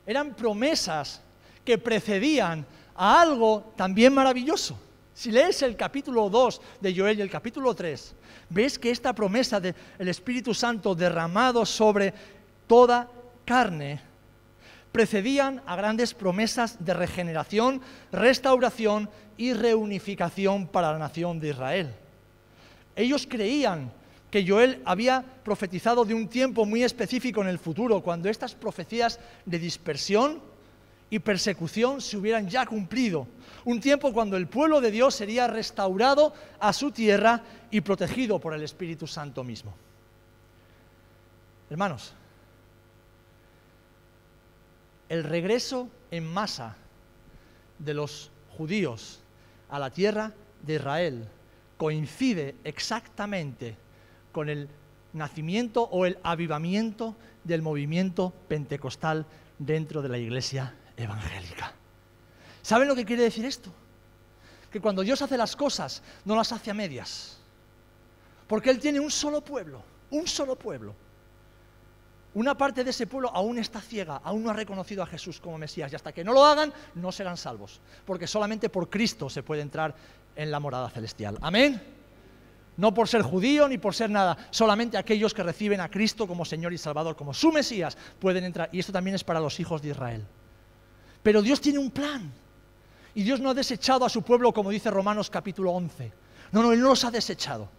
eran 0.07 0.35
promesas 0.35 1.21
que 1.65 1.77
precedían 1.77 2.65
a 2.95 3.21
algo 3.21 3.73
también 3.77 4.15
maravilloso. 4.15 4.79
Si 5.13 5.31
lees 5.31 5.63
el 5.63 5.77
capítulo 5.77 6.29
2 6.29 6.61
de 6.81 6.95
Joel 6.95 7.19
y 7.19 7.23
el 7.23 7.31
capítulo 7.31 7.75
3, 7.75 8.15
ves 8.51 8.79
que 8.79 8.91
esta 8.91 9.15
promesa 9.15 9.59
del 9.61 9.75
Espíritu 9.99 10.53
Santo 10.53 10.95
derramado 10.95 11.65
sobre 11.65 12.13
toda 12.67 13.09
carne 13.45 14.01
precedían 14.93 15.63
a 15.67 15.77
grandes 15.77 16.15
promesas 16.15 16.85
de 16.85 16.95
regeneración, 16.95 17.83
restauración 18.13 19.11
y 19.37 19.53
reunificación 19.53 20.67
para 20.67 20.93
la 20.93 20.99
nación 20.99 21.39
de 21.39 21.51
Israel. 21.51 21.95
Ellos 22.95 23.27
creían 23.29 23.93
que 24.31 24.47
Joel 24.47 24.81
había 24.85 25.23
profetizado 25.45 26.05
de 26.05 26.15
un 26.15 26.29
tiempo 26.29 26.65
muy 26.65 26.83
específico 26.83 27.43
en 27.43 27.49
el 27.49 27.59
futuro, 27.59 28.01
cuando 28.03 28.29
estas 28.29 28.55
profecías 28.55 29.21
de 29.45 29.59
dispersión, 29.59 30.41
y 31.09 31.19
persecución 31.19 32.01
se 32.01 32.17
hubieran 32.17 32.49
ya 32.49 32.67
cumplido. 32.67 33.29
Un 33.65 33.81
tiempo 33.81 34.13
cuando 34.13 34.37
el 34.37 34.49
pueblo 34.49 34.81
de 34.81 34.91
Dios 34.91 35.15
sería 35.15 35.47
restaurado 35.47 36.33
a 36.59 36.73
su 36.73 36.91
tierra 36.91 37.43
y 37.71 37.81
protegido 37.81 38.39
por 38.39 38.55
el 38.55 38.63
Espíritu 38.63 39.07
Santo 39.07 39.45
mismo. 39.45 39.75
Hermanos, 41.71 42.13
el 45.09 45.25
regreso 45.25 45.89
en 46.11 46.27
masa 46.27 46.77
de 47.79 47.95
los 47.95 48.31
judíos 48.57 49.21
a 49.69 49.79
la 49.79 49.91
tierra 49.91 50.33
de 50.63 50.75
Israel 50.75 51.29
coincide 51.77 52.57
exactamente 52.65 53.77
con 54.33 54.49
el 54.49 54.69
nacimiento 55.13 55.83
o 55.83 56.07
el 56.07 56.19
avivamiento 56.23 57.17
del 57.45 57.63
movimiento 57.63 58.33
pentecostal 58.49 59.27
dentro 59.59 60.03
de 60.03 60.09
la 60.09 60.19
iglesia 60.19 60.75
evangélica. 60.97 61.73
¿Saben 62.63 62.89
lo 62.89 62.95
que 62.95 63.05
quiere 63.05 63.23
decir 63.23 63.45
esto? 63.45 63.71
Que 64.71 64.81
cuando 64.81 65.03
Dios 65.03 65.23
hace 65.23 65.37
las 65.37 65.55
cosas, 65.55 66.03
no 66.25 66.35
las 66.35 66.53
hace 66.53 66.71
a 66.71 66.75
medias. 66.75 67.39
Porque 68.47 68.71
Él 68.71 68.79
tiene 68.79 69.01
un 69.01 69.11
solo 69.11 69.43
pueblo, 69.43 69.83
un 70.11 70.27
solo 70.27 70.57
pueblo. 70.57 70.95
Una 72.37 72.55
parte 72.55 72.85
de 72.85 72.91
ese 72.91 73.07
pueblo 73.07 73.31
aún 73.33 73.59
está 73.59 73.81
ciega, 73.81 74.21
aún 74.23 74.45
no 74.45 74.51
ha 74.51 74.53
reconocido 74.53 75.03
a 75.03 75.07
Jesús 75.07 75.41
como 75.41 75.57
Mesías. 75.57 75.91
Y 75.91 75.97
hasta 75.97 76.13
que 76.13 76.23
no 76.23 76.35
lo 76.35 76.45
hagan, 76.45 76.71
no 76.95 77.11
serán 77.11 77.39
salvos. 77.39 77.81
Porque 78.05 78.27
solamente 78.27 78.69
por 78.69 78.91
Cristo 78.91 79.31
se 79.31 79.43
puede 79.43 79.63
entrar 79.63 79.95
en 80.35 80.51
la 80.51 80.61
morada 80.61 80.91
celestial. 80.91 81.39
Amén. 81.41 81.83
No 82.77 82.93
por 82.93 83.09
ser 83.09 83.23
judío 83.23 83.67
ni 83.69 83.79
por 83.79 83.95
ser 83.95 84.11
nada, 84.11 84.37
solamente 84.51 84.99
aquellos 84.99 85.33
que 85.33 85.43
reciben 85.43 85.81
a 85.81 85.91
Cristo 85.91 86.27
como 86.27 86.45
Señor 86.45 86.75
y 86.75 86.79
Salvador, 86.79 87.17
como 87.17 87.33
su 87.33 87.51
Mesías, 87.51 87.97
pueden 88.19 88.45
entrar. 88.45 88.69
Y 88.71 88.81
esto 88.81 88.93
también 88.93 89.15
es 89.15 89.25
para 89.25 89.41
los 89.41 89.59
hijos 89.59 89.81
de 89.81 89.89
Israel. 89.89 90.23
Pero 91.23 91.41
Dios 91.41 91.59
tiene 91.59 91.79
un 91.79 91.91
plan. 91.91 92.31
Y 93.15 93.23
Dios 93.23 93.41
no 93.41 93.49
ha 93.49 93.55
desechado 93.55 94.05
a 94.05 94.11
su 94.11 94.21
pueblo 94.21 94.53
como 94.53 94.69
dice 94.69 94.91
Romanos 94.91 95.31
capítulo 95.31 95.73
11. 95.73 96.13
No, 96.53 96.63
no, 96.63 96.73
Él 96.75 96.83
no 96.83 96.91
los 96.91 97.03
ha 97.07 97.11
desechado. 97.11 97.71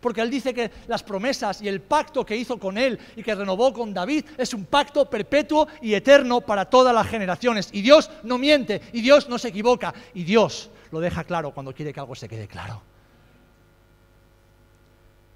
Porque 0.00 0.20
Él 0.20 0.30
dice 0.30 0.54
que 0.54 0.70
las 0.86 1.02
promesas 1.02 1.62
y 1.62 1.68
el 1.68 1.80
pacto 1.80 2.24
que 2.24 2.36
hizo 2.36 2.58
con 2.58 2.78
Él 2.78 2.98
y 3.16 3.22
que 3.22 3.34
renovó 3.34 3.72
con 3.72 3.92
David 3.92 4.24
es 4.36 4.54
un 4.54 4.64
pacto 4.64 5.08
perpetuo 5.08 5.68
y 5.80 5.94
eterno 5.94 6.40
para 6.40 6.64
todas 6.64 6.94
las 6.94 7.06
generaciones. 7.06 7.68
Y 7.72 7.82
Dios 7.82 8.10
no 8.22 8.38
miente, 8.38 8.80
y 8.92 9.00
Dios 9.00 9.28
no 9.28 9.38
se 9.38 9.48
equivoca, 9.48 9.94
y 10.14 10.24
Dios 10.24 10.70
lo 10.90 11.00
deja 11.00 11.24
claro 11.24 11.52
cuando 11.52 11.74
quiere 11.74 11.92
que 11.92 12.00
algo 12.00 12.14
se 12.14 12.28
quede 12.28 12.48
claro. 12.48 12.82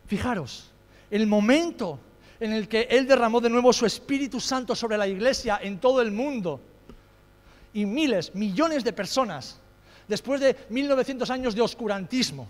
Fijaros, 0.07 0.70
el 1.11 1.26
momento 1.26 1.98
en 2.38 2.52
el 2.52 2.68
que 2.68 2.82
Él 2.90 3.07
derramó 3.07 3.40
de 3.40 3.50
nuevo 3.50 3.72
su 3.72 3.86
Espíritu 3.86 4.40
Santo 4.40 4.74
sobre 4.74 4.98
la 4.98 5.09
iglesia 5.09 5.59
en 5.62 5.78
todo 5.78 6.00
el 6.00 6.12
mundo, 6.12 6.61
y 7.72 7.84
miles, 7.84 8.34
millones 8.34 8.84
de 8.84 8.92
personas, 8.92 9.59
después 10.09 10.40
de 10.40 10.57
1900 10.70 11.28
años 11.30 11.54
de 11.54 11.61
oscurantismo, 11.61 12.48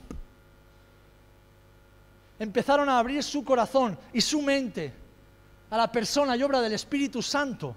empezaron 2.38 2.88
a 2.88 2.98
abrir 2.98 3.22
su 3.22 3.44
corazón 3.44 3.98
y 4.12 4.20
su 4.20 4.42
mente 4.42 4.92
a 5.70 5.76
la 5.76 5.90
persona 5.90 6.36
y 6.36 6.42
obra 6.42 6.60
del 6.60 6.72
Espíritu 6.72 7.22
Santo 7.22 7.76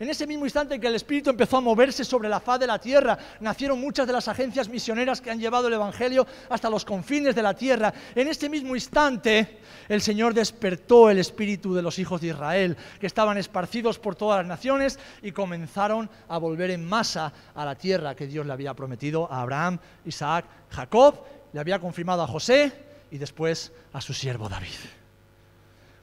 en 0.00 0.08
ese 0.08 0.26
mismo 0.28 0.44
instante 0.44 0.78
que 0.78 0.86
el 0.86 0.94
Espíritu 0.94 1.30
empezó 1.30 1.56
a 1.56 1.60
moverse 1.60 2.04
sobre 2.04 2.28
la 2.28 2.38
faz 2.38 2.60
de 2.60 2.68
la 2.68 2.78
tierra, 2.78 3.18
nacieron 3.40 3.80
muchas 3.80 4.06
de 4.06 4.12
las 4.12 4.28
agencias 4.28 4.68
misioneras 4.68 5.20
que 5.20 5.30
han 5.30 5.40
llevado 5.40 5.66
el 5.66 5.74
Evangelio 5.74 6.24
hasta 6.48 6.70
los 6.70 6.84
confines 6.84 7.34
de 7.34 7.42
la 7.42 7.54
tierra. 7.54 7.92
En 8.14 8.28
ese 8.28 8.48
mismo 8.48 8.76
instante 8.76 9.58
el 9.88 10.00
Señor 10.00 10.34
despertó 10.34 11.10
el 11.10 11.18
espíritu 11.18 11.74
de 11.74 11.82
los 11.82 11.98
hijos 11.98 12.20
de 12.20 12.28
Israel, 12.28 12.76
que 13.00 13.08
estaban 13.08 13.38
esparcidos 13.38 13.98
por 13.98 14.14
todas 14.14 14.38
las 14.38 14.46
naciones 14.46 15.00
y 15.20 15.32
comenzaron 15.32 16.08
a 16.28 16.38
volver 16.38 16.70
en 16.70 16.84
masa 16.84 17.32
a 17.54 17.64
la 17.64 17.74
tierra 17.74 18.14
que 18.14 18.28
Dios 18.28 18.46
le 18.46 18.52
había 18.52 18.74
prometido 18.74 19.30
a 19.32 19.42
Abraham, 19.42 19.80
Isaac, 20.04 20.44
Jacob, 20.70 21.24
le 21.52 21.58
había 21.58 21.80
confirmado 21.80 22.22
a 22.22 22.28
José 22.28 22.87
y 23.10 23.18
después 23.18 23.72
a 23.92 24.00
su 24.00 24.12
siervo 24.14 24.48
David 24.48 24.74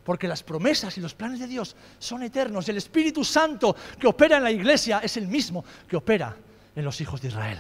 porque 0.06 0.28
las 0.28 0.44
promesas 0.44 0.96
y 0.98 1.02
los 1.02 1.16
planes 1.16 1.40
de 1.40 1.48
Dios 1.48 1.76
son 1.98 2.22
eternos. 2.22 2.70
El 2.70 2.78
Espíritu 2.78 3.26
Santo 3.26 3.76
que 4.00 4.06
opera 4.06 4.38
en 4.38 4.44
la 4.44 4.52
iglesia 4.52 5.00
es 5.00 5.18
el 5.18 5.28
mismo 5.28 5.66
que 5.90 5.98
opera 5.98 6.38
en 6.76 6.86
los 6.86 7.02
hijos 7.02 7.20
de 7.22 7.30
Israel. 7.30 7.58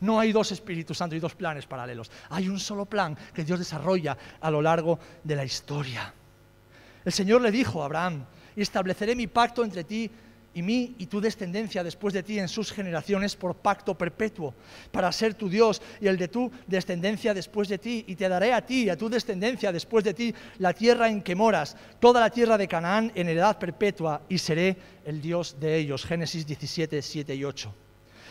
No 0.00 0.18
hay 0.18 0.32
dos 0.32 0.52
Espíritus 0.52 0.98
Santos 0.98 1.16
y 1.16 1.20
dos 1.20 1.36
planes 1.36 1.64
paralelos. 1.64 2.10
Hay 2.30 2.48
un 2.48 2.58
solo 2.58 2.84
plan 2.86 3.16
que 3.32 3.44
Dios 3.44 3.60
desarrolla 3.60 4.18
a 4.40 4.50
lo 4.50 4.60
largo 4.60 4.98
de 5.22 5.36
la 5.36 5.44
historia. 5.44 6.12
El 7.04 7.12
Señor 7.12 7.40
le 7.40 7.52
dijo 7.52 7.80
a 7.80 7.86
Abraham, 7.86 8.24
y 8.56 8.62
estableceré 8.62 9.14
mi 9.14 9.26
pacto 9.26 9.62
entre 9.62 9.84
ti 9.84 10.10
y 10.56 10.62
mí 10.62 10.94
y 10.98 11.06
tu 11.06 11.20
descendencia 11.20 11.84
después 11.84 12.14
de 12.14 12.22
ti 12.22 12.38
en 12.38 12.48
sus 12.48 12.72
generaciones 12.72 13.36
por 13.36 13.56
pacto 13.56 13.94
perpetuo, 13.94 14.54
para 14.90 15.12
ser 15.12 15.34
tu 15.34 15.50
Dios 15.50 15.82
y 16.00 16.06
el 16.06 16.16
de 16.16 16.28
tu 16.28 16.50
descendencia 16.66 17.34
después 17.34 17.68
de 17.68 17.76
ti, 17.76 18.06
y 18.08 18.16
te 18.16 18.26
daré 18.26 18.54
a 18.54 18.64
ti 18.64 18.84
y 18.84 18.88
a 18.88 18.96
tu 18.96 19.10
descendencia 19.10 19.70
después 19.70 20.02
de 20.02 20.14
ti 20.14 20.34
la 20.58 20.72
tierra 20.72 21.10
en 21.10 21.20
que 21.20 21.34
moras, 21.34 21.76
toda 22.00 22.22
la 22.22 22.30
tierra 22.30 22.56
de 22.56 22.66
Canaán 22.66 23.12
en 23.14 23.28
heredad 23.28 23.58
perpetua, 23.58 24.22
y 24.30 24.38
seré 24.38 24.78
el 25.04 25.20
Dios 25.20 25.60
de 25.60 25.76
ellos. 25.76 26.06
Génesis 26.06 26.46
17, 26.46 27.02
7 27.02 27.34
y 27.34 27.44
8. 27.44 27.74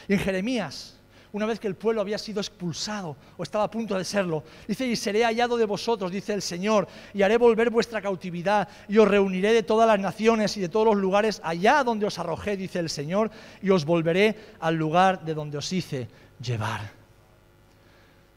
Y 0.08 0.14
en 0.14 0.20
Jeremías 0.20 1.00
una 1.36 1.46
vez 1.46 1.60
que 1.60 1.68
el 1.68 1.76
pueblo 1.76 2.00
había 2.00 2.18
sido 2.18 2.40
expulsado 2.40 3.18
o 3.36 3.44
estaba 3.44 3.66
a 3.66 3.70
punto 3.70 3.98
de 3.98 4.06
serlo. 4.06 4.46
Dice, 4.66 4.88
y 4.88 4.96
seré 4.96 5.26
hallado 5.26 5.58
de 5.58 5.66
vosotros, 5.66 6.10
dice 6.10 6.32
el 6.32 6.42
Señor, 6.42 6.88
y 7.14 7.24
haré 7.24 7.36
volver 7.36 7.70
vuestra 7.70 8.02
cautividad, 8.02 8.70
y 8.88 8.98
os 9.00 9.06
reuniré 9.06 9.52
de 9.52 9.62
todas 9.62 9.86
las 9.86 10.00
naciones 10.00 10.56
y 10.56 10.62
de 10.62 10.70
todos 10.70 10.86
los 10.86 10.96
lugares 10.96 11.42
allá 11.44 11.84
donde 11.84 12.06
os 12.06 12.18
arrojé, 12.20 12.56
dice 12.56 12.80
el 12.80 12.90
Señor, 12.90 13.32
y 13.62 13.70
os 13.70 13.84
volveré 13.84 14.34
al 14.62 14.76
lugar 14.76 15.26
de 15.26 15.34
donde 15.34 15.58
os 15.58 15.74
hice 15.74 16.08
llevar. 16.40 16.90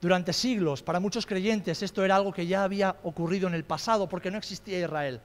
Durante 0.01 0.33
siglos, 0.33 0.83
para 0.83 0.99
muchos 0.99 1.25
creyentes, 1.25 1.85
esto 1.85 2.05
era 2.05 2.17
algo 2.17 2.33
que 2.33 2.49
ya 2.49 2.65
había 2.65 2.97
ocurrido 3.05 3.47
en 3.47 3.55
el 3.55 3.63
pasado, 3.63 4.09
porque 4.09 4.33
no 4.33 4.39
existía 4.39 4.81
Israel. 4.81 5.21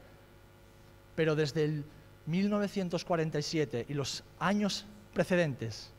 Pero 1.15 1.36
desde 1.36 1.63
el 1.63 1.86
1947 2.28 3.88
y 3.89 3.95
los 3.95 4.24
años 4.38 4.86
precedentes, 5.11 5.92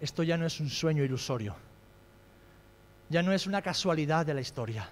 esto 0.00 0.22
ya 0.22 0.36
no 0.36 0.46
es 0.46 0.60
un 0.60 0.68
sueño 0.68 1.04
ilusorio, 1.04 1.56
ya 3.08 3.22
no 3.22 3.32
es 3.32 3.46
una 3.46 3.62
casualidad 3.62 4.26
de 4.26 4.34
la 4.34 4.40
historia, 4.40 4.88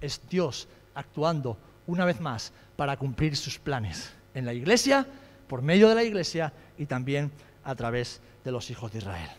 es 0.00 0.20
Dios 0.28 0.68
actuando 0.94 1.56
una 1.86 2.04
vez 2.04 2.20
más 2.20 2.52
para 2.76 2.96
cumplir 2.96 3.36
sus 3.36 3.58
planes 3.58 4.12
en 4.34 4.44
la 4.44 4.52
iglesia, 4.52 5.06
por 5.48 5.62
medio 5.62 5.88
de 5.88 5.94
la 5.94 6.04
iglesia 6.04 6.52
y 6.76 6.86
también 6.86 7.32
a 7.64 7.74
través 7.74 8.20
de 8.44 8.52
los 8.52 8.70
hijos 8.70 8.92
de 8.92 8.98
Israel. 8.98 9.30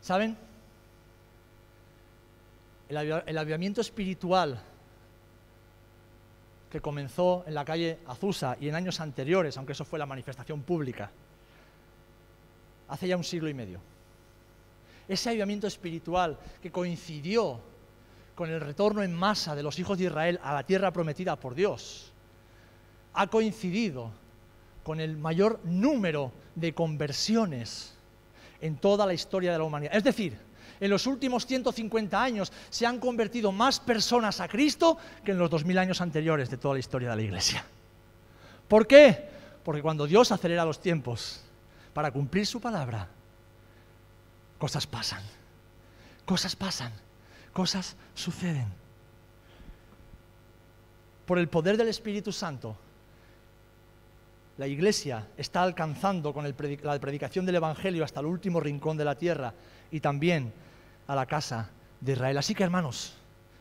¿Saben? 0.00 0.36
El, 2.88 3.38
avivamiento 3.38 3.80
espiritual 3.80 4.60
que 6.70 6.80
comenzó 6.80 7.44
en 7.46 7.54
la 7.54 7.64
calle 7.64 7.98
Azusa 8.06 8.56
y 8.60 8.68
en 8.68 8.74
años 8.74 9.00
anteriores, 9.00 9.56
aunque 9.56 9.72
eso 9.72 9.84
fue 9.84 9.98
la 9.98 10.06
manifestación 10.06 10.62
pública, 10.62 11.10
hace 12.90 13.08
ya 13.08 13.16
un 13.16 13.24
siglo 13.24 13.48
y 13.48 13.54
medio. 13.54 13.80
Ese 15.08 15.30
avivamiento 15.30 15.66
espiritual 15.66 16.38
que 16.62 16.70
coincidió 16.70 17.60
con 18.34 18.50
el 18.50 18.60
retorno 18.60 19.02
en 19.02 19.14
masa 19.14 19.54
de 19.54 19.62
los 19.62 19.78
hijos 19.78 19.98
de 19.98 20.04
Israel 20.04 20.40
a 20.42 20.54
la 20.54 20.64
tierra 20.64 20.92
prometida 20.92 21.36
por 21.36 21.54
Dios, 21.54 22.12
ha 23.14 23.26
coincidido 23.26 24.10
con 24.82 25.00
el 25.00 25.16
mayor 25.16 25.60
número 25.64 26.32
de 26.54 26.72
conversiones 26.72 27.94
en 28.60 28.76
toda 28.76 29.06
la 29.06 29.14
historia 29.14 29.52
de 29.52 29.58
la 29.58 29.64
humanidad. 29.64 29.94
Es 29.94 30.04
decir, 30.04 30.38
en 30.80 30.90
los 30.90 31.06
últimos 31.06 31.46
150 31.46 32.22
años 32.22 32.52
se 32.70 32.86
han 32.86 32.98
convertido 32.98 33.52
más 33.52 33.80
personas 33.80 34.40
a 34.40 34.48
Cristo 34.48 34.96
que 35.24 35.32
en 35.32 35.38
los 35.38 35.50
2000 35.50 35.78
años 35.78 36.00
anteriores 36.00 36.50
de 36.50 36.56
toda 36.56 36.74
la 36.74 36.80
historia 36.80 37.10
de 37.10 37.16
la 37.16 37.22
Iglesia. 37.22 37.64
¿Por 38.66 38.86
qué? 38.86 39.28
Porque 39.64 39.82
cuando 39.82 40.06
Dios 40.06 40.32
acelera 40.32 40.64
los 40.64 40.80
tiempos, 40.80 41.42
para 41.92 42.10
cumplir 42.10 42.46
su 42.46 42.60
palabra, 42.60 43.08
cosas 44.58 44.86
pasan, 44.86 45.22
cosas 46.24 46.54
pasan, 46.56 46.92
cosas 47.52 47.96
suceden. 48.14 48.68
Por 51.26 51.38
el 51.38 51.48
poder 51.48 51.76
del 51.76 51.88
Espíritu 51.88 52.32
Santo, 52.32 52.76
la 54.58 54.66
iglesia 54.66 55.28
está 55.36 55.62
alcanzando 55.62 56.34
con 56.34 56.44
la 56.44 57.00
predicación 57.00 57.46
del 57.46 57.56
Evangelio 57.56 58.04
hasta 58.04 58.20
el 58.20 58.26
último 58.26 58.60
rincón 58.60 58.96
de 58.96 59.04
la 59.04 59.14
tierra 59.14 59.54
y 59.90 60.00
también 60.00 60.52
a 61.06 61.14
la 61.14 61.26
casa 61.26 61.70
de 62.00 62.12
Israel. 62.12 62.36
Así 62.36 62.54
que 62.54 62.64
hermanos, 62.64 63.14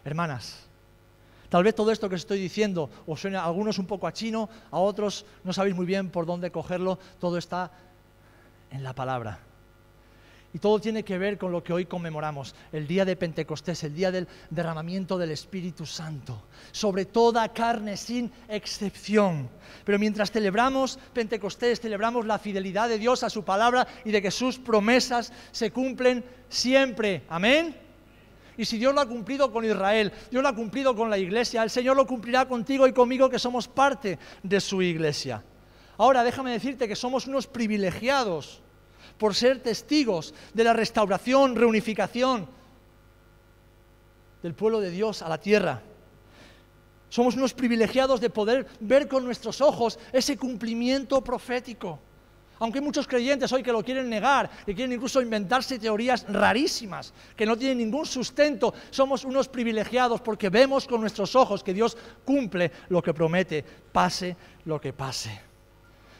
hermanas, 0.04 0.70
Tal 1.50 1.64
vez 1.64 1.74
todo 1.74 1.92
esto 1.92 2.08
que 2.08 2.16
estoy 2.16 2.40
diciendo 2.40 2.90
os 3.08 3.20
suena 3.20 3.42
a 3.42 3.46
algunos 3.46 3.80
un 3.80 3.88
poco 3.88 4.06
a 4.06 4.14
chino, 4.14 4.50
a 4.70 4.78
otros 4.78 5.26
no 5.44 5.52
sabéis 5.52 5.76
muy 5.76 5.86
bien 5.86 6.10
por 6.10 6.28
dónde 6.28 6.52
cogerlo. 6.52 7.00
Todo 7.20 7.40
está 7.40 7.72
en 8.72 8.84
la 8.84 8.94
palabra. 8.94 9.40
Y 10.52 10.58
todo 10.58 10.80
tiene 10.80 11.04
que 11.04 11.20
ver 11.20 11.38
con 11.38 11.52
lo 11.52 11.64
que 11.64 11.74
hoy 11.74 11.86
conmemoramos, 11.86 12.56
el 12.72 12.88
día 12.88 13.06
de 13.06 13.16
Pentecostés, 13.16 13.84
el 13.84 13.94
día 13.94 14.12
del 14.12 14.28
derramamiento 14.50 15.16
del 15.20 15.30
Espíritu 15.30 15.86
Santo, 15.86 16.42
sobre 16.72 17.06
toda 17.06 17.54
carne 17.54 17.96
sin 17.96 18.32
excepción. 18.48 19.48
Pero 19.86 20.00
mientras 20.00 20.32
celebramos 20.32 20.98
Pentecostés, 21.14 21.80
celebramos 21.80 22.26
la 22.26 22.40
fidelidad 22.40 22.90
de 22.90 22.98
Dios 22.98 23.22
a 23.22 23.30
su 23.30 23.44
palabra 23.44 23.88
y 24.04 24.12
de 24.12 24.24
que 24.24 24.32
sus 24.32 24.58
promesas 24.58 25.32
se 25.52 25.70
cumplen 25.70 26.26
siempre. 26.50 27.22
Amén. 27.30 27.76
Y 28.58 28.66
si 28.66 28.80
Dios 28.80 28.94
lo 28.94 29.02
ha 29.02 29.08
cumplido 29.08 29.52
con 29.54 29.64
Israel, 29.64 30.12
Dios 30.32 30.42
lo 30.42 30.50
ha 30.50 30.56
cumplido 30.56 30.96
con 30.96 31.12
la 31.12 31.18
iglesia, 31.20 31.62
el 31.62 31.70
Señor 31.70 31.96
lo 31.96 32.08
cumplirá 32.08 32.48
contigo 32.48 32.88
y 32.88 32.92
conmigo 32.92 33.30
que 33.30 33.38
somos 33.38 33.68
parte 33.68 34.18
de 34.42 34.60
su 34.60 34.82
iglesia. 34.82 35.44
Ahora 36.00 36.24
déjame 36.24 36.52
decirte 36.52 36.88
que 36.88 36.95
somos 36.95 37.28
unos 37.28 37.45
privilegiados 37.45 38.62
por 39.18 39.36
ser 39.36 39.60
testigos 39.60 40.34
de 40.54 40.64
la 40.64 40.72
restauración, 40.72 41.58
reunificación 41.58 42.47
del 44.41 44.54
pueblo 44.54 44.80
de 44.80 44.91
Dios 44.91 45.22
a 45.22 45.28
la 45.28 45.38
tierra. 45.38 45.82
Somos 47.10 47.36
unos 47.36 47.54
privilegiados 47.54 48.22
de 48.22 48.30
poder 48.30 48.66
ver 48.80 49.10
con 49.10 49.26
nuestros 49.26 49.60
ojos 49.60 50.00
ese 50.14 50.38
cumplimiento 50.38 51.22
profético. 51.22 52.00
Aunque 52.60 52.80
hay 52.80 52.86
muchos 52.86 53.06
creyentes 53.06 53.52
hoy 53.52 53.62
que 53.62 53.74
lo 53.74 53.84
quieren 53.84 54.10
negar, 54.10 54.50
que 54.66 54.74
quieren 54.74 54.93
incluso 54.93 55.22
inventarse 55.22 55.80
teorías 55.80 56.26
rarísimas, 56.30 57.14
que 57.36 57.45
no 57.45 57.58
tienen 57.58 57.80
ningún 57.80 58.06
sustento, 58.06 58.74
somos 58.89 59.26
unos 59.26 59.50
privilegiados 59.50 60.22
porque 60.22 60.47
vemos 60.47 60.88
con 60.88 61.02
nuestros 61.02 61.36
ojos 61.36 61.62
que 61.62 61.74
Dios 61.74 61.97
cumple 62.24 62.72
lo 62.88 63.02
que 63.02 63.14
promete, 63.14 63.66
pase 63.91 64.38
lo 64.64 64.80
que 64.80 64.93
pase 64.93 65.49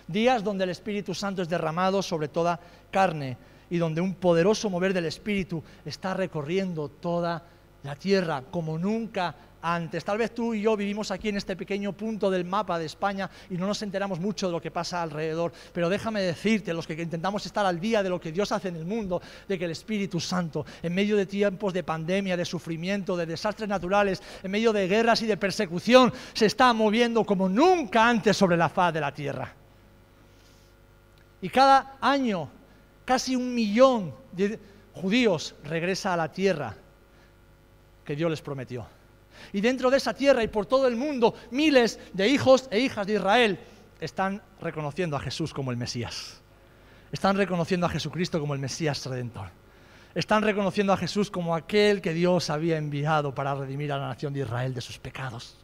días 0.10 0.44
donde 0.44 0.64
el 0.64 0.72
Espíritu 0.72 1.14
Santo 1.14 1.42
es 1.42 1.50
derramado 1.50 2.02
sobre 2.02 2.28
toda 2.28 2.60
carne 2.92 3.38
y 3.70 3.78
donde 3.78 4.02
un 4.02 4.16
poderoso 4.16 4.70
mover 4.70 4.94
del 4.94 5.06
Espíritu 5.06 5.64
está 5.86 6.14
recorriendo 6.14 6.90
toda 6.90 7.44
la 7.84 7.96
tierra 7.96 8.44
como 8.50 8.78
nunca 8.78 9.36
antes. 9.62 10.04
Tal 10.04 10.18
vez 10.18 10.34
tú 10.34 10.54
y 10.54 10.62
yo 10.62 10.76
vivimos 10.76 11.12
aquí 11.12 11.30
en 11.30 11.38
este 11.38 11.56
pequeño 11.56 11.94
punto 11.94 12.32
del 12.32 12.46
mapa 12.46 12.80
de 12.80 12.86
España 12.86 13.30
y 13.50 13.56
no 13.56 13.68
nos 13.68 13.82
enteramos 13.82 14.20
mucho 14.20 14.48
de 14.48 14.54
lo 14.54 14.62
que 14.62 14.72
pasa 14.72 15.02
alrededor, 15.02 15.52
pero 15.74 15.90
déjame 15.90 16.22
decirte, 16.22 16.74
los 16.74 16.88
que 16.88 16.94
intentamos 16.94 17.46
estar 17.46 17.66
al 17.66 17.80
día 17.80 18.02
de 18.02 18.10
lo 18.10 18.20
que 18.20 18.32
Dios 18.32 18.52
hace 18.52 18.70
en 18.70 18.78
el 18.78 18.86
mundo, 18.86 19.22
de 19.48 19.60
que 19.60 19.66
el 19.66 19.72
Espíritu 19.72 20.20
Santo, 20.20 20.66
en 20.82 20.94
medio 20.96 21.18
de 21.18 21.26
tiempos 21.26 21.74
de 21.74 21.84
pandemia, 21.84 22.38
de 22.38 22.46
sufrimiento, 22.46 23.18
de 23.18 23.26
desastres 23.26 23.70
naturales, 23.70 24.22
en 24.42 24.52
medio 24.52 24.74
de 24.74 24.88
guerras 24.88 25.22
y 25.22 25.28
de 25.28 25.38
persecución, 25.38 26.12
se 26.34 26.46
está 26.46 26.74
moviendo 26.74 27.26
como 27.26 27.50
nunca 27.50 28.08
antes 28.08 28.38
sobre 28.38 28.58
la 28.58 28.70
faz 28.70 28.94
de 28.94 29.02
la 29.02 29.14
tierra. 29.14 29.59
Y 31.42 31.50
cada 31.50 31.98
año, 32.02 32.50
casi 33.06 33.36
un 33.36 33.54
millón 33.54 34.14
de 34.32 34.60
judíos 34.94 35.56
regresa 35.64 36.14
a 36.14 36.18
la 36.18 36.32
tierra 36.32 36.76
que 38.04 38.16
Dios 38.16 38.30
les 38.30 38.42
prometió. 38.42 38.86
Y 39.54 39.62
dentro 39.62 39.90
de 39.90 39.98
esa 39.98 40.14
tierra 40.14 40.44
y 40.44 40.48
por 40.48 40.66
todo 40.66 40.88
el 40.88 40.96
mundo, 40.96 41.34
miles 41.52 42.00
de 42.14 42.28
hijos 42.28 42.68
e 42.72 42.80
hijas 42.80 43.08
de 43.08 43.14
Israel 43.14 43.60
están 44.02 44.42
reconociendo 44.62 45.16
a 45.16 45.20
Jesús 45.20 45.54
como 45.54 45.72
el 45.72 45.78
Mesías. 45.78 46.42
Están 47.12 47.38
reconociendo 47.38 47.86
a 47.86 47.90
Jesucristo 47.90 48.40
como 48.40 48.54
el 48.54 48.60
Mesías 48.60 49.06
redentor. 49.06 49.50
Están 50.16 50.44
reconociendo 50.44 50.92
a 50.92 50.98
Jesús 50.98 51.30
como 51.32 51.56
aquel 51.56 52.02
que 52.02 52.14
Dios 52.14 52.50
había 52.50 52.78
enviado 52.78 53.34
para 53.34 53.56
redimir 53.56 53.92
a 53.92 53.98
la 53.98 54.08
nación 54.08 54.34
de 54.34 54.42
Israel 54.42 54.74
de 54.74 54.82
sus 54.82 54.98
pecados. 54.98 55.59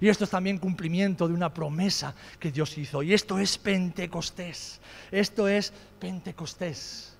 Y 0.00 0.08
esto 0.08 0.24
es 0.24 0.30
también 0.30 0.58
cumplimiento 0.58 1.26
de 1.28 1.34
una 1.34 1.52
promesa 1.52 2.14
que 2.38 2.52
Dios 2.52 2.76
hizo. 2.78 3.02
Y 3.02 3.14
esto 3.14 3.38
es 3.38 3.58
Pentecostés. 3.58 4.80
Esto 5.10 5.48
es 5.48 5.72
Pentecostés 5.98 7.16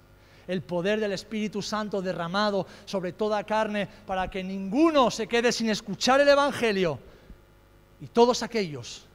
el 0.47 0.63
poder 0.63 1.01
del 1.01 1.13
Espíritu 1.13 1.63
Santo 1.63 2.01
derramado 2.01 2.67
sobre 2.85 3.13
toda 3.13 3.43
carne 3.45 3.89
para 4.07 4.31
que 4.31 4.45
ninguno 4.45 5.11
se 5.11 5.27
quede 5.27 5.53
sin 5.53 5.71
escuchar 5.71 6.21
el 6.21 6.29
Evangelio. 6.29 6.99
Y 8.01 8.07
todos 8.09 8.43
aquellos 8.43 9.07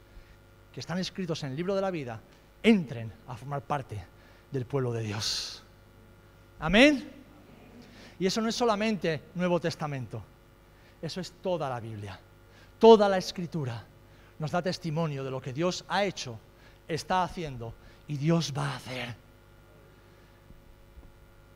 que 0.72 0.80
están 0.80 0.98
escritos 0.98 1.42
en 1.42 1.50
el 1.50 1.56
libro 1.56 1.74
de 1.74 1.80
la 1.80 1.90
vida 1.90 2.20
entren 2.62 3.12
a 3.26 3.36
formar 3.36 3.62
parte 3.62 4.04
del 4.50 4.66
pueblo 4.66 4.92
de 4.92 5.02
Dios. 5.02 5.62
Amén. 6.58 7.10
Y 8.18 8.26
eso 8.26 8.40
no 8.40 8.48
es 8.48 8.54
solamente 8.54 9.22
Nuevo 9.34 9.58
Testamento, 9.58 10.22
eso 11.00 11.20
es 11.20 11.32
toda 11.42 11.68
la 11.68 11.80
Biblia, 11.80 12.20
toda 12.82 13.08
la 13.08 13.16
escritura 13.16 13.86
nos 14.40 14.50
da 14.50 14.60
testimonio 14.60 15.22
de 15.22 15.30
lo 15.30 15.40
que 15.40 15.52
Dios 15.52 15.84
ha 15.86 16.02
hecho, 16.02 16.36
está 16.88 17.22
haciendo 17.22 17.72
y 18.08 18.16
Dios 18.16 18.52
va 18.52 18.70
a 18.70 18.76
hacer. 18.76 19.14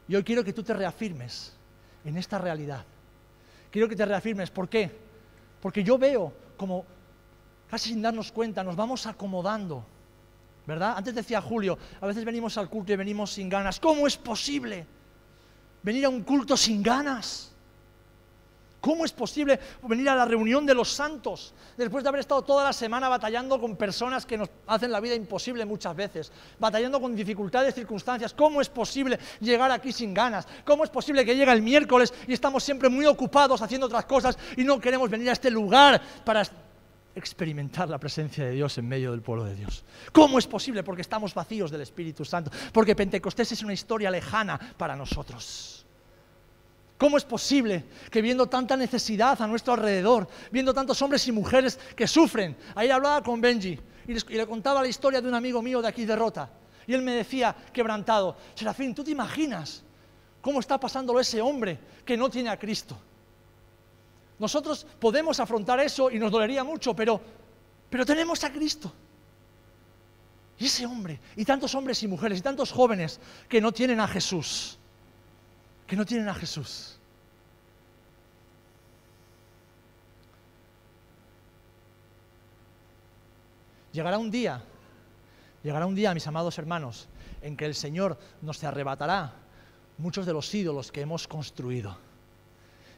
Y 0.06 0.14
hoy 0.14 0.22
quiero 0.22 0.44
que 0.44 0.52
tú 0.52 0.62
te 0.62 0.72
reafirmes 0.72 1.52
en 2.04 2.16
esta 2.16 2.38
realidad. 2.38 2.84
Quiero 3.72 3.88
que 3.88 3.96
te 3.96 4.06
reafirmes. 4.06 4.52
¿Por 4.52 4.68
qué? 4.68 4.88
Porque 5.60 5.82
yo 5.82 5.98
veo 5.98 6.32
como, 6.56 6.84
casi 7.68 7.88
sin 7.88 8.02
darnos 8.02 8.30
cuenta, 8.30 8.62
nos 8.62 8.76
vamos 8.76 9.04
acomodando. 9.08 9.84
¿Verdad? 10.64 10.94
Antes 10.96 11.12
decía 11.12 11.42
Julio, 11.42 11.76
a 12.00 12.06
veces 12.06 12.24
venimos 12.24 12.56
al 12.56 12.70
culto 12.70 12.92
y 12.92 12.96
venimos 12.96 13.32
sin 13.32 13.48
ganas. 13.48 13.80
¿Cómo 13.80 14.06
es 14.06 14.16
posible 14.16 14.86
venir 15.82 16.04
a 16.04 16.08
un 16.08 16.22
culto 16.22 16.56
sin 16.56 16.84
ganas? 16.84 17.55
¿Cómo 18.86 19.04
es 19.04 19.10
posible 19.10 19.58
venir 19.82 20.08
a 20.08 20.14
la 20.14 20.24
reunión 20.24 20.64
de 20.64 20.72
los 20.72 20.92
santos 20.92 21.52
después 21.76 22.04
de 22.04 22.08
haber 22.08 22.20
estado 22.20 22.42
toda 22.42 22.62
la 22.62 22.72
semana 22.72 23.08
batallando 23.08 23.60
con 23.60 23.74
personas 23.74 24.24
que 24.24 24.38
nos 24.38 24.48
hacen 24.68 24.92
la 24.92 25.00
vida 25.00 25.16
imposible 25.16 25.64
muchas 25.64 25.96
veces, 25.96 26.30
batallando 26.60 27.00
con 27.00 27.16
dificultades, 27.16 27.74
circunstancias? 27.74 28.32
¿Cómo 28.32 28.60
es 28.60 28.68
posible 28.68 29.18
llegar 29.40 29.72
aquí 29.72 29.90
sin 29.90 30.14
ganas? 30.14 30.46
¿Cómo 30.64 30.84
es 30.84 30.90
posible 30.90 31.24
que 31.24 31.34
llega 31.34 31.52
el 31.52 31.62
miércoles 31.62 32.14
y 32.28 32.32
estamos 32.32 32.62
siempre 32.62 32.88
muy 32.88 33.06
ocupados 33.06 33.60
haciendo 33.60 33.88
otras 33.88 34.04
cosas 34.04 34.38
y 34.56 34.62
no 34.62 34.78
queremos 34.78 35.10
venir 35.10 35.30
a 35.30 35.32
este 35.32 35.50
lugar 35.50 36.00
para 36.24 36.44
experimentar 37.16 37.88
la 37.88 37.98
presencia 37.98 38.44
de 38.44 38.52
Dios 38.52 38.78
en 38.78 38.86
medio 38.86 39.10
del 39.10 39.20
pueblo 39.20 39.42
de 39.46 39.56
Dios. 39.56 39.84
¿Cómo 40.12 40.38
es 40.38 40.46
posible? 40.46 40.84
Porque 40.84 41.02
estamos 41.02 41.34
vacíos 41.34 41.72
del 41.72 41.80
Espíritu 41.80 42.24
Santo, 42.24 42.52
porque 42.72 42.94
Pentecostés 42.94 43.50
es 43.50 43.64
una 43.64 43.72
historia 43.72 44.12
lejana 44.12 44.60
para 44.76 44.94
nosotros. 44.94 45.85
¿Cómo 46.98 47.18
es 47.18 47.24
posible 47.24 47.84
que 48.10 48.22
viendo 48.22 48.46
tanta 48.46 48.76
necesidad 48.76 49.40
a 49.42 49.46
nuestro 49.46 49.74
alrededor, 49.74 50.26
viendo 50.50 50.72
tantos 50.72 51.00
hombres 51.02 51.26
y 51.28 51.32
mujeres 51.32 51.78
que 51.94 52.06
sufren, 52.06 52.56
ahí 52.74 52.88
hablaba 52.88 53.22
con 53.22 53.40
Benji 53.40 53.78
y, 54.08 54.14
le 54.14 54.46
contaba 54.46 54.80
la 54.80 54.88
historia 54.88 55.20
de 55.20 55.28
un 55.28 55.34
amigo 55.34 55.60
mío 55.60 55.82
de 55.82 55.88
aquí 55.88 56.06
de 56.06 56.16
Rota, 56.16 56.48
y 56.86 56.94
él 56.94 57.02
me 57.02 57.12
decía, 57.12 57.54
quebrantado, 57.72 58.36
Serafín, 58.54 58.94
¿tú 58.94 59.04
te 59.04 59.10
imaginas 59.10 59.82
cómo 60.40 60.60
está 60.60 60.80
pasándolo 60.80 61.20
ese 61.20 61.40
hombre 61.42 61.78
que 62.04 62.16
no 62.16 62.30
tiene 62.30 62.48
a 62.48 62.58
Cristo? 62.58 62.96
Nosotros 64.38 64.86
podemos 64.98 65.38
afrontar 65.38 65.80
eso 65.80 66.10
y 66.10 66.18
nos 66.18 66.30
dolería 66.30 66.64
mucho, 66.64 66.94
pero, 66.94 67.20
pero 67.90 68.06
tenemos 68.06 68.42
a 68.44 68.52
Cristo. 68.52 68.90
Y 70.58 70.66
ese 70.66 70.86
hombre, 70.86 71.20
y 71.34 71.44
tantos 71.44 71.74
hombres 71.74 72.02
y 72.02 72.08
mujeres, 72.08 72.38
y 72.38 72.42
tantos 72.42 72.72
jóvenes 72.72 73.20
que 73.48 73.60
no 73.60 73.72
tienen 73.72 74.00
a 74.00 74.08
Jesús 74.08 74.78
que 75.86 75.96
no 75.96 76.04
tienen 76.04 76.28
a 76.28 76.34
Jesús. 76.34 76.98
Llegará 83.92 84.18
un 84.18 84.30
día, 84.30 84.62
llegará 85.62 85.86
un 85.86 85.94
día, 85.94 86.12
mis 86.12 86.26
amados 86.26 86.58
hermanos, 86.58 87.08
en 87.40 87.56
que 87.56 87.64
el 87.64 87.74
Señor 87.74 88.18
nos 88.42 88.62
arrebatará 88.62 89.32
muchos 89.96 90.26
de 90.26 90.34
los 90.34 90.52
ídolos 90.54 90.92
que 90.92 91.00
hemos 91.00 91.26
construido. 91.26 91.96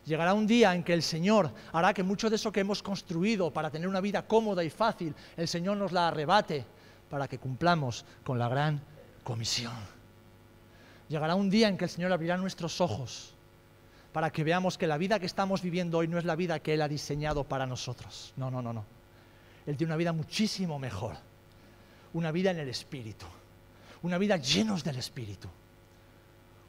Llegará 0.07 0.35
un 0.35 0.47
día 0.47 0.75
en 0.75 0.83
que 0.83 0.95
el 0.95 1.03
Señor 1.03 1.53
hará 1.73 1.95
que 1.95 2.03
mucho 2.03 2.31
de 2.31 2.37
eso 2.37 2.51
que 2.51 2.61
hemos 2.61 2.83
construido 2.83 3.53
para 3.53 3.71
tener 3.71 3.87
una 3.87 4.01
vida 4.01 4.27
cómoda 4.27 4.65
y 4.65 4.71
fácil, 4.71 5.15
el 5.37 5.47
Señor 5.47 5.77
nos 5.77 5.93
la 5.93 6.09
arrebate 6.09 6.65
para 7.11 7.29
que 7.29 7.39
cumplamos 7.39 8.05
con 8.25 8.39
la 8.39 8.49
gran 8.49 8.81
comisión. 9.23 9.98
Llegará 11.09 11.35
un 11.35 11.49
día 11.51 11.69
en 11.69 11.79
que 11.79 11.85
el 11.85 11.91
Señor 11.91 12.13
abrirá 12.13 12.37
nuestros 12.37 12.81
ojos 12.81 13.35
para 14.13 14.31
que 14.31 14.45
veamos 14.45 14.79
que 14.79 14.87
la 14.87 14.99
vida 14.99 15.19
que 15.19 15.27
estamos 15.27 15.63
viviendo 15.63 15.99
hoy 15.99 16.09
no 16.09 16.19
es 16.19 16.25
la 16.25 16.37
vida 16.37 16.61
que 16.61 16.75
Él 16.75 16.83
ha 16.83 16.89
diseñado 16.89 17.45
para 17.45 17.67
nosotros. 17.67 18.33
No, 18.37 18.51
no, 18.51 18.63
no, 18.63 18.73
no. 18.73 18.85
Él 19.67 19.77
tiene 19.77 19.93
una 19.93 19.97
vida 19.97 20.13
muchísimo 20.13 20.79
mejor. 20.79 21.17
Una 22.15 22.33
vida 22.33 22.51
en 22.51 22.59
el 22.59 22.69
Espíritu. 22.69 23.27
Una 24.03 24.19
vida 24.19 24.37
llenos 24.37 24.83
del 24.83 24.97
Espíritu. 24.97 25.49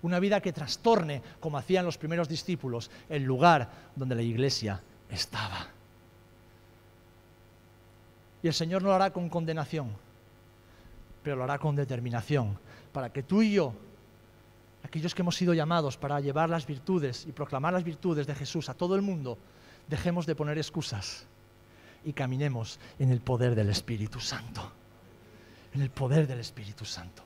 Una 0.01 0.19
vida 0.19 0.41
que 0.41 0.53
trastorne, 0.53 1.21
como 1.39 1.57
hacían 1.57 1.85
los 1.85 1.97
primeros 1.97 2.29
discípulos, 2.29 2.91
el 3.09 3.23
lugar 3.23 3.69
donde 3.95 4.15
la 4.15 4.21
iglesia 4.21 4.81
estaba. 5.09 5.67
Y 8.41 8.47
el 8.47 8.53
Señor 8.53 8.81
no 8.81 8.89
lo 8.89 8.95
hará 8.95 9.11
con 9.11 9.27
condenación, 9.27 9.91
pero 11.23 11.35
lo 11.35 11.43
hará 11.43 11.57
con 11.57 11.75
determinación, 11.75 12.57
para 12.93 13.11
que 13.11 13.23
tú 13.23 13.41
y 13.41 13.53
yo 13.53 13.73
aquellos 14.83 15.13
que 15.13 15.21
hemos 15.21 15.35
sido 15.35 15.53
llamados 15.53 15.97
para 15.97 16.19
llevar 16.19 16.49
las 16.49 16.65
virtudes 16.65 17.25
y 17.25 17.31
proclamar 17.31 17.73
las 17.73 17.83
virtudes 17.83 18.27
de 18.27 18.35
Jesús 18.35 18.69
a 18.69 18.73
todo 18.73 18.95
el 18.95 19.01
mundo, 19.01 19.37
dejemos 19.87 20.25
de 20.25 20.35
poner 20.35 20.57
excusas 20.57 21.25
y 22.03 22.13
caminemos 22.13 22.79
en 22.97 23.11
el 23.11 23.21
poder 23.21 23.55
del 23.55 23.69
Espíritu 23.69 24.19
Santo. 24.19 24.71
En 25.73 25.81
el 25.81 25.89
poder 25.89 26.27
del 26.27 26.39
Espíritu 26.39 26.85
Santo. 26.85 27.23